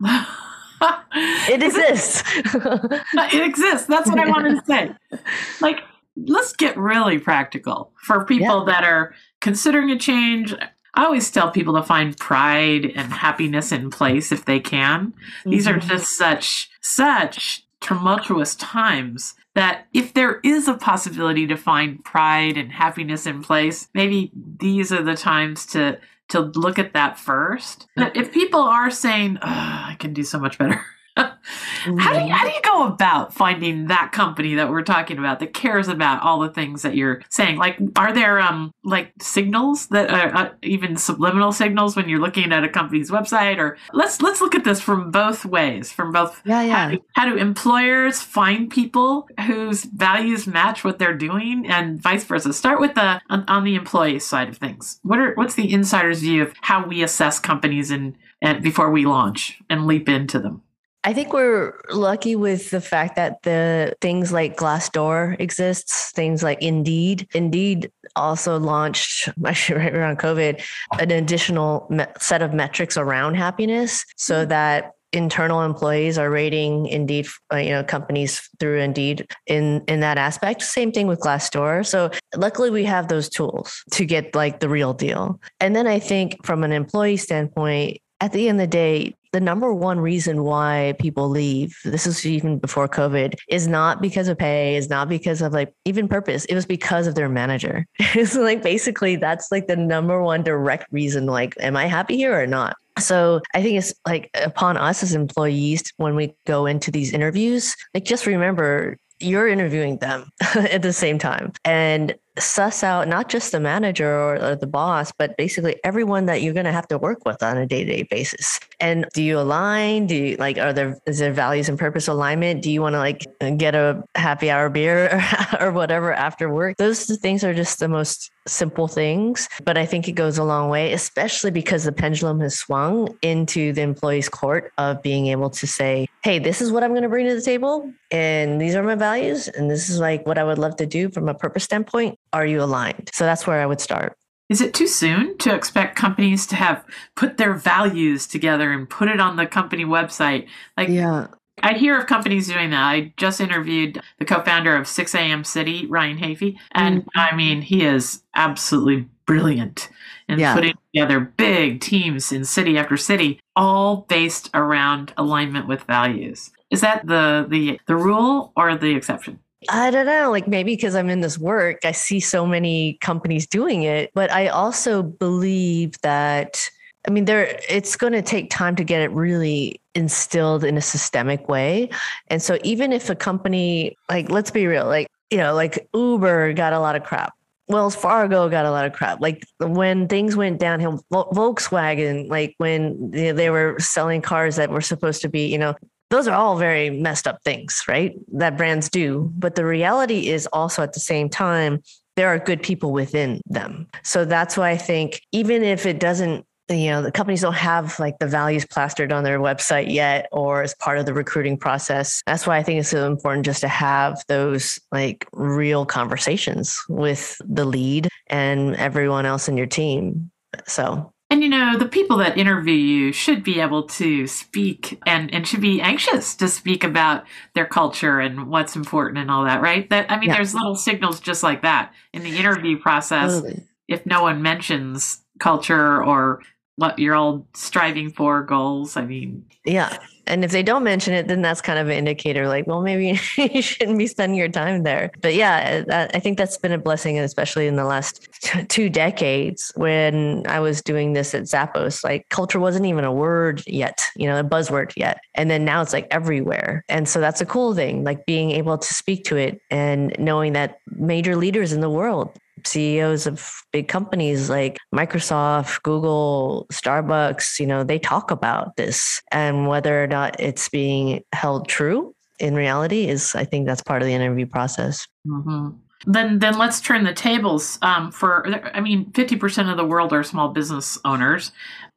it 1.12 1.62
exists. 1.62 2.22
it 2.34 3.46
exists. 3.46 3.86
That's 3.86 4.08
what 4.08 4.18
I 4.18 4.28
wanted 4.28 4.60
to 4.60 4.64
say. 4.66 4.90
Like, 5.60 5.80
let's 6.16 6.52
get 6.52 6.76
really 6.76 7.18
practical 7.18 7.92
for 8.02 8.24
people 8.24 8.66
yeah. 8.66 8.72
that 8.72 8.84
are 8.84 9.14
considering 9.40 9.90
a 9.90 9.98
change. 9.98 10.54
I 10.94 11.04
always 11.04 11.30
tell 11.30 11.50
people 11.50 11.74
to 11.74 11.82
find 11.82 12.16
pride 12.16 12.92
and 12.94 13.12
happiness 13.12 13.72
in 13.72 13.90
place 13.90 14.32
if 14.32 14.44
they 14.44 14.60
can. 14.60 15.12
Mm-hmm. 15.12 15.50
These 15.50 15.66
are 15.66 15.78
mm-hmm. 15.78 15.88
just 15.88 16.16
such 16.16 16.70
such 16.80 17.64
tumultuous 17.80 18.56
times 18.56 19.34
that 19.54 19.86
if 19.92 20.14
there 20.14 20.40
is 20.44 20.68
a 20.68 20.74
possibility 20.74 21.46
to 21.46 21.56
find 21.56 22.04
pride 22.04 22.56
and 22.56 22.72
happiness 22.72 23.26
in 23.26 23.42
place, 23.42 23.88
maybe 23.94 24.30
these 24.34 24.92
are 24.92 25.02
the 25.02 25.16
times 25.16 25.66
to 25.66 25.98
to 26.28 26.40
look 26.40 26.78
at 26.78 26.92
that 26.92 27.18
first. 27.18 27.86
If 27.96 28.32
people 28.32 28.60
are 28.60 28.90
saying, 28.90 29.38
I 29.42 29.96
can 29.98 30.12
do 30.12 30.22
so 30.22 30.38
much 30.38 30.58
better. 30.58 30.84
How 31.18 32.12
do 32.12 32.26
you, 32.26 32.32
how 32.32 32.44
do 32.44 32.50
you 32.50 32.60
go 32.62 32.86
about 32.86 33.32
finding 33.34 33.86
that 33.86 34.12
company 34.12 34.54
that 34.54 34.70
we're 34.70 34.82
talking 34.82 35.18
about 35.18 35.40
that 35.40 35.54
cares 35.54 35.88
about 35.88 36.22
all 36.22 36.40
the 36.40 36.48
things 36.48 36.82
that 36.82 36.94
you're 36.94 37.22
saying? 37.28 37.56
Like, 37.56 37.78
are 37.96 38.12
there 38.12 38.40
um 38.40 38.72
like 38.84 39.12
signals 39.20 39.88
that 39.88 40.10
are 40.10 40.34
uh, 40.34 40.50
even 40.62 40.96
subliminal 40.96 41.52
signals 41.52 41.96
when 41.96 42.08
you're 42.08 42.20
looking 42.20 42.52
at 42.52 42.64
a 42.64 42.68
company's 42.68 43.10
website? 43.10 43.58
Or 43.58 43.76
let's 43.92 44.20
let's 44.22 44.40
look 44.40 44.54
at 44.54 44.64
this 44.64 44.80
from 44.80 45.10
both 45.10 45.44
ways, 45.44 45.92
from 45.92 46.12
both. 46.12 46.40
Yeah, 46.44 46.62
yeah. 46.62 46.76
How 46.76 46.90
do, 46.90 46.98
how 47.14 47.24
do 47.26 47.36
employers 47.36 48.22
find 48.22 48.70
people 48.70 49.28
whose 49.46 49.84
values 49.84 50.46
match 50.46 50.84
what 50.84 50.98
they're 50.98 51.16
doing, 51.16 51.66
and 51.66 52.00
vice 52.00 52.24
versa? 52.24 52.52
Start 52.52 52.80
with 52.80 52.94
the 52.94 53.20
on, 53.30 53.44
on 53.48 53.64
the 53.64 53.74
employee 53.74 54.18
side 54.18 54.48
of 54.48 54.58
things. 54.58 55.00
What 55.02 55.18
are 55.18 55.34
what's 55.34 55.54
the 55.54 55.72
insider's 55.72 56.20
view 56.20 56.42
of 56.42 56.52
how 56.60 56.86
we 56.86 57.02
assess 57.02 57.38
companies 57.38 57.90
and, 57.90 58.16
and 58.42 58.62
before 58.62 58.90
we 58.90 59.04
launch 59.04 59.60
and 59.68 59.86
leap 59.86 60.08
into 60.08 60.38
them? 60.38 60.62
I 61.04 61.12
think 61.12 61.32
we're 61.32 61.74
lucky 61.90 62.34
with 62.34 62.70
the 62.70 62.80
fact 62.80 63.16
that 63.16 63.42
the 63.42 63.94
things 64.00 64.32
like 64.32 64.56
Glassdoor 64.56 65.38
exists, 65.40 66.10
things 66.12 66.42
like 66.42 66.60
Indeed. 66.60 67.28
Indeed 67.34 67.90
also 68.16 68.58
launched, 68.58 69.28
actually 69.46 69.78
right 69.78 69.94
around 69.94 70.18
COVID, 70.18 70.62
an 70.98 71.10
additional 71.10 71.86
me- 71.88 72.04
set 72.18 72.42
of 72.42 72.52
metrics 72.52 72.96
around 72.96 73.36
happiness 73.36 74.04
so 74.16 74.40
mm-hmm. 74.40 74.48
that 74.50 74.92
internal 75.12 75.62
employees 75.62 76.18
are 76.18 76.30
rating 76.30 76.86
Indeed, 76.86 77.26
uh, 77.52 77.56
you 77.56 77.70
know, 77.70 77.84
companies 77.84 78.48
through 78.58 78.80
Indeed 78.80 79.26
in 79.46 79.82
in 79.88 80.00
that 80.00 80.18
aspect. 80.18 80.62
Same 80.62 80.92
thing 80.92 81.06
with 81.06 81.20
Glassdoor. 81.20 81.86
So 81.86 82.10
luckily 82.36 82.70
we 82.70 82.84
have 82.84 83.08
those 83.08 83.28
tools 83.28 83.82
to 83.92 84.04
get 84.04 84.34
like 84.34 84.60
the 84.60 84.68
real 84.68 84.92
deal. 84.92 85.40
And 85.60 85.74
then 85.74 85.86
I 85.86 85.98
think 85.98 86.44
from 86.44 86.64
an 86.64 86.72
employee 86.72 87.16
standpoint, 87.16 87.98
at 88.20 88.32
the 88.32 88.48
end 88.48 88.60
of 88.60 88.64
the 88.64 88.76
day, 88.76 89.14
the 89.32 89.40
number 89.40 89.72
one 89.72 90.00
reason 90.00 90.44
why 90.44 90.94
people 90.98 91.28
leave, 91.28 91.76
this 91.84 92.06
is 92.06 92.24
even 92.24 92.58
before 92.58 92.88
COVID, 92.88 93.34
is 93.48 93.68
not 93.68 94.00
because 94.00 94.28
of 94.28 94.38
pay, 94.38 94.76
is 94.76 94.88
not 94.88 95.08
because 95.08 95.42
of 95.42 95.52
like 95.52 95.72
even 95.84 96.08
purpose. 96.08 96.44
It 96.46 96.54
was 96.54 96.66
because 96.66 97.06
of 97.06 97.14
their 97.14 97.28
manager. 97.28 97.86
it's 97.98 98.34
like 98.34 98.62
basically 98.62 99.16
that's 99.16 99.50
like 99.50 99.66
the 99.66 99.76
number 99.76 100.22
one 100.22 100.42
direct 100.42 100.86
reason, 100.92 101.26
like, 101.26 101.54
am 101.60 101.76
I 101.76 101.86
happy 101.86 102.16
here 102.16 102.40
or 102.40 102.46
not? 102.46 102.76
So 102.98 103.40
I 103.54 103.62
think 103.62 103.78
it's 103.78 103.94
like 104.06 104.30
upon 104.34 104.76
us 104.76 105.02
as 105.02 105.14
employees 105.14 105.92
when 105.98 106.16
we 106.16 106.34
go 106.46 106.66
into 106.66 106.90
these 106.90 107.12
interviews, 107.12 107.76
like 107.94 108.04
just 108.04 108.26
remember 108.26 108.96
you're 109.20 109.48
interviewing 109.48 109.98
them 109.98 110.30
at 110.54 110.82
the 110.82 110.92
same 110.92 111.18
time. 111.18 111.52
And 111.64 112.14
suss 112.38 112.82
out 112.84 113.08
not 113.08 113.28
just 113.28 113.52
the 113.52 113.60
manager 113.60 114.08
or, 114.08 114.42
or 114.42 114.56
the 114.56 114.66
boss, 114.66 115.12
but 115.18 115.36
basically 115.36 115.76
everyone 115.84 116.26
that 116.26 116.42
you're 116.42 116.54
going 116.54 116.66
to 116.66 116.72
have 116.72 116.88
to 116.88 116.98
work 116.98 117.24
with 117.24 117.42
on 117.42 117.56
a 117.56 117.66
day 117.66 117.84
to 117.84 117.92
day 117.92 118.02
basis. 118.04 118.60
And 118.80 119.06
do 119.12 119.22
you 119.22 119.38
align? 119.38 120.06
Do 120.06 120.14
you 120.14 120.36
like, 120.36 120.58
are 120.58 120.72
there, 120.72 120.98
is 121.06 121.18
there 121.18 121.32
values 121.32 121.68
and 121.68 121.78
purpose 121.78 122.08
alignment? 122.08 122.62
Do 122.62 122.70
you 122.70 122.80
want 122.80 122.94
to 122.94 122.98
like 122.98 123.26
get 123.56 123.74
a 123.74 124.04
happy 124.14 124.50
hour 124.50 124.68
beer 124.68 125.22
or, 125.60 125.60
or 125.68 125.72
whatever 125.72 126.12
after 126.12 126.52
work? 126.52 126.76
Those 126.76 127.04
things 127.18 127.42
are 127.44 127.54
just 127.54 127.80
the 127.80 127.88
most 127.88 128.30
simple 128.46 128.88
things, 128.88 129.48
but 129.64 129.76
I 129.76 129.84
think 129.84 130.08
it 130.08 130.12
goes 130.12 130.38
a 130.38 130.44
long 130.44 130.68
way, 130.68 130.92
especially 130.92 131.50
because 131.50 131.84
the 131.84 131.92
pendulum 131.92 132.40
has 132.40 132.58
swung 132.58 133.16
into 133.22 133.72
the 133.72 133.82
employee's 133.82 134.28
court 134.28 134.72
of 134.78 135.02
being 135.02 135.26
able 135.26 135.50
to 135.50 135.66
say, 135.66 136.06
Hey, 136.22 136.38
this 136.38 136.60
is 136.60 136.72
what 136.72 136.82
I'm 136.82 136.90
going 136.90 137.02
to 137.02 137.08
bring 137.08 137.26
to 137.26 137.34
the 137.34 137.42
table. 137.42 137.92
And 138.10 138.60
these 138.60 138.74
are 138.74 138.82
my 138.82 138.94
values. 138.94 139.48
And 139.48 139.70
this 139.70 139.88
is 139.88 139.98
like 139.98 140.26
what 140.26 140.38
I 140.38 140.44
would 140.44 140.58
love 140.58 140.76
to 140.76 140.86
do 140.86 141.10
from 141.10 141.28
a 141.28 141.34
purpose 141.34 141.64
standpoint 141.64 142.18
are 142.32 142.46
you 142.46 142.62
aligned? 142.62 143.10
So 143.12 143.24
that's 143.24 143.46
where 143.46 143.60
I 143.60 143.66
would 143.66 143.80
start. 143.80 144.17
Is 144.48 144.60
it 144.60 144.72
too 144.72 144.86
soon 144.86 145.36
to 145.38 145.54
expect 145.54 145.96
companies 145.96 146.46
to 146.48 146.56
have 146.56 146.84
put 147.14 147.36
their 147.36 147.54
values 147.54 148.26
together 148.26 148.72
and 148.72 148.88
put 148.88 149.08
it 149.08 149.20
on 149.20 149.36
the 149.36 149.46
company 149.46 149.84
website? 149.84 150.46
Like, 150.76 150.88
yeah. 150.88 151.28
I 151.62 151.74
hear 151.74 151.98
of 151.98 152.06
companies 152.06 152.48
doing 152.48 152.70
that. 152.70 152.82
I 152.82 153.12
just 153.16 153.40
interviewed 153.40 154.00
the 154.18 154.24
co-founder 154.24 154.76
of 154.76 154.86
6 154.86 155.14
a.m. 155.14 155.44
City, 155.44 155.86
Ryan 155.86 156.18
Heafy, 156.18 156.56
and 156.72 157.00
mm-hmm. 157.00 157.18
I 157.18 157.34
mean, 157.34 157.62
he 157.62 157.84
is 157.84 158.22
absolutely 158.34 159.08
brilliant 159.26 159.90
in 160.28 160.38
yeah. 160.38 160.54
putting 160.54 160.74
together 160.94 161.20
big 161.20 161.80
teams 161.80 162.32
in 162.32 162.44
city 162.44 162.78
after 162.78 162.96
city, 162.96 163.40
all 163.56 164.06
based 164.08 164.50
around 164.54 165.12
alignment 165.16 165.66
with 165.66 165.82
values. 165.82 166.50
Is 166.70 166.80
that 166.82 167.06
the 167.06 167.46
the 167.48 167.80
the 167.86 167.96
rule 167.96 168.52
or 168.56 168.76
the 168.76 168.94
exception? 168.94 169.40
I 169.68 169.90
don't 169.90 170.06
know, 170.06 170.30
like 170.30 170.46
maybe 170.46 170.76
because 170.76 170.94
I'm 170.94 171.10
in 171.10 171.20
this 171.20 171.38
work, 171.38 171.84
I 171.84 171.92
see 171.92 172.20
so 172.20 172.46
many 172.46 172.94
companies 173.00 173.46
doing 173.46 173.82
it, 173.82 174.10
but 174.14 174.30
I 174.30 174.48
also 174.48 175.02
believe 175.02 176.00
that 176.02 176.70
I 177.06 177.10
mean 177.10 177.24
there 177.24 177.58
it's 177.68 177.96
going 177.96 178.12
to 178.12 178.22
take 178.22 178.50
time 178.50 178.76
to 178.76 178.84
get 178.84 179.00
it 179.00 179.10
really 179.10 179.80
instilled 179.94 180.62
in 180.62 180.76
a 180.76 180.80
systemic 180.80 181.48
way. 181.48 181.90
And 182.28 182.40
so 182.40 182.58
even 182.62 182.92
if 182.92 183.10
a 183.10 183.16
company 183.16 183.96
like 184.08 184.30
let's 184.30 184.50
be 184.50 184.66
real, 184.66 184.86
like 184.86 185.08
you 185.30 185.38
know, 185.38 185.54
like 185.54 185.88
Uber 185.92 186.52
got 186.52 186.72
a 186.72 186.78
lot 186.78 186.94
of 186.94 187.02
crap. 187.02 187.34
Wells 187.66 187.94
Fargo 187.94 188.48
got 188.48 188.64
a 188.64 188.70
lot 188.70 188.86
of 188.86 188.94
crap. 188.94 189.20
Like 189.20 189.44
when 189.60 190.08
things 190.08 190.36
went 190.36 190.58
downhill, 190.58 191.04
Volkswagen, 191.12 192.28
like 192.30 192.54
when 192.56 193.10
they 193.10 193.50
were 193.50 193.76
selling 193.78 194.22
cars 194.22 194.56
that 194.56 194.70
were 194.70 194.80
supposed 194.80 195.20
to 195.22 195.28
be, 195.28 195.48
you 195.48 195.58
know, 195.58 195.74
those 196.10 196.26
are 196.26 196.34
all 196.34 196.56
very 196.56 196.90
messed 196.90 197.26
up 197.26 197.42
things, 197.42 197.82
right? 197.86 198.14
That 198.32 198.56
brands 198.56 198.88
do. 198.88 199.30
But 199.36 199.54
the 199.54 199.64
reality 199.64 200.28
is 200.28 200.46
also 200.52 200.82
at 200.82 200.92
the 200.92 201.00
same 201.00 201.28
time, 201.28 201.82
there 202.16 202.28
are 202.28 202.38
good 202.38 202.62
people 202.62 202.92
within 202.92 203.40
them. 203.46 203.86
So 204.02 204.24
that's 204.24 204.56
why 204.56 204.70
I 204.70 204.76
think 204.76 205.20
even 205.32 205.62
if 205.62 205.86
it 205.86 206.00
doesn't, 206.00 206.44
you 206.68 206.90
know, 206.90 207.00
the 207.00 207.12
companies 207.12 207.42
don't 207.42 207.54
have 207.54 207.98
like 207.98 208.18
the 208.18 208.26
values 208.26 208.66
plastered 208.66 209.12
on 209.12 209.24
their 209.24 209.38
website 209.38 209.92
yet 209.92 210.28
or 210.32 210.62
as 210.62 210.74
part 210.74 210.98
of 210.98 211.06
the 211.06 211.14
recruiting 211.14 211.56
process. 211.56 212.22
That's 212.26 212.46
why 212.46 212.58
I 212.58 212.62
think 212.62 212.80
it's 212.80 212.90
so 212.90 213.06
important 213.06 213.46
just 213.46 213.60
to 213.60 213.68
have 213.68 214.22
those 214.28 214.78
like 214.92 215.26
real 215.32 215.86
conversations 215.86 216.76
with 216.88 217.40
the 217.46 217.64
lead 217.64 218.08
and 218.26 218.74
everyone 218.76 219.24
else 219.24 219.48
in 219.48 219.56
your 219.56 219.66
team. 219.66 220.30
So 220.66 221.12
and 221.30 221.42
you 221.42 221.48
know, 221.50 221.76
the 221.76 221.88
people 221.88 222.16
that 222.18 222.38
interview 222.38 222.74
you 222.74 223.12
should 223.12 223.44
be 223.44 223.60
able 223.60 223.82
to 223.84 224.26
speak 224.26 225.00
and, 225.06 225.32
and 225.32 225.46
should 225.46 225.60
be 225.60 225.80
anxious 225.80 226.34
to 226.36 226.48
speak 226.48 226.84
about 226.84 227.24
their 227.54 227.66
culture 227.66 228.18
and 228.18 228.48
what's 228.48 228.76
important 228.76 229.18
and 229.18 229.30
all 229.30 229.44
that, 229.44 229.60
right? 229.60 229.88
That 229.90 230.10
I 230.10 230.18
mean, 230.18 230.30
yeah. 230.30 230.36
there's 230.36 230.54
little 230.54 230.74
signals 230.74 231.20
just 231.20 231.42
like 231.42 231.62
that 231.62 231.92
in 232.14 232.22
the 232.22 232.38
interview 232.38 232.78
process. 232.78 233.34
Totally. 233.34 233.64
If 233.88 234.06
no 234.06 234.22
one 234.22 234.42
mentions 234.42 235.22
culture 235.38 236.02
or 236.02 236.42
what 236.76 236.98
you're 236.98 237.14
all 237.14 237.46
striving 237.54 238.10
for 238.10 238.42
goals, 238.42 238.96
I 238.96 239.04
mean, 239.04 239.44
yeah. 239.64 239.98
And 240.28 240.44
if 240.44 240.52
they 240.52 240.62
don't 240.62 240.84
mention 240.84 241.14
it, 241.14 241.26
then 241.26 241.42
that's 241.42 241.60
kind 241.60 241.78
of 241.78 241.88
an 241.88 241.94
indicator 241.94 242.46
like, 242.46 242.66
well, 242.66 242.82
maybe 242.82 243.18
you 243.36 243.62
shouldn't 243.62 243.98
be 243.98 244.06
spending 244.06 244.38
your 244.38 244.48
time 244.48 244.82
there. 244.82 245.10
But 245.20 245.34
yeah, 245.34 246.08
I 246.14 246.20
think 246.20 246.38
that's 246.38 246.58
been 246.58 246.72
a 246.72 246.78
blessing, 246.78 247.18
especially 247.18 247.66
in 247.66 247.76
the 247.76 247.84
last 247.84 248.28
two 248.68 248.88
decades 248.88 249.72
when 249.74 250.46
I 250.46 250.60
was 250.60 250.82
doing 250.82 251.14
this 251.14 251.34
at 251.34 251.44
Zappos. 251.44 252.04
Like 252.04 252.28
culture 252.28 252.60
wasn't 252.60 252.86
even 252.86 253.04
a 253.04 253.12
word 253.12 253.62
yet, 253.66 254.04
you 254.16 254.26
know, 254.26 254.38
a 254.38 254.44
buzzword 254.44 254.92
yet. 254.96 255.20
And 255.34 255.50
then 255.50 255.64
now 255.64 255.82
it's 255.82 255.92
like 255.92 256.06
everywhere. 256.10 256.84
And 256.88 257.08
so 257.08 257.20
that's 257.20 257.40
a 257.40 257.46
cool 257.46 257.74
thing, 257.74 258.04
like 258.04 258.26
being 258.26 258.50
able 258.52 258.78
to 258.78 258.94
speak 258.94 259.24
to 259.24 259.36
it 259.36 259.60
and 259.70 260.14
knowing 260.18 260.52
that 260.52 260.80
major 260.96 261.36
leaders 261.36 261.72
in 261.72 261.80
the 261.80 261.90
world 261.90 262.38
CEOs 262.68 263.26
of 263.26 263.52
big 263.72 263.88
companies 263.88 264.48
like 264.50 264.78
Microsoft, 264.94 265.82
Google, 265.82 266.66
Starbucks, 266.72 267.58
you 267.58 267.66
know, 267.66 267.84
they 267.84 267.98
talk 267.98 268.30
about 268.30 268.76
this 268.76 269.22
and 269.32 269.68
whether 269.68 270.02
or 270.02 270.06
not 270.06 270.38
it's 270.38 270.68
being 270.68 271.22
held 271.32 271.68
true 271.68 272.14
in 272.38 272.54
reality 272.54 273.08
is, 273.08 273.34
I 273.34 273.44
think 273.44 273.66
that's 273.66 273.82
part 273.82 274.02
of 274.02 274.06
the 274.06 274.14
interview 274.14 274.46
process. 274.46 275.06
Mm-hmm. 275.26 275.70
Then, 276.06 276.38
then 276.38 276.56
let's 276.56 276.80
turn 276.80 277.04
the 277.04 277.12
tables. 277.12 277.78
Um, 277.82 278.12
for 278.12 278.46
I 278.72 278.80
mean, 278.80 279.10
fifty 279.12 279.34
percent 279.34 279.68
of 279.68 279.76
the 279.76 279.84
world 279.84 280.12
are 280.12 280.22
small 280.22 280.48
business 280.48 280.96
owners. 281.04 281.50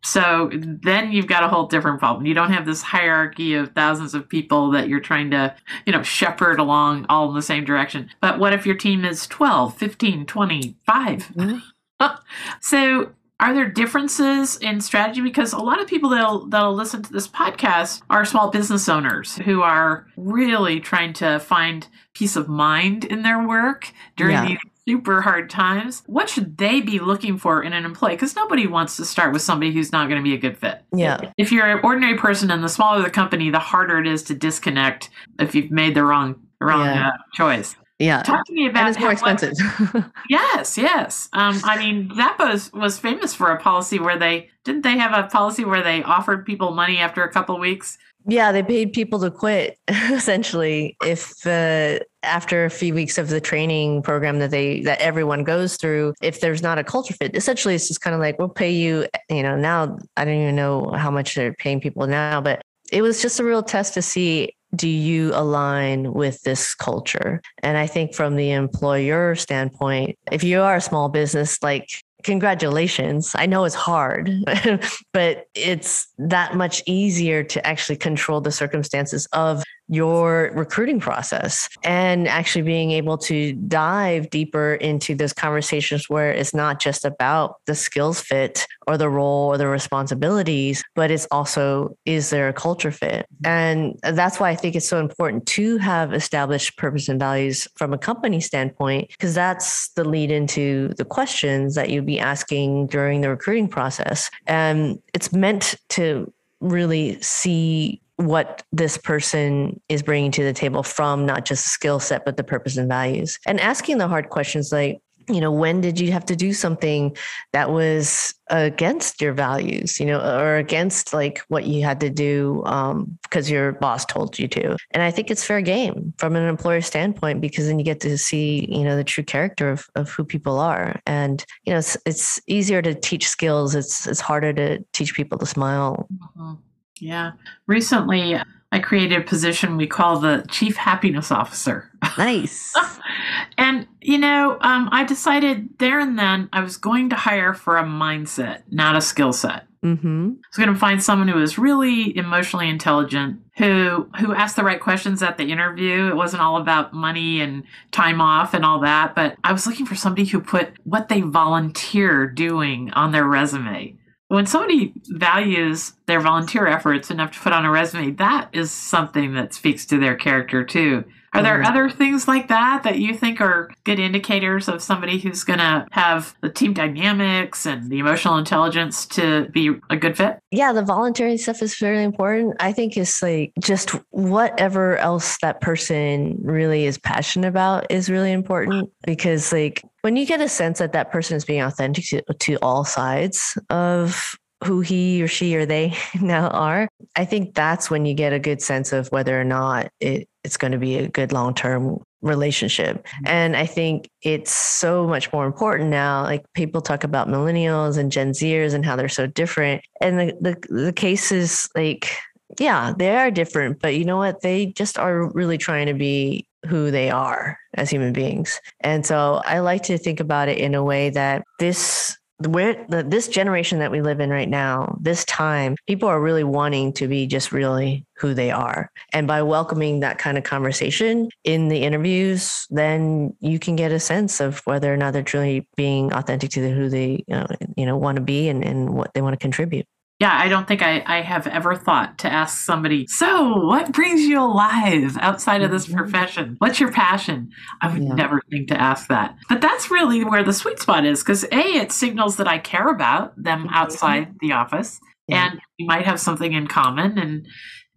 So 0.04 0.50
then 0.54 1.12
you've 1.12 1.28
got 1.28 1.44
a 1.44 1.48
whole 1.48 1.68
different 1.68 2.00
problem. 2.00 2.26
You 2.26 2.34
don't 2.34 2.52
have 2.52 2.66
this 2.66 2.82
hierarchy 2.82 3.54
of 3.54 3.74
thousands 3.74 4.14
of 4.14 4.28
people 4.28 4.72
that 4.72 4.88
you're 4.88 5.00
trying 5.00 5.32
to, 5.32 5.56
you 5.86 5.94
know, 5.94 6.04
shepherd 6.04 6.60
along 6.60 7.06
all 7.08 7.30
in 7.30 7.36
the 7.36 7.42
same 7.42 7.66
direction. 7.66 8.10
But 8.20 8.40
what 8.40 8.54
if 8.54 8.66
your 8.66 8.76
team 8.76 9.06
is 9.06 9.28
12, 9.28 9.78
15, 9.78 10.26
25? 10.26 11.28
Mm-hmm. 11.36 12.06
so 12.62 13.12
are 13.42 13.56
there 13.56 13.68
differences 13.68 14.58
in 14.58 14.80
strategy 14.80 15.22
because 15.22 15.52
a 15.52 15.58
lot 15.58 15.82
of 15.82 15.88
people 15.88 16.12
that'll 16.12 16.46
that'll 16.46 16.76
listen 16.76 17.02
to 17.02 17.12
this 17.12 17.28
podcast 17.28 18.04
are 18.10 18.24
small 18.24 18.52
business 18.52 18.88
owners 18.88 19.36
who 19.38 19.64
are 19.64 20.06
really 20.16 20.80
trying 20.80 21.12
to 21.14 21.40
find 21.40 21.88
peace 22.14 22.36
of 22.36 22.48
mind 22.48 23.04
in 23.04 23.24
their 23.24 23.46
work 23.46 23.92
during 24.16 24.36
yeah. 24.36 24.46
these 24.46 24.58
super 24.88 25.22
hard 25.22 25.50
times 25.50 26.04
what 26.08 26.30
should 26.30 26.58
they 26.58 26.82
be 26.82 27.00
looking 27.00 27.38
for 27.38 27.64
in 27.64 27.74
an 27.74 27.86
employee 27.86 28.14
because 28.14 28.36
nobody 28.36 28.66
wants 28.68 28.98
to 28.98 29.06
start 29.06 29.32
with 29.32 29.42
somebody 29.42 29.72
who's 29.72 29.92
not 29.92 30.10
going 30.10 30.20
to 30.20 30.24
be 30.24 30.34
a 30.34 30.38
good 30.38 30.58
fit 30.58 30.84
yeah 30.96 31.20
if 31.38 31.52
you're 31.52 31.70
an 31.70 31.80
ordinary 31.84 32.18
person 32.18 32.50
and 32.50 32.64
the 32.64 32.70
smaller 32.70 33.02
the 33.02 33.10
company 33.10 33.50
the 33.50 33.60
harder 33.60 34.00
it 34.00 34.08
is 34.08 34.24
to 34.24 34.34
disconnect 34.34 35.10
if 35.40 35.54
you've 35.54 35.72
made 35.72 35.96
the 35.96 36.04
wrong 36.04 36.36
wrong 36.60 36.86
yeah. 36.86 37.10
uh, 37.10 37.12
choice 37.34 37.76
yeah. 38.02 38.24
Talk 38.24 38.46
to 38.46 38.54
me 38.54 38.68
about 38.68 38.88
and 38.88 38.90
it's 38.96 39.00
more 39.00 39.12
expensive. 39.12 39.54
yes, 40.30 40.76
yes. 40.76 41.30
Um, 41.34 41.62
I 41.64 41.78
mean, 41.78 42.10
Zappos 42.10 42.74
was 42.74 42.98
famous 42.98 43.36
for 43.36 43.52
a 43.52 43.60
policy 43.60 44.00
where 44.00 44.18
they 44.18 44.50
didn't 44.64 44.82
they 44.82 44.98
have 44.98 45.14
a 45.14 45.28
policy 45.28 45.66
where 45.66 45.84
they 45.84 46.02
offered 46.02 46.46
people 46.46 46.72
money 46.72 46.98
after 46.98 47.24
a 47.24 47.32
couple 47.32 47.60
weeks. 47.60 48.00
Yeah, 48.28 48.52
they 48.52 48.64
paid 48.64 48.94
people 48.94 49.20
to 49.22 49.32
quit 49.32 49.78
essentially 49.88 50.96
if 51.04 51.46
uh, 51.46 52.00
after 52.24 52.66
a 52.66 52.70
few 52.70 52.94
weeks 52.94 53.18
of 53.18 53.30
the 53.30 53.42
training 53.42 54.04
program 54.04 54.40
that 54.40 54.52
they 54.52 54.82
that 54.82 55.00
everyone 55.00 55.44
goes 55.44 55.78
through, 55.78 56.14
if 56.22 56.40
there's 56.40 56.62
not 56.62 56.78
a 56.78 56.84
culture 56.84 57.14
fit, 57.14 57.36
essentially 57.36 57.76
it's 57.76 57.88
just 57.88 58.02
kind 58.02 58.14
of 58.14 58.20
like 58.20 58.38
we'll 58.38 58.50
pay 58.50 58.72
you. 58.72 59.08
You 59.30 59.44
know, 59.44 59.56
now 59.56 59.98
I 60.18 60.26
don't 60.26 60.42
even 60.42 60.56
know 60.56 60.92
how 60.92 61.10
much 61.10 61.36
they're 61.36 61.54
paying 61.54 61.82
people 61.82 62.06
now, 62.08 62.42
but 62.42 62.62
it 62.92 63.02
was 63.02 63.22
just 63.22 63.40
a 63.40 63.44
real 63.44 63.64
test 63.64 63.94
to 63.96 64.02
see 64.02 64.56
do 64.76 64.88
you 64.88 65.32
align 65.34 66.14
with 66.14 66.42
this 66.44 66.74
culture? 66.74 67.42
And 67.62 67.78
I 67.78 67.88
think 67.88 68.14
from 68.14 68.36
the 68.36 68.52
employer 68.52 69.36
standpoint, 69.36 70.18
if 70.32 70.44
you 70.44 70.62
are 70.62 70.76
a 70.76 70.82
small 70.82 71.10
business, 71.10 71.62
like 71.62 71.90
congratulations. 72.24 73.36
I 73.36 73.46
know 73.46 73.66
it's 73.66 73.76
hard, 73.76 74.30
but 75.14 75.48
it's 75.56 76.08
that 76.18 76.56
much 76.56 76.84
easier 76.86 77.44
to 77.44 77.66
actually 77.66 77.98
control 77.98 78.42
the 78.42 78.52
circumstances 78.52 79.28
of 79.34 79.64
your 79.88 80.52
recruiting 80.56 81.00
process 81.00 81.68
and 81.84 82.28
actually 82.28 82.62
being 82.62 82.92
able 82.92 83.18
to 83.18 83.54
dive 83.54 84.30
deeper 84.30 84.76
into 84.76 85.14
those 85.16 85.34
conversations 85.34 86.10
where 86.10 86.32
it's 86.32 86.54
not 86.54 86.80
just 86.80 87.04
about 87.04 87.58
the 87.66 87.76
skills 87.76 88.22
fit 88.22 88.66
or 88.88 88.98
the 88.98 89.10
role 89.10 89.48
or 89.48 89.58
the 89.58 89.68
responsibilities, 89.68 90.84
but 90.96 91.12
it's 91.12 91.28
also 91.30 91.96
is 92.06 92.30
there 92.30 92.48
a 92.48 92.54
culture 92.54 92.92
fit? 92.92 93.26
Mm-hmm. 93.44 93.48
And 93.48 94.00
that's 94.18 94.40
why 94.40 94.50
I 94.50 94.56
think 94.56 94.76
it's 94.76 94.88
so 94.88 95.00
important 95.00 95.46
to 95.48 95.78
have 95.78 96.14
established 96.14 96.78
purpose 96.78 97.10
and 97.10 97.20
values 97.20 97.68
from 97.76 97.94
a 97.94 97.98
company 97.98 98.40
standpoint, 98.40 99.10
because 99.10 99.36
that's 99.36 99.90
the 99.90 100.04
lead 100.04 100.32
into 100.32 100.90
the 100.98 101.06
questions 101.06 101.76
that 101.76 101.90
you'd 101.90 102.06
be 102.06 102.20
asking 102.20 102.88
during 102.88 103.22
the 103.22 103.30
recruiting 103.30 103.68
process. 103.68 104.30
And 104.48 105.00
it's 105.14 105.34
meant 105.34 105.76
to 105.90 106.32
really 106.62 107.20
see 107.22 108.02
what 108.26 108.64
this 108.72 108.98
person 108.98 109.80
is 109.90 110.02
bringing 110.02 110.32
to 110.32 110.44
the 110.44 110.54
table 110.54 110.84
from 110.84 111.26
not 111.26 111.46
just 111.46 111.66
skill 111.68 112.00
set 112.00 112.26
but 112.26 112.38
the 112.38 112.44
purpose 112.44 112.78
and 112.78 112.88
values. 112.88 113.40
And 113.46 113.60
asking 113.60 113.98
the 113.98 114.08
hard 114.08 114.30
questions 114.30 114.72
like 114.72 115.02
you 115.30 115.40
know 115.40 115.52
when 115.52 115.82
did 115.82 116.00
you 116.00 116.12
have 116.12 116.26
to 116.26 116.36
do 116.36 116.54
something 116.54 117.16
that 117.54 117.72
was 117.72 118.34
against 118.50 119.22
your 119.22 119.34
values 119.34 120.00
you 120.00 120.06
know 120.06 120.20
or 120.20 120.58
against 120.58 121.14
like 121.14 121.42
what 121.48 121.66
you 121.66 121.84
had 121.84 122.00
to 122.00 122.10
do 122.10 122.62
um, 122.66 123.18
because 123.24 123.50
your 123.50 123.74
boss 123.74 124.06
told 124.06 124.38
you 124.38 124.48
to? 124.48 124.76
And 124.92 125.04
i 125.04 125.12
think 125.12 125.32
it's 125.32 125.44
fair 125.44 125.62
game 125.62 126.14
from 126.18 126.36
an 126.36 126.48
employer 126.48 126.82
standpoint 126.82 127.42
because 127.42 127.68
then 127.68 127.80
you 127.80 127.86
get 127.86 128.00
to 128.02 128.18
see 128.18 128.68
you 128.70 128.84
know 128.84 128.96
the 128.96 129.04
true 129.04 129.24
character 129.24 129.70
of, 129.70 129.86
of 129.96 130.10
who 130.10 130.24
people 130.24 130.60
are. 130.60 131.00
And 131.06 131.44
you 131.66 131.74
know 131.74 131.80
it's, 131.80 131.98
it's 132.06 132.42
easier 132.48 132.82
to 132.82 132.94
teach 132.94 133.28
skills. 133.28 133.76
It's 133.76 134.08
it's 134.08 134.20
harder 134.20 134.54
to 134.54 134.84
teach 134.94 135.14
people 135.16 135.38
to 135.38 135.46
smile. 135.46 136.08
Mm-hmm. 136.14 136.54
Yeah. 137.02 137.32
Recently, 137.68 138.38
I 138.72 138.80
created 138.80 139.20
a 139.20 139.24
position 139.24 139.76
we 139.76 139.88
call 139.88 140.20
the 140.20 140.46
Chief 140.50 140.78
Happiness 140.78 141.32
Officer. 141.32 141.92
Nice. 142.18 142.74
and, 143.58 143.86
you 144.00 144.18
know, 144.18 144.58
um, 144.62 144.88
I 144.92 145.04
decided 145.04 145.70
there 145.80 146.00
and 146.00 146.18
then 146.18 146.48
I 146.54 146.62
was 146.62 146.78
going 146.78 147.10
to 147.10 147.16
hire 147.18 147.54
for 147.54 147.78
a 147.78 147.84
mindset, 147.84 148.62
not 148.70 148.96
a 148.96 149.02
skill 149.02 149.34
set. 149.34 149.66
Mm-hmm. 149.84 150.34
I 150.36 150.48
was 150.48 150.58
going 150.58 150.74
to 150.74 150.80
find 150.80 151.04
someone 151.04 151.28
who 151.28 151.40
was 151.40 151.58
really 151.58 152.16
emotionally 152.16 152.70
intelligent, 152.70 153.42
who 153.58 154.08
who 154.20 154.32
asked 154.32 154.56
the 154.56 154.64
right 154.64 154.80
questions 154.80 155.24
at 155.24 155.40
the 155.40 155.52
interview. 155.52 156.08
It 156.08 156.16
wasn't 156.16 156.44
all 156.44 156.58
about 156.58 156.94
money 156.94 157.42
and 157.42 157.64
time 157.90 158.22
off 158.22 158.54
and 158.54 158.64
all 158.64 158.80
that, 158.82 159.16
but 159.16 159.38
I 159.44 159.52
was 159.52 159.66
looking 159.66 159.88
for 159.88 159.96
somebody 159.96 160.26
who 160.26 160.40
put 160.40 160.74
what 160.84 161.10
they 161.10 161.22
volunteer 161.22 162.28
doing 162.28 162.92
on 162.92 163.12
their 163.12 163.26
resume 163.26 163.96
when 164.32 164.46
somebody 164.46 164.94
values 165.10 165.92
their 166.06 166.22
volunteer 166.22 166.66
efforts 166.66 167.12
enough 167.12 167.32
to 167.32 167.40
put 167.42 167.52
on 167.52 167.66
a 167.66 167.70
resume, 167.70 168.12
that 168.12 168.48
is 168.54 168.72
something 168.72 169.34
that 169.34 169.54
speaks 169.54 169.86
to 169.88 169.98
their 169.98 170.16
character 170.16 170.64
too. 170.64 171.04
Are 171.34 171.44
there 171.44 171.58
mm-hmm. 171.60 171.68
other 171.68 171.90
things 171.90 172.30
like 172.30 172.48
that 172.48 172.84
that 172.84 173.00
you 173.00 173.14
think 173.14 173.42
are 173.42 173.70
good 173.84 174.00
indicators 174.00 174.70
of 174.70 174.82
somebody 174.82 175.18
who's 175.18 175.44
going 175.44 175.60
to 175.60 175.86
have 175.92 176.34
the 176.42 176.50
team 176.50 176.74
dynamics 176.74 177.66
and 177.66 177.90
the 177.90 178.00
emotional 178.00 178.38
intelligence 178.38 179.06
to 179.08 179.50
be 179.52 179.72
a 179.90 179.98
good 179.98 180.16
fit? 180.16 180.40
Yeah, 180.52 180.72
the 180.72 180.84
volunteering 180.84 181.38
stuff 181.38 181.62
is 181.62 181.78
very 181.78 182.04
important. 182.04 182.56
I 182.60 182.72
think 182.72 182.96
it's 182.96 183.22
like 183.22 183.52
just 183.60 183.92
whatever 184.12 184.98
else 184.98 185.38
that 185.42 185.60
person 185.62 186.38
really 186.42 186.86
is 186.86 186.98
passionate 186.98 187.48
about 187.48 187.90
is 187.90 188.10
really 188.10 188.32
important 188.32 188.90
because, 189.06 189.54
like, 189.54 189.84
when 190.02 190.16
you 190.16 190.26
get 190.26 190.42
a 190.42 190.50
sense 190.50 190.80
that 190.80 190.94
that 190.94 191.12
person 191.12 191.38
is 191.38 191.46
being 191.46 191.62
authentic 191.62 192.06
to, 192.06 192.22
to 192.40 192.56
all 192.62 192.84
sides 192.84 193.58
of 193.70 194.36
who 194.64 194.82
he 194.82 195.24
or 195.24 195.28
she 195.28 195.56
or 195.56 195.66
they 195.66 195.96
now 196.22 196.50
are, 196.50 196.88
I 197.16 197.26
think 197.26 197.56
that's 197.56 197.90
when 197.90 198.06
you 198.06 198.14
get 198.14 198.34
a 198.34 198.40
good 198.40 198.62
sense 198.62 198.94
of 198.94 199.08
whether 199.08 199.40
or 199.40 199.44
not 199.44 199.92
it, 200.00 200.28
it's 200.44 200.58
going 200.58 200.72
to 200.72 200.78
be 200.78 200.98
a 200.98 201.08
good 201.08 201.32
long 201.32 201.54
term 201.54 202.00
relationship. 202.22 203.06
Mm-hmm. 203.06 203.28
And 203.28 203.56
I 203.56 203.66
think 203.66 204.10
it's 204.22 204.52
so 204.52 205.08
much 205.08 205.32
more 205.34 205.46
important 205.46 205.90
now. 205.90 206.24
Like 206.24 206.46
people 206.54 206.82
talk 206.82 207.04
about 207.04 207.28
millennials 207.28 207.98
and 207.98 208.12
Gen 208.12 208.32
Zers 208.32 208.74
and 208.74 208.86
how 208.86 208.96
they're 208.96 209.10
so 209.10 209.28
different. 209.28 209.84
And 210.00 210.20
the, 210.20 210.38
the, 210.42 210.84
the 210.84 210.94
case 210.94 211.32
is 211.32 211.68
like, 211.76 212.16
yeah, 212.60 212.94
they 212.96 213.16
are 213.16 213.32
different, 213.32 213.80
but 213.82 213.96
you 213.96 214.06
know 214.06 214.18
what? 214.18 214.42
They 214.42 214.68
just 214.68 214.98
are 214.98 215.32
really 215.32 215.58
trying 215.58 215.88
to 215.88 215.94
be 215.94 216.46
who 216.68 216.92
they 216.92 217.10
are 217.10 217.58
as 217.74 217.90
human 217.90 218.14
beings. 218.14 218.60
And 218.82 219.06
so 219.06 219.42
I 219.46 219.60
like 219.60 219.84
to 219.84 219.98
think 219.98 220.20
about 220.20 220.50
it 220.50 220.58
in 220.58 220.76
a 220.76 220.84
way 220.84 221.10
that 221.10 221.44
this 221.60 222.18
where 222.48 222.86
the, 222.90 223.04
this 223.04 223.28
generation 223.28 223.80
that 223.80 223.92
we 223.92 224.02
live 224.02 224.20
in 224.20 224.30
right 224.30 224.50
now, 224.50 224.98
this 225.00 225.26
time, 225.26 225.76
people 225.88 226.10
are 226.10 226.20
really 226.20 226.44
wanting 226.44 226.94
to 226.94 227.08
be 227.08 227.28
just 227.28 227.52
really 227.52 228.06
who 228.18 228.34
they 228.34 228.52
are. 228.52 228.90
And 229.14 229.28
by 229.28 229.42
welcoming 229.42 230.00
that 230.00 230.18
kind 230.18 230.38
of 230.38 230.44
conversation 230.44 231.30
in 231.44 231.68
the 231.68 231.84
interviews, 231.84 232.66
then 232.70 233.36
you 233.40 233.60
can 233.60 233.76
get 233.76 233.92
a 233.92 234.00
sense 234.00 234.40
of 234.40 234.60
whether 234.66 234.92
or 234.94 234.98
not 234.98 235.14
they're 235.14 235.24
truly 235.24 235.68
being 235.76 236.12
authentic 236.14 236.50
to 236.52 236.74
who 236.74 236.90
they 236.90 237.24
uh, 237.32 237.46
you 237.60 237.68
know, 237.68 237.74
you 237.78 237.86
know 237.86 237.98
want 237.98 238.16
to 238.16 238.22
be 238.22 238.50
and, 238.50 238.64
and 238.64 238.94
what 238.94 239.14
they 239.14 239.22
want 239.22 239.34
to 239.34 239.38
contribute 239.38 239.86
yeah, 240.22 240.38
I 240.40 240.50
don't 240.50 240.68
think 240.68 240.84
I, 240.84 241.04
I 241.08 241.22
have 241.22 241.48
ever 241.48 241.76
thought 241.76 242.20
to 242.20 242.32
ask 242.32 242.64
somebody, 242.64 243.08
so 243.08 243.58
what 243.66 243.92
brings 243.92 244.22
you 244.22 244.40
alive 244.40 245.18
outside 245.20 245.64
of 245.64 245.72
this 245.72 245.88
mm-hmm. 245.88 245.98
profession? 245.98 246.58
What's 246.60 246.80
your 246.80 246.92
passion? 246.92 247.50
I 247.82 247.92
would 247.92 248.04
yeah. 248.04 248.14
never 248.14 248.40
think 248.52 248.68
to 248.68 248.80
ask 248.80 249.08
that. 249.08 249.36
But 249.50 249.62
that's 249.62 249.90
really 249.90 250.24
where 250.24 250.44
the 250.44 250.54
sweet 250.54 250.78
spot 250.78 251.06
is 251.06 251.24
because 251.24 251.44
A, 251.46 251.58
it 251.58 251.92
signals 251.92 252.38
that 252.38 252.48
I 252.48 252.60
care 252.60 252.90
about 252.90 253.34
them 253.36 253.64
mm-hmm. 253.64 253.74
outside 253.74 254.36
the 254.42 254.52
office 254.52 255.00
yeah. 255.28 255.50
and 255.50 255.60
we 255.80 255.88
might 255.88 256.06
have 256.06 256.20
something 256.20 256.54
in 256.54 256.68
common. 256.68 257.18
And, 257.18 257.48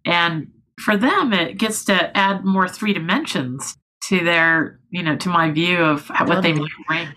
and 0.03 0.47
for 0.83 0.97
them, 0.97 1.31
it 1.31 1.59
gets 1.59 1.85
to 1.85 2.17
add 2.17 2.43
more 2.43 2.67
three 2.67 2.93
dimensions 2.93 3.77
to 4.05 4.23
their, 4.23 4.79
you 4.89 5.03
know, 5.03 5.15
to 5.17 5.29
my 5.29 5.51
view 5.51 5.77
of 5.77 6.09
what 6.09 6.41
they 6.41 6.53
might 6.53 6.71
bring. 6.87 7.07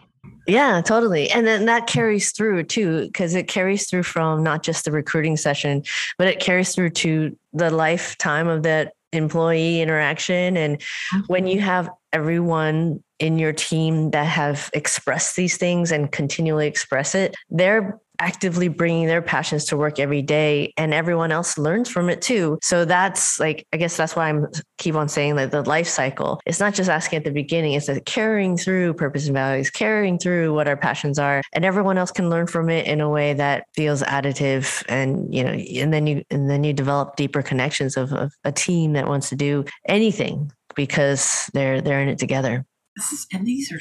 Yeah, 0.49 0.80
totally. 0.80 1.30
And 1.30 1.46
then 1.46 1.66
that 1.66 1.86
carries 1.86 2.32
through 2.32 2.62
too, 2.64 3.03
because 3.03 3.34
it 3.34 3.49
carries 3.49 3.88
through 3.88 4.05
from 4.05 4.42
not 4.42 4.62
just 4.62 4.86
the 4.86 4.90
recruiting 4.90 5.36
session, 5.36 5.84
but 6.16 6.26
it 6.26 6.40
carries 6.40 6.74
through 6.74 6.90
to 6.90 7.36
the 7.53 7.70
lifetime 7.70 8.49
of 8.49 8.62
that 8.62 8.94
employee 9.12 9.82
interaction. 9.82 10.57
And 10.57 10.78
mm-hmm. 10.78 11.20
when 11.26 11.46
you 11.46 11.61
have 11.61 11.90
everyone 12.14 13.05
in 13.18 13.38
your 13.38 13.53
team 13.53 14.11
that 14.12 14.24
have 14.24 14.70
expressed 14.72 15.36
these 15.36 15.59
things 15.59 15.92
and 15.92 16.11
continually 16.11 16.66
express 16.66 17.14
it, 17.14 17.34
they're 17.51 17.99
actively 18.18 18.68
bringing 18.68 19.06
their 19.06 19.22
passions 19.22 19.64
to 19.66 19.76
work 19.76 19.98
every 19.98 20.22
day 20.22 20.72
and 20.76 20.92
everyone 20.92 21.32
else 21.32 21.58
learns 21.58 21.88
from 21.88 22.08
it 22.08 22.20
too. 22.22 22.58
So 22.62 22.84
that's 22.84 23.38
like 23.40 23.66
i 23.72 23.76
guess 23.76 23.96
that's 23.96 24.16
why 24.16 24.28
i'm 24.28 24.46
keep 24.78 24.94
on 24.94 25.08
saying 25.08 25.36
that 25.36 25.50
the 25.50 25.62
life 25.62 25.88
cycle. 25.88 26.40
It's 26.46 26.60
not 26.60 26.74
just 26.74 26.90
asking 26.90 27.18
at 27.18 27.24
the 27.24 27.30
beginning 27.30 27.74
it's 27.74 27.86
that 27.86 28.04
carrying 28.06 28.56
through 28.56 28.94
purpose 28.94 29.26
and 29.26 29.34
values 29.34 29.70
carrying 29.70 30.18
through 30.18 30.54
what 30.54 30.68
our 30.68 30.76
passions 30.76 31.18
are 31.18 31.42
and 31.52 31.64
everyone 31.64 31.98
else 31.98 32.10
can 32.10 32.30
learn 32.30 32.46
from 32.46 32.70
it 32.70 32.86
in 32.86 33.00
a 33.00 33.08
way 33.08 33.34
that 33.34 33.64
feels 33.74 34.02
additive 34.02 34.84
and 34.88 35.32
you 35.34 35.42
know 35.42 35.52
and 35.52 35.92
then 35.92 36.06
you 36.06 36.22
and 36.30 36.50
then 36.50 36.64
you 36.64 36.72
develop 36.72 37.16
deeper 37.16 37.42
connections 37.42 37.96
of, 37.96 38.12
of 38.12 38.32
a 38.44 38.52
team 38.52 38.92
that 38.92 39.06
wants 39.06 39.28
to 39.28 39.36
do 39.36 39.64
anything 39.86 40.50
because 40.74 41.50
they're 41.54 41.80
they're 41.80 42.00
in 42.00 42.08
it 42.08 42.18
together. 42.18 42.64
This 42.96 43.12
is 43.12 43.26
and 43.32 43.46
these 43.46 43.72
are 43.72 43.80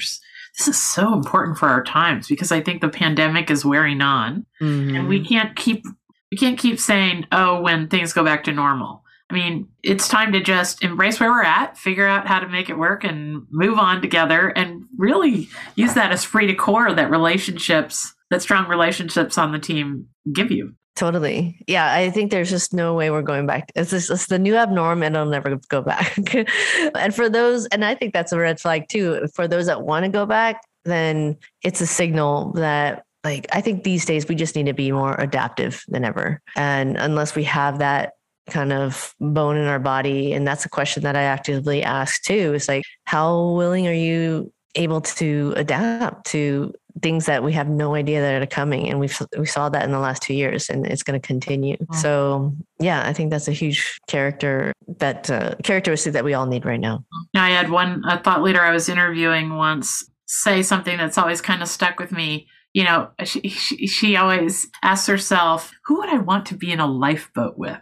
this 0.56 0.68
is 0.68 0.80
so 0.80 1.12
important 1.12 1.58
for 1.58 1.68
our 1.68 1.82
times 1.84 2.28
because 2.28 2.50
I 2.50 2.60
think 2.60 2.80
the 2.80 2.88
pandemic 2.88 3.50
is 3.50 3.64
wearing 3.64 4.00
on 4.00 4.46
mm-hmm. 4.60 4.96
and 4.96 5.08
we 5.08 5.24
can't 5.24 5.54
keep 5.56 5.84
we 6.30 6.36
can't 6.36 6.58
keep 6.58 6.78
saying, 6.78 7.26
oh, 7.32 7.60
when 7.60 7.88
things 7.88 8.12
go 8.12 8.22
back 8.22 8.44
to 8.44 8.52
normal. 8.52 9.02
I 9.30 9.34
mean, 9.34 9.68
it's 9.82 10.08
time 10.08 10.32
to 10.32 10.40
just 10.40 10.82
embrace 10.82 11.20
where 11.20 11.30
we're 11.30 11.42
at, 11.42 11.76
figure 11.76 12.06
out 12.06 12.26
how 12.26 12.40
to 12.40 12.48
make 12.48 12.70
it 12.70 12.78
work, 12.78 13.04
and 13.04 13.46
move 13.50 13.78
on 13.78 14.00
together, 14.00 14.48
and 14.48 14.84
really 14.96 15.48
use 15.74 15.94
that 15.94 16.12
as 16.12 16.24
free 16.24 16.46
to 16.46 16.54
core 16.54 16.92
that 16.92 17.10
relationships, 17.10 18.14
that 18.30 18.40
strong 18.40 18.68
relationships 18.68 19.36
on 19.36 19.52
the 19.52 19.58
team 19.58 20.06
give 20.32 20.50
you. 20.50 20.74
Totally. 20.98 21.56
Yeah, 21.68 21.94
I 21.94 22.10
think 22.10 22.32
there's 22.32 22.50
just 22.50 22.74
no 22.74 22.92
way 22.92 23.08
we're 23.08 23.22
going 23.22 23.46
back. 23.46 23.70
It's 23.76 23.90
just 23.90 24.10
it's 24.10 24.26
the 24.26 24.36
new 24.36 24.54
abnorm 24.54 25.06
and 25.06 25.14
it'll 25.14 25.28
never 25.28 25.60
go 25.68 25.80
back. 25.80 26.34
and 26.96 27.14
for 27.14 27.28
those, 27.28 27.66
and 27.66 27.84
I 27.84 27.94
think 27.94 28.12
that's 28.12 28.32
a 28.32 28.38
red 28.38 28.58
flag 28.58 28.88
too. 28.88 29.28
For 29.32 29.46
those 29.46 29.66
that 29.66 29.82
want 29.82 30.06
to 30.06 30.10
go 30.10 30.26
back, 30.26 30.60
then 30.84 31.36
it's 31.62 31.80
a 31.80 31.86
signal 31.86 32.50
that 32.54 33.04
like 33.22 33.46
I 33.52 33.60
think 33.60 33.84
these 33.84 34.06
days 34.06 34.26
we 34.26 34.34
just 34.34 34.56
need 34.56 34.66
to 34.66 34.72
be 34.72 34.90
more 34.90 35.14
adaptive 35.20 35.84
than 35.86 36.04
ever. 36.04 36.42
And 36.56 36.96
unless 36.96 37.36
we 37.36 37.44
have 37.44 37.78
that 37.78 38.14
kind 38.50 38.72
of 38.72 39.14
bone 39.20 39.56
in 39.56 39.66
our 39.68 39.78
body, 39.78 40.32
and 40.32 40.44
that's 40.44 40.64
a 40.64 40.68
question 40.68 41.04
that 41.04 41.14
I 41.14 41.22
actively 41.22 41.84
ask 41.84 42.24
too, 42.24 42.54
is 42.54 42.66
like, 42.66 42.82
how 43.04 43.52
willing 43.52 43.86
are 43.86 43.92
you 43.92 44.52
able 44.74 45.00
to 45.00 45.54
adapt 45.56 46.26
to 46.32 46.74
things 47.02 47.26
that 47.26 47.44
we 47.44 47.52
have 47.52 47.68
no 47.68 47.94
idea 47.94 48.20
that 48.20 48.42
are 48.42 48.46
coming 48.46 48.88
and 48.88 48.98
we 48.98 49.08
we 49.38 49.46
saw 49.46 49.68
that 49.68 49.84
in 49.84 49.92
the 49.92 49.98
last 49.98 50.22
two 50.22 50.34
years 50.34 50.68
and 50.68 50.86
it's 50.86 51.02
going 51.02 51.20
to 51.20 51.24
continue 51.24 51.76
oh. 51.80 51.96
so 51.96 52.52
yeah 52.80 53.06
i 53.06 53.12
think 53.12 53.30
that's 53.30 53.46
a 53.46 53.52
huge 53.52 53.98
character 54.08 54.72
that 54.98 55.30
uh, 55.30 55.54
characteristic 55.62 56.12
that 56.12 56.24
we 56.24 56.34
all 56.34 56.46
need 56.46 56.64
right 56.64 56.80
now 56.80 57.04
i 57.34 57.50
had 57.50 57.70
one 57.70 58.02
a 58.08 58.18
thought 58.18 58.42
leader 58.42 58.60
i 58.60 58.72
was 58.72 58.88
interviewing 58.88 59.56
once 59.56 60.10
say 60.26 60.62
something 60.62 60.96
that's 60.96 61.18
always 61.18 61.40
kind 61.40 61.62
of 61.62 61.68
stuck 61.68 62.00
with 62.00 62.10
me 62.10 62.48
you 62.74 62.84
know, 62.84 63.10
she, 63.24 63.48
she, 63.48 63.86
she 63.86 64.16
always 64.16 64.68
asks 64.82 65.06
herself, 65.06 65.72
who 65.84 65.98
would 65.98 66.10
I 66.10 66.18
want 66.18 66.46
to 66.46 66.54
be 66.54 66.70
in 66.70 66.80
a 66.80 66.86
lifeboat 66.86 67.56
with? 67.56 67.78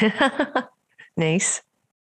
nice. 1.16 1.62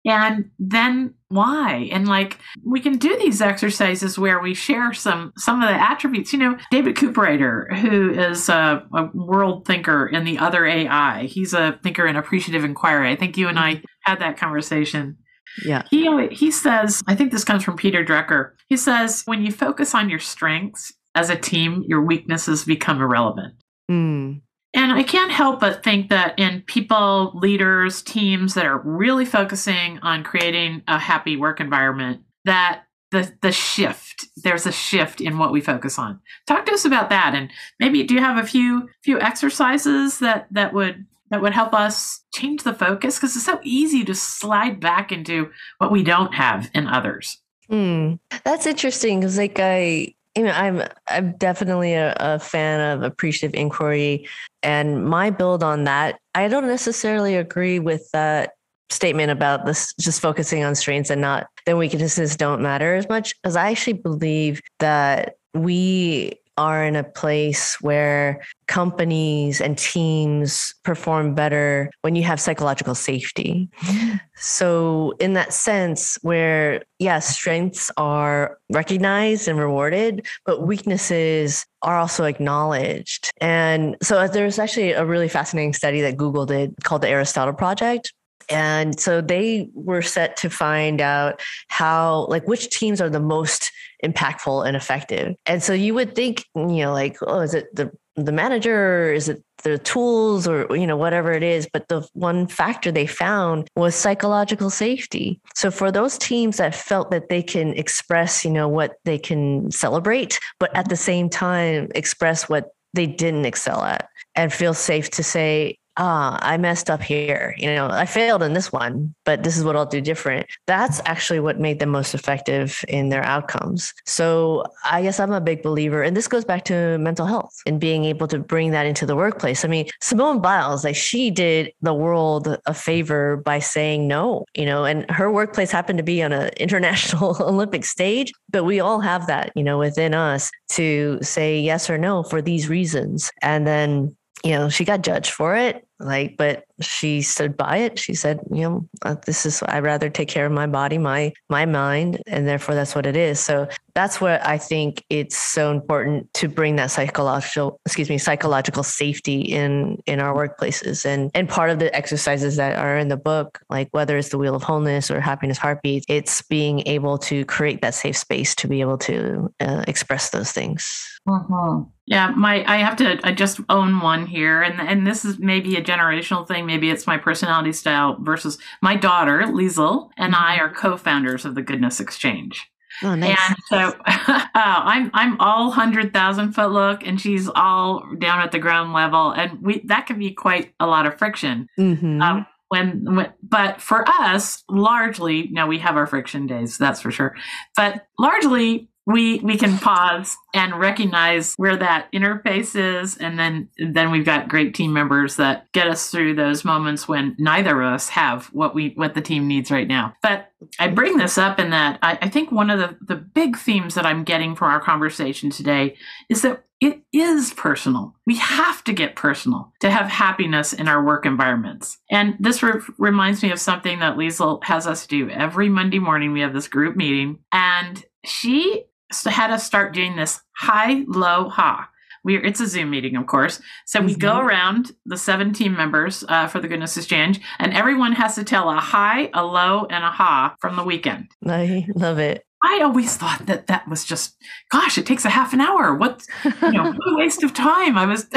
And 0.05 0.49
then 0.57 1.13
why? 1.27 1.89
And 1.91 2.07
like 2.07 2.39
we 2.65 2.79
can 2.79 2.97
do 2.97 3.17
these 3.17 3.41
exercises 3.41 4.17
where 4.17 4.39
we 4.39 4.53
share 4.53 4.93
some 4.93 5.31
some 5.37 5.61
of 5.61 5.69
the 5.69 5.75
attributes. 5.75 6.33
You 6.33 6.39
know, 6.39 6.57
David 6.71 6.95
Cooperrider, 6.95 7.77
who 7.77 8.11
is 8.11 8.49
a, 8.49 8.83
a 8.93 9.09
world 9.13 9.65
thinker 9.65 10.07
in 10.07 10.23
the 10.23 10.39
other 10.39 10.65
AI, 10.65 11.25
he's 11.25 11.53
a 11.53 11.79
thinker 11.83 12.07
in 12.07 12.15
appreciative 12.15 12.63
inquiry. 12.63 13.11
I 13.11 13.15
think 13.15 13.37
you 13.37 13.47
and 13.47 13.59
I 13.59 13.83
had 14.03 14.19
that 14.19 14.37
conversation. 14.37 15.17
Yeah. 15.65 15.83
He 15.89 16.27
he 16.29 16.49
says, 16.49 17.03
I 17.07 17.15
think 17.15 17.31
this 17.31 17.43
comes 17.43 17.63
from 17.63 17.75
Peter 17.75 18.03
Drucker. 18.03 18.51
He 18.69 18.77
says, 18.77 19.23
when 19.25 19.43
you 19.43 19.51
focus 19.51 19.93
on 19.93 20.09
your 20.09 20.19
strengths, 20.19 20.93
as 21.15 21.29
a 21.29 21.35
team, 21.35 21.83
your 21.87 22.01
weaknesses 22.01 22.65
become 22.65 23.01
irrelevant. 23.01 23.55
Mm. 23.89 24.41
And 24.73 24.91
I 24.91 25.03
can't 25.03 25.31
help 25.31 25.59
but 25.59 25.83
think 25.83 26.09
that 26.09 26.39
in 26.39 26.61
people, 26.61 27.31
leaders, 27.35 28.01
teams 28.01 28.53
that 28.53 28.65
are 28.65 28.79
really 28.79 29.25
focusing 29.25 29.99
on 29.99 30.23
creating 30.23 30.81
a 30.87 30.97
happy 30.97 31.35
work 31.35 31.59
environment, 31.59 32.21
that 32.45 32.83
the 33.11 33.33
the 33.41 33.51
shift 33.51 34.25
there's 34.37 34.65
a 34.65 34.71
shift 34.71 35.19
in 35.19 35.37
what 35.37 35.51
we 35.51 35.61
focus 35.61 35.99
on. 35.99 36.19
Talk 36.47 36.65
to 36.65 36.73
us 36.73 36.85
about 36.85 37.09
that, 37.09 37.35
and 37.35 37.51
maybe 37.79 38.03
do 38.03 38.13
you 38.13 38.21
have 38.21 38.37
a 38.37 38.47
few 38.47 38.89
few 39.03 39.19
exercises 39.19 40.19
that 40.19 40.47
that 40.51 40.73
would 40.73 41.05
that 41.29 41.41
would 41.41 41.53
help 41.53 41.73
us 41.73 42.21
change 42.33 42.63
the 42.63 42.73
focus 42.73 43.17
because 43.17 43.35
it's 43.35 43.45
so 43.45 43.59
easy 43.63 44.03
to 44.03 44.13
slide 44.15 44.79
back 44.79 45.11
into 45.11 45.49
what 45.77 45.91
we 45.91 46.03
don't 46.03 46.33
have 46.33 46.69
in 46.73 46.87
others. 46.87 47.37
Hmm. 47.69 48.15
That's 48.43 48.65
interesting 48.65 49.19
because 49.19 49.37
like 49.37 49.57
I 49.59 50.13
you 50.35 50.43
know, 50.43 50.51
I'm 50.51 50.83
I'm 51.07 51.35
definitely 51.37 51.93
a, 51.93 52.15
a, 52.19 52.39
fan 52.39 52.79
of 52.79 53.03
appreciative 53.03 53.53
inquiry, 53.53 54.27
and 54.63 55.05
my 55.05 55.29
build 55.29 55.63
on 55.63 55.83
that. 55.85 56.19
I 56.35 56.47
don't 56.47 56.67
necessarily 56.67 57.35
agree 57.35 57.79
with 57.79 58.09
that 58.11 58.51
statement 58.89 59.31
about 59.31 59.65
this 59.65 59.93
just 59.99 60.21
focusing 60.21 60.63
on 60.63 60.75
strengths 60.75 61.09
and 61.09 61.21
not 61.21 61.47
then 61.65 61.77
weaknesses 61.77 62.35
don't 62.35 62.61
matter 62.61 62.95
as 62.95 63.07
much, 63.09 63.35
because 63.41 63.55
I 63.55 63.71
actually 63.71 63.93
believe 63.93 64.61
that 64.79 65.35
we 65.53 66.33
are 66.61 66.85
in 66.85 66.95
a 66.95 67.03
place 67.03 67.81
where 67.81 68.39
companies 68.67 69.59
and 69.59 69.75
teams 69.79 70.75
perform 70.83 71.33
better 71.33 71.89
when 72.03 72.15
you 72.15 72.21
have 72.21 72.39
psychological 72.39 72.93
safety. 72.93 73.67
Mm-hmm. 73.81 74.17
So, 74.35 75.13
in 75.19 75.33
that 75.33 75.53
sense, 75.53 76.19
where 76.21 76.83
yes, 76.99 77.35
strengths 77.35 77.91
are 77.97 78.59
recognized 78.71 79.47
and 79.47 79.57
rewarded, 79.57 80.27
but 80.45 80.67
weaknesses 80.67 81.65
are 81.81 81.97
also 81.97 82.25
acknowledged. 82.25 83.31
And 83.41 83.97
so, 84.03 84.19
uh, 84.19 84.27
there's 84.27 84.59
actually 84.59 84.91
a 84.91 85.03
really 85.03 85.29
fascinating 85.29 85.73
study 85.73 86.01
that 86.01 86.15
Google 86.15 86.45
did 86.45 86.75
called 86.83 87.01
the 87.01 87.09
Aristotle 87.09 87.55
Project 87.55 88.13
and 88.49 88.99
so 88.99 89.21
they 89.21 89.69
were 89.73 90.01
set 90.01 90.35
to 90.37 90.49
find 90.49 90.99
out 90.99 91.41
how 91.69 92.25
like 92.27 92.47
which 92.47 92.69
teams 92.69 92.99
are 92.99 93.09
the 93.09 93.19
most 93.19 93.71
impactful 94.03 94.65
and 94.65 94.75
effective. 94.75 95.35
And 95.45 95.61
so 95.61 95.73
you 95.73 95.93
would 95.93 96.15
think 96.15 96.45
you 96.55 96.83
know 96.83 96.93
like 96.93 97.17
oh 97.21 97.39
is 97.39 97.53
it 97.53 97.73
the 97.75 97.91
the 98.15 98.31
manager? 98.31 99.05
Or 99.05 99.13
is 99.13 99.29
it 99.29 99.41
the 99.63 99.77
tools 99.77 100.47
or 100.47 100.75
you 100.75 100.85
know 100.87 100.97
whatever 100.97 101.31
it 101.31 101.43
is? 101.43 101.67
But 101.71 101.87
the 101.87 102.07
one 102.13 102.47
factor 102.47 102.91
they 102.91 103.07
found 103.07 103.67
was 103.75 103.95
psychological 103.95 104.69
safety. 104.69 105.39
So 105.55 105.71
for 105.71 105.91
those 105.91 106.17
teams 106.17 106.57
that 106.57 106.75
felt 106.75 107.11
that 107.11 107.29
they 107.29 107.41
can 107.41 107.73
express 107.73 108.43
you 108.43 108.51
know 108.51 108.67
what 108.67 108.95
they 109.05 109.17
can 109.17 109.71
celebrate 109.71 110.39
but 110.59 110.75
at 110.75 110.89
the 110.89 110.95
same 110.95 111.29
time 111.29 111.87
express 111.95 112.49
what 112.49 112.71
they 112.93 113.07
didn't 113.07 113.45
excel 113.45 113.83
at 113.83 114.07
and 114.35 114.51
feel 114.51 114.73
safe 114.73 115.09
to 115.11 115.23
say 115.23 115.77
ah, 115.97 116.37
I 116.41 116.57
messed 116.57 116.89
up 116.89 117.01
here. 117.01 117.53
You 117.57 117.73
know, 117.73 117.89
I 117.89 118.05
failed 118.05 118.43
in 118.43 118.53
this 118.53 118.71
one, 118.71 119.13
but 119.25 119.43
this 119.43 119.57
is 119.57 119.63
what 119.63 119.75
I'll 119.75 119.85
do 119.85 120.01
different. 120.01 120.47
That's 120.67 121.01
actually 121.05 121.39
what 121.39 121.59
made 121.59 121.79
them 121.79 121.89
most 121.89 122.13
effective 122.13 122.83
in 122.87 123.09
their 123.09 123.23
outcomes. 123.23 123.93
So 124.05 124.65
I 124.85 125.01
guess 125.01 125.19
I'm 125.19 125.31
a 125.31 125.41
big 125.41 125.61
believer, 125.63 126.01
and 126.01 126.15
this 126.15 126.27
goes 126.27 126.45
back 126.45 126.65
to 126.65 126.97
mental 126.97 127.25
health 127.25 127.55
and 127.65 127.79
being 127.79 128.05
able 128.05 128.27
to 128.27 128.39
bring 128.39 128.71
that 128.71 128.85
into 128.85 129.05
the 129.05 129.15
workplace. 129.15 129.65
I 129.65 129.67
mean, 129.67 129.87
Simone 130.01 130.41
Biles, 130.41 130.83
like 130.83 130.95
she 130.95 131.31
did 131.31 131.71
the 131.81 131.93
world 131.93 132.57
a 132.65 132.73
favor 132.73 133.37
by 133.37 133.59
saying 133.59 134.07
no, 134.07 134.45
you 134.55 134.65
know, 134.65 134.85
and 134.85 135.09
her 135.11 135.31
workplace 135.31 135.71
happened 135.71 135.97
to 135.97 136.03
be 136.03 136.23
on 136.23 136.31
an 136.31 136.49
international 136.57 137.37
Olympic 137.41 137.85
stage, 137.85 138.31
but 138.49 138.63
we 138.63 138.79
all 138.79 138.99
have 139.01 139.27
that, 139.27 139.51
you 139.55 139.63
know, 139.63 139.77
within 139.77 140.13
us 140.13 140.51
to 140.69 141.19
say 141.21 141.59
yes 141.59 141.89
or 141.89 141.97
no 141.97 142.23
for 142.23 142.41
these 142.41 142.69
reasons. 142.69 143.31
And 143.41 143.67
then 143.67 144.15
you 144.43 144.51
know, 144.51 144.69
she 144.69 144.85
got 144.85 145.01
judged 145.01 145.31
for 145.31 145.55
it. 145.55 145.85
Like, 145.99 146.35
but 146.35 146.63
she 146.81 147.21
stood 147.21 147.55
by 147.55 147.77
it. 147.77 147.99
She 147.99 148.15
said, 148.15 148.39
you 148.51 148.61
know, 148.61 148.89
uh, 149.03 149.15
this 149.25 149.45
is 149.45 149.61
I'd 149.67 149.83
rather 149.83 150.09
take 150.09 150.29
care 150.29 150.47
of 150.47 150.51
my 150.51 150.65
body, 150.65 150.97
my 150.97 151.31
my 151.47 151.65
mind, 151.65 152.21
and 152.25 152.47
therefore 152.47 152.73
that's 152.73 152.95
what 152.95 153.05
it 153.05 153.15
is. 153.15 153.39
So 153.39 153.67
that's 153.93 154.19
what 154.19 154.43
I 154.43 154.57
think 154.57 155.03
it's 155.09 155.37
so 155.37 155.71
important 155.71 156.33
to 156.35 156.47
bring 156.47 156.77
that 156.77 156.89
psychological, 156.89 157.79
excuse 157.85 158.09
me, 158.09 158.17
psychological 158.17 158.81
safety 158.81 159.41
in 159.41 160.01
in 160.07 160.19
our 160.19 160.33
workplaces. 160.33 161.05
And 161.05 161.29
and 161.35 161.47
part 161.47 161.69
of 161.69 161.77
the 161.77 161.95
exercises 161.95 162.55
that 162.55 162.79
are 162.79 162.97
in 162.97 163.09
the 163.09 163.17
book, 163.17 163.59
like 163.69 163.89
whether 163.91 164.17
it's 164.17 164.29
the 164.29 164.39
wheel 164.39 164.55
of 164.55 164.63
wholeness 164.63 165.11
or 165.11 165.19
happiness 165.19 165.59
heartbeat, 165.59 166.03
it's 166.07 166.41
being 166.41 166.87
able 166.87 167.19
to 167.19 167.45
create 167.45 167.81
that 167.81 167.93
safe 167.93 168.17
space 168.17 168.55
to 168.55 168.67
be 168.67 168.81
able 168.81 168.97
to 168.97 169.53
uh, 169.59 169.83
express 169.87 170.31
those 170.31 170.51
things. 170.51 171.19
Mm-hmm. 171.27 171.83
Yeah, 172.11 172.31
my 172.31 172.65
I 172.67 172.79
have 172.79 172.97
to 172.97 173.25
I 173.25 173.31
just 173.31 173.61
own 173.69 174.01
one 174.01 174.25
here, 174.25 174.61
and 174.61 174.81
and 174.81 175.07
this 175.07 175.23
is 175.23 175.39
maybe 175.39 175.77
a 175.77 175.81
generational 175.81 176.45
thing. 176.45 176.65
Maybe 176.65 176.89
it's 176.89 177.07
my 177.07 177.17
personality 177.17 177.71
style 177.71 178.17
versus 178.19 178.57
my 178.81 178.97
daughter 178.97 179.43
Liesel 179.43 180.09
and 180.17 180.35
I 180.35 180.57
mm-hmm. 180.57 180.65
are 180.65 180.73
co-founders 180.73 181.45
of 181.45 181.55
the 181.55 181.61
Goodness 181.61 182.01
Exchange. 182.01 182.69
Oh, 183.01 183.15
nice. 183.15 183.37
And 183.47 183.55
so 183.69 183.77
uh, 184.05 184.41
I'm 184.53 185.09
I'm 185.13 185.39
all 185.39 185.71
hundred 185.71 186.11
thousand 186.11 186.51
foot 186.51 186.71
look, 186.71 187.07
and 187.07 187.19
she's 187.19 187.47
all 187.47 188.05
down 188.19 188.41
at 188.41 188.51
the 188.51 188.59
ground 188.59 188.91
level, 188.91 189.31
and 189.31 189.61
we 189.61 189.81
that 189.85 190.05
can 190.05 190.19
be 190.19 190.33
quite 190.33 190.73
a 190.81 190.87
lot 190.87 191.05
of 191.05 191.17
friction. 191.17 191.69
Mm-hmm. 191.79 192.21
Um, 192.21 192.45
when, 192.67 193.15
when, 193.15 193.33
but 193.43 193.81
for 193.81 194.05
us, 194.07 194.63
largely 194.69 195.49
now 195.51 195.67
we 195.67 195.79
have 195.79 195.97
our 195.97 196.07
friction 196.07 196.47
days, 196.47 196.77
that's 196.77 197.01
for 197.01 197.11
sure. 197.11 197.35
But 197.75 198.05
largely 198.17 198.89
we 199.05 199.39
we 199.39 199.57
can 199.57 199.77
pause 199.79 200.35
and 200.53 200.79
recognize 200.79 201.55
where 201.57 201.75
that 201.75 202.11
interface 202.13 202.75
is 202.75 203.17
and 203.17 203.39
then 203.39 203.67
then 203.77 204.11
we've 204.11 204.25
got 204.25 204.47
great 204.47 204.75
team 204.75 204.93
members 204.93 205.37
that 205.37 205.71
get 205.71 205.87
us 205.87 206.09
through 206.09 206.35
those 206.35 206.63
moments 206.63 207.07
when 207.07 207.35
neither 207.39 207.81
of 207.81 207.93
us 207.93 208.09
have 208.09 208.45
what 208.47 208.75
we 208.75 208.89
what 208.95 209.13
the 209.13 209.21
team 209.21 209.47
needs 209.47 209.71
right 209.71 209.87
now 209.87 210.13
but 210.21 210.51
i 210.79 210.87
bring 210.87 211.17
this 211.17 211.37
up 211.37 211.59
in 211.59 211.71
that 211.71 211.97
i, 212.03 212.17
I 212.21 212.29
think 212.29 212.51
one 212.51 212.69
of 212.69 212.79
the 212.79 212.97
the 213.01 213.15
big 213.15 213.57
themes 213.57 213.95
that 213.95 214.05
i'm 214.05 214.23
getting 214.23 214.55
from 214.55 214.69
our 214.69 214.79
conversation 214.79 215.49
today 215.49 215.95
is 216.29 216.43
that 216.43 216.63
it 216.79 217.03
is 217.13 217.53
personal. 217.53 218.15
We 218.25 218.37
have 218.37 218.83
to 218.85 218.93
get 218.93 219.15
personal 219.15 219.71
to 219.81 219.91
have 219.91 220.07
happiness 220.07 220.73
in 220.73 220.87
our 220.87 221.05
work 221.05 221.27
environments. 221.27 221.99
And 222.09 222.35
this 222.39 222.63
re- 222.63 222.81
reminds 222.97 223.43
me 223.43 223.51
of 223.51 223.59
something 223.59 223.99
that 223.99 224.17
Liesel 224.17 224.63
has 224.63 224.87
us 224.87 225.05
do 225.05 225.29
every 225.29 225.69
Monday 225.69 225.99
morning. 225.99 226.33
We 226.33 226.41
have 226.41 226.53
this 226.53 226.67
group 226.67 226.95
meeting, 226.95 227.37
and 227.51 228.03
she 228.25 228.85
had 229.11 229.51
us 229.51 229.63
start 229.65 229.93
doing 229.93 230.15
this 230.15 230.39
high, 230.57 231.03
low, 231.07 231.49
ha. 231.49 231.87
We 232.23 232.37
are, 232.37 232.41
it's 232.43 232.59
a 232.59 232.67
Zoom 232.67 232.91
meeting, 232.91 233.15
of 233.15 233.25
course. 233.25 233.59
So 233.87 233.99
we 234.01 234.15
go 234.15 234.33
Mhm. 234.33 234.43
around 234.45 234.91
the 235.07 235.17
seven 235.17 235.53
team 235.53 235.75
members 235.75 236.23
uh, 236.29 236.47
for 236.47 236.59
the 236.59 236.67
Goodness 236.67 236.95
Exchange, 236.95 237.39
and 237.57 237.73
everyone 237.73 238.11
has 238.13 238.35
to 238.35 238.43
tell 238.43 238.69
a 238.69 238.79
high, 238.79 239.29
a 239.33 239.43
low, 239.43 239.85
and 239.89 240.03
a 240.03 240.11
ha 240.11 240.55
from 240.61 240.75
the 240.75 240.83
weekend. 240.83 241.29
I 241.47 241.87
love 241.95 242.19
it. 242.19 242.45
I 242.63 242.81
always 242.83 243.17
thought 243.17 243.47
that 243.47 243.65
that 243.67 243.87
was 243.87 244.05
just, 244.05 244.35
gosh, 244.71 244.99
it 244.99 245.07
takes 245.07 245.25
a 245.25 245.31
half 245.31 245.51
an 245.51 245.61
hour. 245.61 245.95
What, 245.95 246.21
you 246.45 246.71
know, 246.73 246.83
what 246.91 247.11
a 247.13 247.15
waste 247.17 247.41
of 247.41 247.55
time. 247.55 247.97
I 247.97 248.05
was, 248.05 248.27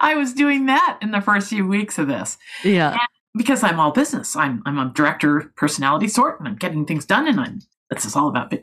I 0.00 0.14
was 0.14 0.32
doing 0.32 0.66
that 0.66 0.98
in 1.02 1.10
the 1.10 1.20
first 1.20 1.48
few 1.48 1.66
weeks 1.66 1.98
of 1.98 2.06
this 2.06 2.38
Yeah. 2.62 2.96
because 3.34 3.62
I'm 3.64 3.80
all 3.80 3.90
business. 3.90 4.36
I'm 4.36 4.62
I'm 4.66 4.78
a 4.78 4.92
director 4.94 5.52
personality 5.56 6.06
sort, 6.08 6.38
and 6.38 6.48
I'm 6.48 6.56
getting 6.56 6.86
things 6.86 7.04
done, 7.06 7.26
and 7.26 7.40
I'm 7.40 7.58
this 7.96 8.04
is 8.06 8.16
all 8.16 8.28
about. 8.28 8.50
But 8.50 8.60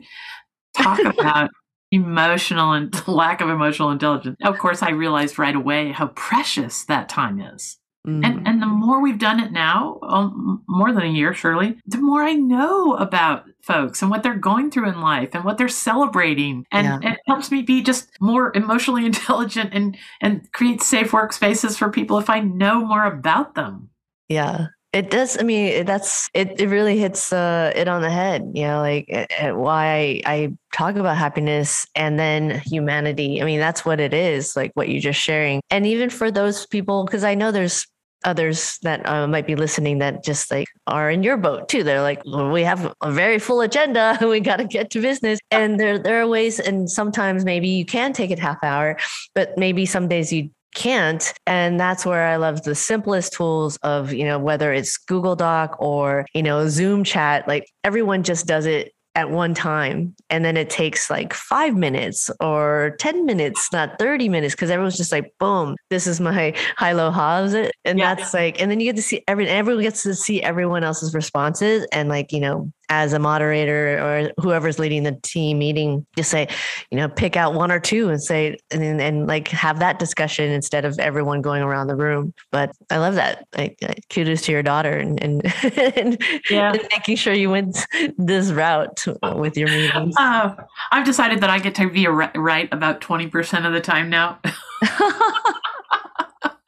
talk 0.76 0.98
about 1.18 1.50
emotional 1.92 2.72
and 2.72 2.94
lack 3.08 3.40
of 3.40 3.48
emotional 3.50 3.90
intelligence. 3.90 4.36
Of 4.42 4.58
course, 4.58 4.82
I 4.82 4.90
realized 4.90 5.38
right 5.38 5.56
away 5.56 5.92
how 5.92 6.08
precious 6.08 6.84
that 6.86 7.08
time 7.08 7.40
is. 7.40 7.76
Mhm. 8.06 8.24
And 8.24 8.48
and 8.48 8.62
the 8.62 8.66
more 8.66 9.02
we've 9.02 9.18
done 9.18 9.40
it 9.40 9.52
now, 9.52 9.98
um, 10.02 10.62
more 10.68 10.90
than 10.90 11.02
a 11.02 11.06
year, 11.10 11.34
surely, 11.34 11.76
the 11.84 11.98
more 11.98 12.22
I 12.22 12.32
know 12.32 12.94
about 12.94 13.44
folks 13.62 14.00
and 14.00 14.10
what 14.10 14.22
they're 14.22 14.36
going 14.38 14.70
through 14.70 14.88
in 14.88 15.02
life 15.02 15.30
and 15.34 15.44
what 15.44 15.58
they're 15.58 15.68
celebrating, 15.68 16.64
and 16.72 16.86
Yeah. 17.02 17.10
it 17.12 17.18
helps 17.26 17.50
me 17.50 17.60
be 17.60 17.82
just 17.82 18.08
more 18.18 18.52
emotionally 18.54 19.04
intelligent 19.12 19.70
and 19.74 19.98
and 20.22 20.50
create 20.52 20.80
safe 20.82 21.10
workspaces 21.10 21.76
for 21.76 21.90
people 21.90 22.16
if 22.18 22.30
I 22.30 22.40
know 22.40 22.86
more 22.86 23.04
about 23.04 23.54
them. 23.54 23.90
Yeah. 24.30 24.68
It 24.92 25.10
does. 25.10 25.38
I 25.38 25.44
mean, 25.44 25.84
that's 25.86 26.28
it. 26.34 26.60
It 26.60 26.68
really 26.68 26.98
hits 26.98 27.32
uh, 27.32 27.72
it 27.76 27.86
on 27.86 28.02
the 28.02 28.10
head. 28.10 28.50
You 28.54 28.64
know, 28.66 28.80
like 28.80 29.08
uh, 29.12 29.26
uh, 29.40 29.54
why 29.54 29.86
I, 29.86 30.22
I 30.26 30.52
talk 30.72 30.96
about 30.96 31.16
happiness 31.16 31.86
and 31.94 32.18
then 32.18 32.60
humanity. 32.64 33.40
I 33.40 33.44
mean, 33.44 33.60
that's 33.60 33.84
what 33.84 34.00
it 34.00 34.12
is. 34.12 34.56
Like 34.56 34.72
what 34.74 34.88
you're 34.88 35.00
just 35.00 35.20
sharing, 35.20 35.60
and 35.70 35.86
even 35.86 36.10
for 36.10 36.32
those 36.32 36.66
people, 36.66 37.04
because 37.04 37.22
I 37.22 37.36
know 37.36 37.52
there's 37.52 37.86
others 38.24 38.78
that 38.82 39.06
uh, 39.08 39.26
might 39.26 39.46
be 39.46 39.54
listening 39.54 39.98
that 39.98 40.24
just 40.24 40.50
like 40.50 40.66
are 40.88 41.08
in 41.08 41.22
your 41.22 41.36
boat 41.36 41.68
too. 41.68 41.84
They're 41.84 42.02
like, 42.02 42.22
well, 42.24 42.50
we 42.50 42.62
have 42.64 42.92
a 43.00 43.12
very 43.12 43.38
full 43.38 43.60
agenda. 43.60 44.18
We 44.30 44.40
got 44.40 44.56
to 44.56 44.64
get 44.64 44.90
to 44.90 45.00
business, 45.00 45.38
and 45.52 45.78
there 45.78 46.00
there 46.00 46.20
are 46.20 46.26
ways, 46.26 46.58
and 46.58 46.90
sometimes 46.90 47.44
maybe 47.44 47.68
you 47.68 47.84
can 47.84 48.12
take 48.12 48.32
it 48.32 48.40
half 48.40 48.58
hour, 48.64 48.98
but 49.36 49.56
maybe 49.56 49.86
some 49.86 50.08
days 50.08 50.32
you 50.32 50.50
can't. 50.74 51.32
And 51.46 51.78
that's 51.80 52.04
where 52.06 52.26
i 52.26 52.36
love 52.36 52.62
the 52.62 52.74
simplest 52.74 53.32
tools 53.32 53.76
of 53.82 54.12
you 54.12 54.24
know 54.24 54.38
whether 54.38 54.72
it's 54.72 54.96
google 54.96 55.36
doc 55.36 55.76
or 55.80 56.26
you 56.34 56.42
know 56.42 56.68
zoom 56.68 57.04
chat 57.04 57.46
like 57.48 57.66
everyone 57.84 58.22
just 58.22 58.46
does 58.46 58.66
it 58.66 58.92
at 59.16 59.28
one 59.30 59.54
time. 59.54 60.14
And 60.30 60.44
then 60.44 60.56
it 60.56 60.70
takes 60.70 61.10
like 61.10 61.34
five 61.34 61.74
minutes 61.74 62.30
or 62.40 62.94
10 63.00 63.26
minutes 63.26 63.72
not 63.72 63.98
30 63.98 64.28
minutes 64.28 64.54
because 64.54 64.70
everyone's 64.70 64.96
just 64.96 65.10
like 65.10 65.34
boom 65.40 65.74
this 65.90 66.06
is 66.06 66.20
my 66.20 66.54
high 66.76 66.92
low 66.92 67.10
highs 67.10 67.52
it 67.52 67.72
and 67.84 67.98
Yeah. 67.98 68.14
that's 68.14 68.32
like 68.32 68.60
and 68.62 68.70
then 68.70 68.78
you 68.78 68.86
get 68.86 68.96
to 68.96 69.02
see 69.02 69.24
every 69.26 69.48
everyone 69.48 69.82
gets 69.82 70.04
to 70.04 70.14
see 70.14 70.40
everyone 70.42 70.84
else's 70.84 71.12
responses 71.12 71.86
and 71.92 72.08
like 72.08 72.30
you 72.32 72.38
know 72.40 72.72
as 72.90 73.12
a 73.12 73.18
moderator 73.18 73.98
or 73.98 74.30
whoever's 74.42 74.78
leading 74.78 75.04
the 75.04 75.12
team 75.22 75.58
meeting 75.58 76.04
just 76.16 76.28
say 76.30 76.48
you 76.90 76.96
know 76.98 77.08
pick 77.08 77.36
out 77.36 77.54
one 77.54 77.70
or 77.70 77.78
two 77.80 78.08
and 78.10 78.20
say 78.22 78.56
and 78.72 78.82
then- 78.82 79.00
and 79.00 79.26
like 79.28 79.48
have 79.48 79.78
that 79.78 79.98
discussion 79.98 80.50
instead 80.50 80.84
of 80.84 80.98
everyone 80.98 81.40
going 81.40 81.62
around 81.62 81.86
the 81.86 81.94
room 81.96 82.34
but 82.50 82.72
i 82.90 82.98
love 82.98 83.14
that 83.14 83.46
like 83.56 83.78
uh, 83.88 83.92
kudos 84.10 84.42
to 84.42 84.52
your 84.52 84.62
daughter 84.62 84.92
and 84.92 85.22
and, 85.22 85.42
and, 85.96 86.22
Yeah. 86.50 86.72
and 86.72 86.82
making 86.90 87.16
sure 87.16 87.32
you 87.32 87.48
went 87.50 87.86
this 88.18 88.50
route 88.50 89.06
with 89.36 89.56
your 89.56 89.68
meetings 89.68 90.14
Uh, 90.18 90.54
I've 90.90 91.06
decided 91.06 91.40
that 91.40 91.50
I 91.50 91.58
get 91.60 91.74
to 91.76 91.88
be 91.88 92.06
right 92.08 92.68
about 92.72 93.00
20% 93.00 93.66
of 93.66 93.72
the 93.72 93.80
time 93.80 94.10
now. 94.10 94.38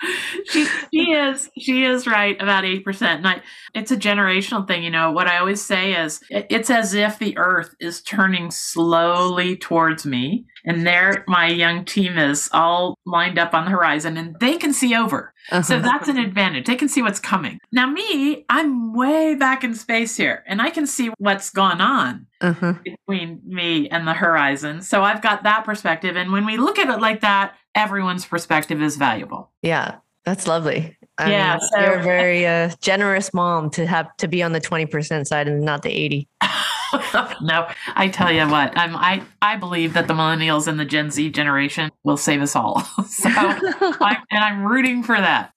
she, 0.48 0.66
she 0.92 1.12
is 1.12 1.50
she 1.59 1.84
is 1.84 2.07
right 2.07 2.40
about 2.40 2.64
8% 2.64 3.03
and 3.03 3.26
I, 3.26 3.42
it's 3.74 3.90
a 3.90 3.96
generational 3.96 4.66
thing 4.66 4.82
you 4.82 4.90
know. 4.90 5.12
What 5.12 5.26
i 5.26 5.38
always 5.38 5.64
say 5.64 5.94
is 5.94 6.20
it's 6.30 6.70
as 6.70 6.94
if 6.94 7.18
the 7.18 7.36
earth 7.38 7.74
is 7.80 8.03
turning 8.03 8.50
slowly 8.50 9.57
towards 9.57 10.05
me 10.07 10.46
and 10.64 10.86
there 10.86 11.24
my 11.26 11.48
young 11.48 11.84
team 11.84 12.18
is 12.18 12.48
all 12.53 12.98
lined 13.05 13.38
up 13.38 13.55
on 13.55 13.64
the 13.64 13.70
horizon 13.70 14.16
and 14.16 14.36
they 14.40 14.57
can 14.57 14.72
see 14.72 14.94
over 14.94 15.32
so 15.62 15.80
that's 15.80 16.09
an 16.09 16.16
advantage 16.18 16.66
they 16.66 16.76
can 16.76 16.88
see 16.88 17.03
what's 17.03 17.18
coming 17.18 17.59
now 17.72 17.86
me 17.86 18.45
i'm 18.49 18.93
way 18.95 19.34
back 19.34 19.64
in 19.64 19.74
space 19.74 20.16
here 20.16 20.43
and 20.47 20.62
i 20.62 20.70
can 20.70 20.86
see 20.86 21.11
what's 21.18 21.51
gone 21.51 21.80
on 21.80 22.26
uh-huh. 22.40 22.74
between 22.84 23.40
me 23.47 23.88
and 23.90 24.07
the 24.07 24.12
horizon. 24.14 24.82
So 24.82 25.03
I've 25.05 25.22
got 25.22 25.45
that 25.45 25.64
perspective. 25.64 26.16
And 26.16 26.32
when 26.32 26.45
we 26.45 26.57
look 26.57 26.76
at 26.76 26.88
it 26.88 27.01
like 27.01 27.20
that, 27.20 27.55
everyone's 27.76 28.24
perspective 28.24 28.82
is 28.82 28.97
valuable. 28.97 29.51
yeah 29.62 29.97
that's 30.24 30.47
lovely 30.49 30.97
I 31.18 31.30
Yeah, 31.30 31.53
mean, 31.59 31.61
so- 31.68 31.80
you're 31.80 31.99
a 31.99 32.03
very 32.03 32.47
uh, 32.47 32.70
generous 32.80 33.32
mom 33.34 33.70
to 33.70 33.86
have 33.86 34.16
to 34.16 34.26
be 34.28 34.43
on 34.43 34.53
the 34.53 34.61
20% 34.61 35.26
side 35.26 35.47
and 35.47 35.61
not 35.62 35.82
the 35.82 35.90
80 35.90 36.28
no, 37.40 37.68
I 37.95 38.09
tell 38.09 38.32
you 38.32 38.49
what, 38.49 38.76
um, 38.76 38.97
I, 38.97 39.22
I 39.40 39.57
believe 39.57 39.95
that 39.95 40.09
the 40.09 40.14
millennials 40.14 40.66
and 40.66 40.78
the 40.78 40.84
Gen 40.84 41.11
Z 41.11 41.30
generation 41.30 41.90
will 42.05 42.16
save 42.16 42.43
us 42.43 42.57
all. 42.57 42.80
so, 43.09 43.28
I, 43.32 44.18
and 44.30 44.45
I'm 44.45 44.64
rooting 44.64 45.03
for 45.03 45.16
that. 45.16 45.53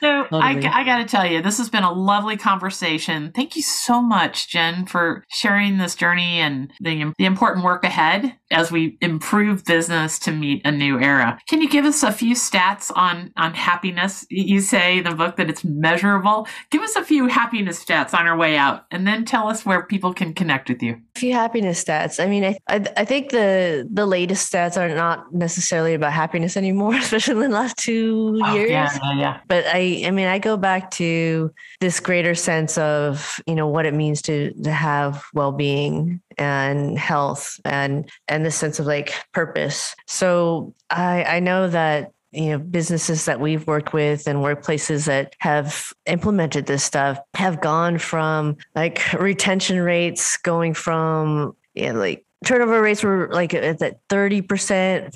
So 0.00 0.26
I, 0.32 0.58
I 0.72 0.84
got 0.84 0.98
to 0.98 1.04
tell 1.04 1.26
you, 1.26 1.42
this 1.42 1.58
has 1.58 1.70
been 1.70 1.84
a 1.84 1.92
lovely 1.92 2.36
conversation. 2.36 3.32
Thank 3.32 3.56
you 3.56 3.62
so 3.62 4.00
much, 4.00 4.48
Jenn, 4.48 4.86
for 4.86 5.24
sharing 5.30 5.78
this 5.78 5.94
journey 5.94 6.40
and 6.40 6.72
the, 6.80 7.12
the 7.18 7.24
important 7.24 7.64
work 7.64 7.84
ahead 7.84 8.36
as 8.50 8.70
we 8.72 8.96
improve 9.00 9.64
business 9.64 10.18
to 10.20 10.32
meet 10.32 10.62
a 10.64 10.72
new 10.72 10.98
era. 11.00 11.38
Can 11.48 11.60
you 11.60 11.68
give 11.68 11.84
us 11.84 12.02
a 12.02 12.12
few 12.12 12.34
stats 12.34 12.90
on, 12.96 13.32
on 13.36 13.54
happiness? 13.54 14.26
You 14.30 14.60
say 14.60 14.98
in 14.98 15.04
the 15.04 15.14
book 15.14 15.36
that 15.36 15.48
it's 15.48 15.64
measurable. 15.64 16.46
Give 16.70 16.82
us 16.82 16.96
a 16.96 17.04
few 17.04 17.26
happiness 17.26 17.82
stats 17.84 18.12
on 18.12 18.26
our 18.26 18.36
way 18.36 18.56
out 18.56 18.84
and 18.90 19.06
then 19.06 19.24
tell 19.24 19.48
us 19.48 19.64
where 19.64 19.84
people 19.86 20.12
can 20.14 20.34
connect 20.34 20.68
with 20.68 20.82
you. 20.82 21.00
A 21.16 21.18
few 21.18 21.32
happiness 21.32 21.82
stats. 21.82 22.22
I 22.22 22.26
mean, 22.26 22.44
I, 22.44 22.56
I 22.68 22.84
I 22.96 23.04
think 23.04 23.30
the 23.30 23.88
the 23.92 24.06
latest 24.06 24.52
stats 24.52 24.76
are 24.76 24.94
not 24.94 25.32
necessarily 25.34 25.94
about 25.94 26.12
happiness 26.12 26.56
anymore, 26.56 26.94
especially 26.96 27.44
in 27.44 27.50
the 27.50 27.56
last 27.56 27.76
two 27.76 28.40
Oh, 28.42 28.54
years. 28.54 28.70
yeah, 28.70 28.98
yeah, 29.02 29.18
yeah. 29.18 29.40
But 29.48 29.64
I 29.66 30.02
I 30.06 30.10
mean, 30.10 30.26
I 30.28 30.38
go 30.38 30.56
back 30.56 30.90
to 30.92 31.52
this 31.80 32.00
greater 32.00 32.34
sense 32.34 32.78
of 32.78 33.38
you 33.46 33.54
know 33.54 33.68
what 33.68 33.86
it 33.86 33.94
means 33.94 34.22
to 34.22 34.52
to 34.64 34.72
have 34.72 35.24
well 35.34 35.52
being 35.52 36.20
and 36.40 36.98
health 36.98 37.60
and 37.64 38.10
and 38.26 38.44
this 38.44 38.56
sense 38.56 38.80
of 38.80 38.86
like 38.86 39.14
purpose. 39.32 39.94
So 40.06 40.74
I 40.88 41.24
I 41.24 41.40
know 41.40 41.68
that 41.68 42.12
you 42.32 42.50
know 42.50 42.58
businesses 42.58 43.26
that 43.26 43.40
we've 43.40 43.66
worked 43.66 43.92
with 43.92 44.26
and 44.26 44.38
workplaces 44.38 45.06
that 45.06 45.36
have 45.38 45.92
implemented 46.06 46.66
this 46.66 46.82
stuff 46.82 47.18
have 47.34 47.60
gone 47.60 47.98
from 47.98 48.56
like 48.74 49.12
retention 49.14 49.80
rates 49.80 50.36
going 50.38 50.74
from 50.74 51.54
yeah 51.74 51.92
like 51.92 52.24
turnover 52.44 52.80
rates 52.80 53.02
were 53.02 53.28
like 53.32 53.52
at 53.52 53.78
30% 53.78 54.46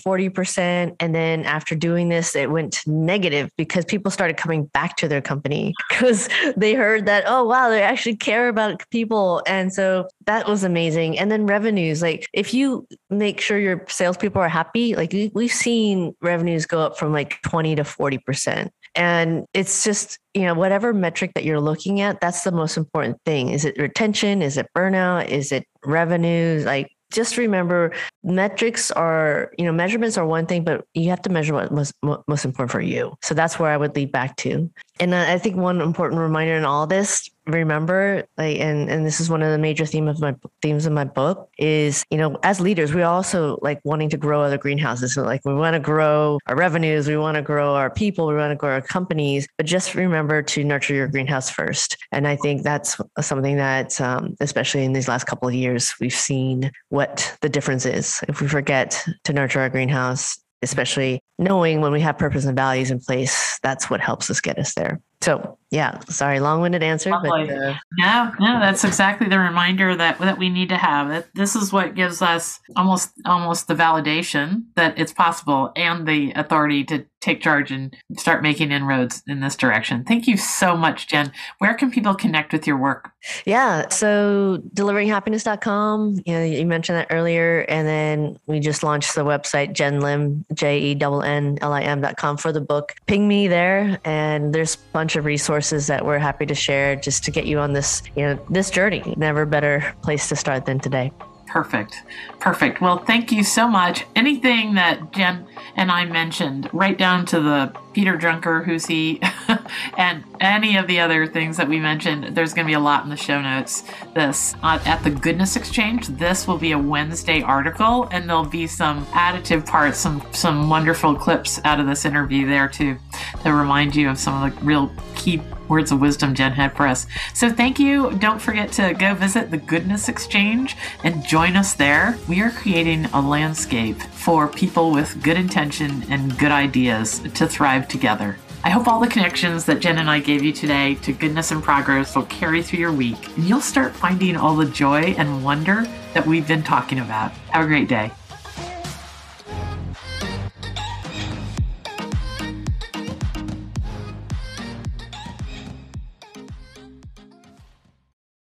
40% 0.03 0.97
and 1.01 1.14
then 1.14 1.45
after 1.45 1.75
doing 1.75 2.09
this 2.09 2.37
it 2.37 2.51
went 2.51 2.81
negative 2.87 3.51
because 3.57 3.85
people 3.85 4.11
started 4.11 4.37
coming 4.37 4.64
back 4.66 4.97
to 4.97 5.09
their 5.09 5.22
company 5.22 5.72
because 5.89 6.29
they 6.57 6.75
heard 6.75 7.07
that 7.07 7.25
oh 7.27 7.45
wow 7.45 7.70
they 7.70 7.83
actually 7.83 8.16
care 8.16 8.49
about 8.49 8.83
people 8.91 9.43
and 9.47 9.72
so 9.72 10.07
that 10.27 10.47
was 10.47 10.64
amazing 10.64 11.18
and 11.18 11.31
then 11.31 11.47
revenues 11.47 12.03
like 12.03 12.29
if 12.33 12.53
you 12.53 12.87
make 13.09 13.41
sure 13.41 13.59
your 13.59 13.85
salespeople 13.89 14.41
are 14.41 14.49
happy 14.49 14.95
like 14.95 15.12
we- 15.12 15.31
we've 15.35 15.53
seen 15.53 16.14
revenues 16.20 16.66
go 16.66 16.81
up 16.81 16.99
from 16.99 17.12
like 17.12 17.41
20 17.43 17.77
to 17.77 17.83
40% 17.83 18.70
and 18.95 19.47
it's 19.53 19.83
just, 19.83 20.18
you 20.35 20.43
know, 20.43 20.55
whatever 20.55 20.93
metric 20.93 21.33
that 21.35 21.45
you're 21.45 21.61
looking 21.61 22.01
at, 22.01 22.20
that's 22.20 22.43
the 22.43 22.53
most 22.53 22.77
important 22.77 23.18
thing. 23.27 23.49
Is 23.49 23.64
it 23.64 23.77
retention? 23.77 24.41
Is 24.41 24.57
it 24.57 24.68
burnout? 24.77 25.29
Is 25.29 25.51
it 25.51 25.66
revenues? 25.85 26.64
Like, 26.64 26.94
just 27.15 27.37
remember 27.37 27.93
metrics 28.23 28.91
are, 28.91 29.53
you 29.57 29.65
know, 29.65 29.73
measurements 29.73 30.19
are 30.19 30.27
one 30.27 30.47
thing, 30.47 30.65
but 30.65 30.85
you 30.95 31.09
have 31.11 31.23
to 31.23 31.31
measure 31.31 31.55
what 31.55 31.73
most, 31.73 31.95
most 32.03 32.45
important 32.45 32.73
for 32.73 32.81
you. 32.81 33.15
So 33.23 33.35
that's 33.35 33.59
where 33.59 33.71
I 33.71 33.77
would 33.77 33.95
lead 33.95 34.12
back 34.12 34.37
to. 34.39 34.71
And 35.01 35.15
I 35.15 35.39
think 35.39 35.57
one 35.57 35.81
important 35.81 36.21
reminder 36.21 36.55
in 36.55 36.65
all 36.65 36.87
this, 36.87 37.29
remember, 37.47 38.25
like, 38.39 38.59
and, 38.59 38.89
and 38.89 39.05
this 39.05 39.21
is 39.21 39.29
one 39.29 39.43
of 39.43 39.51
the 39.51 39.59
major 39.59 39.85
theme 39.85 40.09
of 40.09 40.21
my 40.21 40.35
themes 40.63 40.87
in 40.87 40.95
my 40.95 41.05
book 41.05 41.51
is, 41.59 42.05
you 42.11 42.17
know, 42.17 42.39
as 42.43 42.61
leaders, 42.61 42.95
we 42.95 43.03
also 43.03 43.59
like 43.61 43.81
wanting 43.85 44.09
to 44.11 44.17
grow 44.17 44.41
other 44.41 44.57
greenhouses. 44.57 45.15
So 45.15 45.23
like 45.23 45.41
we 45.45 45.53
want 45.53 45.75
to 45.75 45.81
grow 45.81 46.39
our 46.47 46.57
revenues, 46.57 47.09
we 47.09 47.17
want 47.17 47.35
to 47.35 47.43
grow 47.43 47.75
our 47.75 47.91
people, 47.91 48.27
we 48.27 48.37
want 48.37 48.53
to 48.53 48.57
grow 48.57 48.71
our 48.71 48.81
companies, 48.81 49.47
but 49.57 49.67
just 49.67 49.95
remember 49.95 50.43
to 50.43 50.65
nurture 50.65 50.95
your 50.95 51.09
greenhouse 51.09 51.51
first. 51.51 51.97
And 52.13 52.27
I 52.27 52.37
think 52.37 52.63
that's 52.63 52.97
something 53.21 53.57
that, 53.57 54.01
um, 54.01 54.37
especially 54.41 54.85
in 54.85 54.93
these 54.93 55.09
last 55.09 55.25
couple 55.25 55.49
of 55.49 55.55
years, 55.55 55.95
we've 56.01 56.15
seen 56.15 56.71
what 56.91 57.37
the 57.41 57.49
difference 57.49 57.85
is. 57.85 58.21
If 58.29 58.41
we 58.41 58.49
forget 58.49 59.05
to 59.25 59.33
nurture 59.33 59.61
our 59.61 59.69
greenhouse, 59.69 60.39
especially 60.65 61.23
knowing 61.39 61.81
when 61.81 61.93
we 61.93 62.01
have 62.01 62.19
purpose 62.19 62.45
and 62.45 62.57
values 62.57 62.91
in 62.91 62.99
place, 62.99 63.61
that's 63.62 63.89
what 63.89 64.01
helps 64.01 64.29
us 64.31 64.41
get 64.41 64.59
us 64.59 64.75
there. 64.75 65.01
So 65.21 65.59
yeah, 65.75 65.99
sorry, 66.09 66.39
long-winded 66.39 66.85
answer, 66.85 67.11
Lovely. 67.11 67.47
but 67.49 67.51
uh, 67.51 67.75
no, 67.99 68.33
no, 68.39 68.61
that's 68.61 68.85
exactly 68.85 69.29
the 69.29 69.41
reminder 69.41 69.97
that 69.97 70.21
that 70.21 70.39
we 70.39 70.49
need 70.49 70.69
to 70.69 70.77
have. 70.77 71.27
This 71.35 71.57
is 71.57 71.73
what 71.73 71.97
gives 71.97 72.23
us 72.23 72.61
almost 72.77 73.11
almost 73.25 73.67
the 73.67 73.75
validation 73.75 74.67
that 74.77 74.97
it's 74.99 75.12
possible 75.12 75.73
and 75.75 76.07
the 76.07 76.33
authority 76.37 76.85
to 76.85 77.07
take 77.21 77.41
charge 77.41 77.71
and 77.73 77.97
start 78.19 78.43
making 78.43 78.71
inroads 78.71 79.23
in 79.27 79.41
this 79.41 79.57
direction. 79.57 80.05
Thank 80.05 80.27
you 80.29 80.37
so 80.37 80.77
much, 80.77 81.09
Jenn. 81.09 81.33
Where 81.59 81.73
can 81.73 81.91
people 81.91 82.15
connect 82.15 82.53
with 82.53 82.67
your 82.67 82.77
work? 82.77 83.11
Yeah, 83.47 83.89
so 83.89 84.62
deliveringhappiness.com. 84.75 86.21
You 86.27 86.33
know, 86.35 86.45
you 86.45 86.67
mentioned 86.67 86.99
that 86.99 87.07
earlier, 87.11 87.61
and 87.69 87.89
then 87.89 88.39
we 88.47 88.61
just 88.61 88.83
launched 88.83 89.15
the 89.15 89.25
website 89.25 89.73
Jenn 89.73 90.01
Lim 90.01 90.45
J 90.53 90.79
E 90.79 90.99
N 91.01 91.25
N 91.25 91.59
L 91.62 91.73
I 91.73 91.81
M.com 91.81 92.37
for 92.37 92.53
the 92.53 92.61
book. 92.61 92.95
Ping 93.07 93.27
me 93.27 93.49
there, 93.49 93.99
and 94.05 94.55
there's 94.55 94.75
a 94.75 94.79
bunch 95.05 95.17
of 95.17 95.27
resources 95.27 95.87
that 95.89 96.07
we're 96.07 96.19
happy 96.19 96.47
to 96.47 96.55
share 96.55 96.97
just 96.97 97.23
to 97.25 97.31
get 97.31 97.45
you 97.45 97.59
on 97.59 97.75
this 97.75 98.03
you 98.17 98.23
know 98.23 98.39
this 98.49 98.71
journey. 98.71 99.03
Never 99.19 99.45
better 99.45 99.95
place 100.01 100.31
to 100.31 100.37
start 100.37 100.65
than 100.65 100.79
today. 100.79 101.13
Perfect. 101.47 102.03
Perfect. 102.41 102.81
Well, 102.81 102.97
thank 102.97 103.31
you 103.31 103.45
so 103.45 103.69
much. 103.69 104.07
Anything 104.17 104.73
that 104.77 105.13
Jenn 105.13 105.47
and 105.77 105.91
I 105.91 106.07
mentioned, 106.07 106.71
right 106.73 106.97
down 106.97 107.27
to 107.27 107.39
the 107.39 107.75
Peter 107.95 108.19
Drucker, 108.19 108.65
who's 108.65 108.87
he, 108.87 109.21
and 109.97 110.25
any 110.41 110.77
of 110.77 110.87
the 110.87 111.01
other 111.01 111.27
things 111.27 111.57
that 111.57 111.69
we 111.69 111.79
mentioned, 111.79 112.37
there's 112.37 112.53
going 112.53 112.67
to 112.67 112.71
be 112.71 112.75
a 112.75 112.81
lot 112.81 113.05
in 113.05 113.11
the 113.11 113.17
show 113.17 113.41
notes. 113.41 113.85
This 114.15 114.55
uh, 114.63 114.79
at 114.85 115.03
the 115.05 115.11
Goodness 115.11 115.57
Exchange, 115.57 116.09
this 116.09 116.47
will 116.47 116.59
be 116.59 116.73
a 116.73 116.79
Wednesday 116.79 117.41
article, 117.43 118.09
and 118.11 118.29
there'll 118.29 118.45
be 118.45 118.67
some 118.67 119.07
additive 119.07 119.65
parts, 119.65 119.99
some 119.99 120.23
some 120.33 120.69
wonderful 120.69 121.15
clips 121.15 121.61
out 121.65 121.81
of 121.81 121.87
this 121.87 122.05
interview 122.05 122.47
there 122.47 122.69
too, 122.69 122.99
to 123.43 123.53
remind 123.53 123.95
you 123.95 124.11
of 124.11 124.19
some 124.19 124.43
of 124.43 124.55
the 124.55 124.65
real 124.65 124.93
key 125.15 125.41
words 125.69 125.93
of 125.93 126.01
wisdom 126.01 126.35
Jenn 126.35 126.53
had 126.53 126.77
for 126.77 126.87
us. 126.87 127.07
So 127.33 127.51
thank 127.51 127.79
you. 127.79 128.13
Don't 128.19 128.41
forget 128.41 128.73
to 128.73 128.95
go 128.95 129.15
visit 129.15 129.51
the 129.51 129.57
Goodness 129.57 130.09
Exchange 130.09 130.77
and 131.03 131.25
join 131.25 131.57
us 131.57 131.75
there. 131.75 132.19
We 132.29 132.41
are 132.43 132.51
creating 132.51 133.07
a 133.07 133.21
landscape 133.21 134.01
for 134.01 134.49
people 134.49 134.91
with 134.91 135.23
good 135.23 135.37
intention 135.37 136.05
and 136.11 136.39
good 136.39 136.53
ideas 136.53 137.21
to 137.35 137.47
thrive 137.49 137.84
together. 137.89 138.37
I 138.64 138.70
hope 138.70 138.89
all 138.89 138.99
the 138.99 139.09
connections 139.09 139.66
that 139.66 139.80
Jenn 139.80 139.99
and 139.99 140.09
I 140.09 140.20
gave 140.20 140.43
you 140.43 140.53
today 140.53 140.95
to 141.03 141.12
goodness 141.12 141.51
and 141.51 141.62
progress 141.62 142.16
will 142.16 142.24
carry 142.24 142.62
through 142.62 142.78
your 142.78 142.93
week 142.93 143.28
and 143.37 143.45
you'll 143.45 143.61
start 143.61 143.95
finding 143.95 144.37
all 144.37 144.57
the 144.57 144.64
joy 144.64 145.14
and 145.18 145.45
wonder 145.45 145.85
that 146.14 146.26
we've 146.26 146.49
been 146.49 146.62
talking 146.62 147.01
about. 147.01 147.32
Have 147.51 147.64
a 147.64 147.68
great 147.68 147.89
day. 147.89 148.11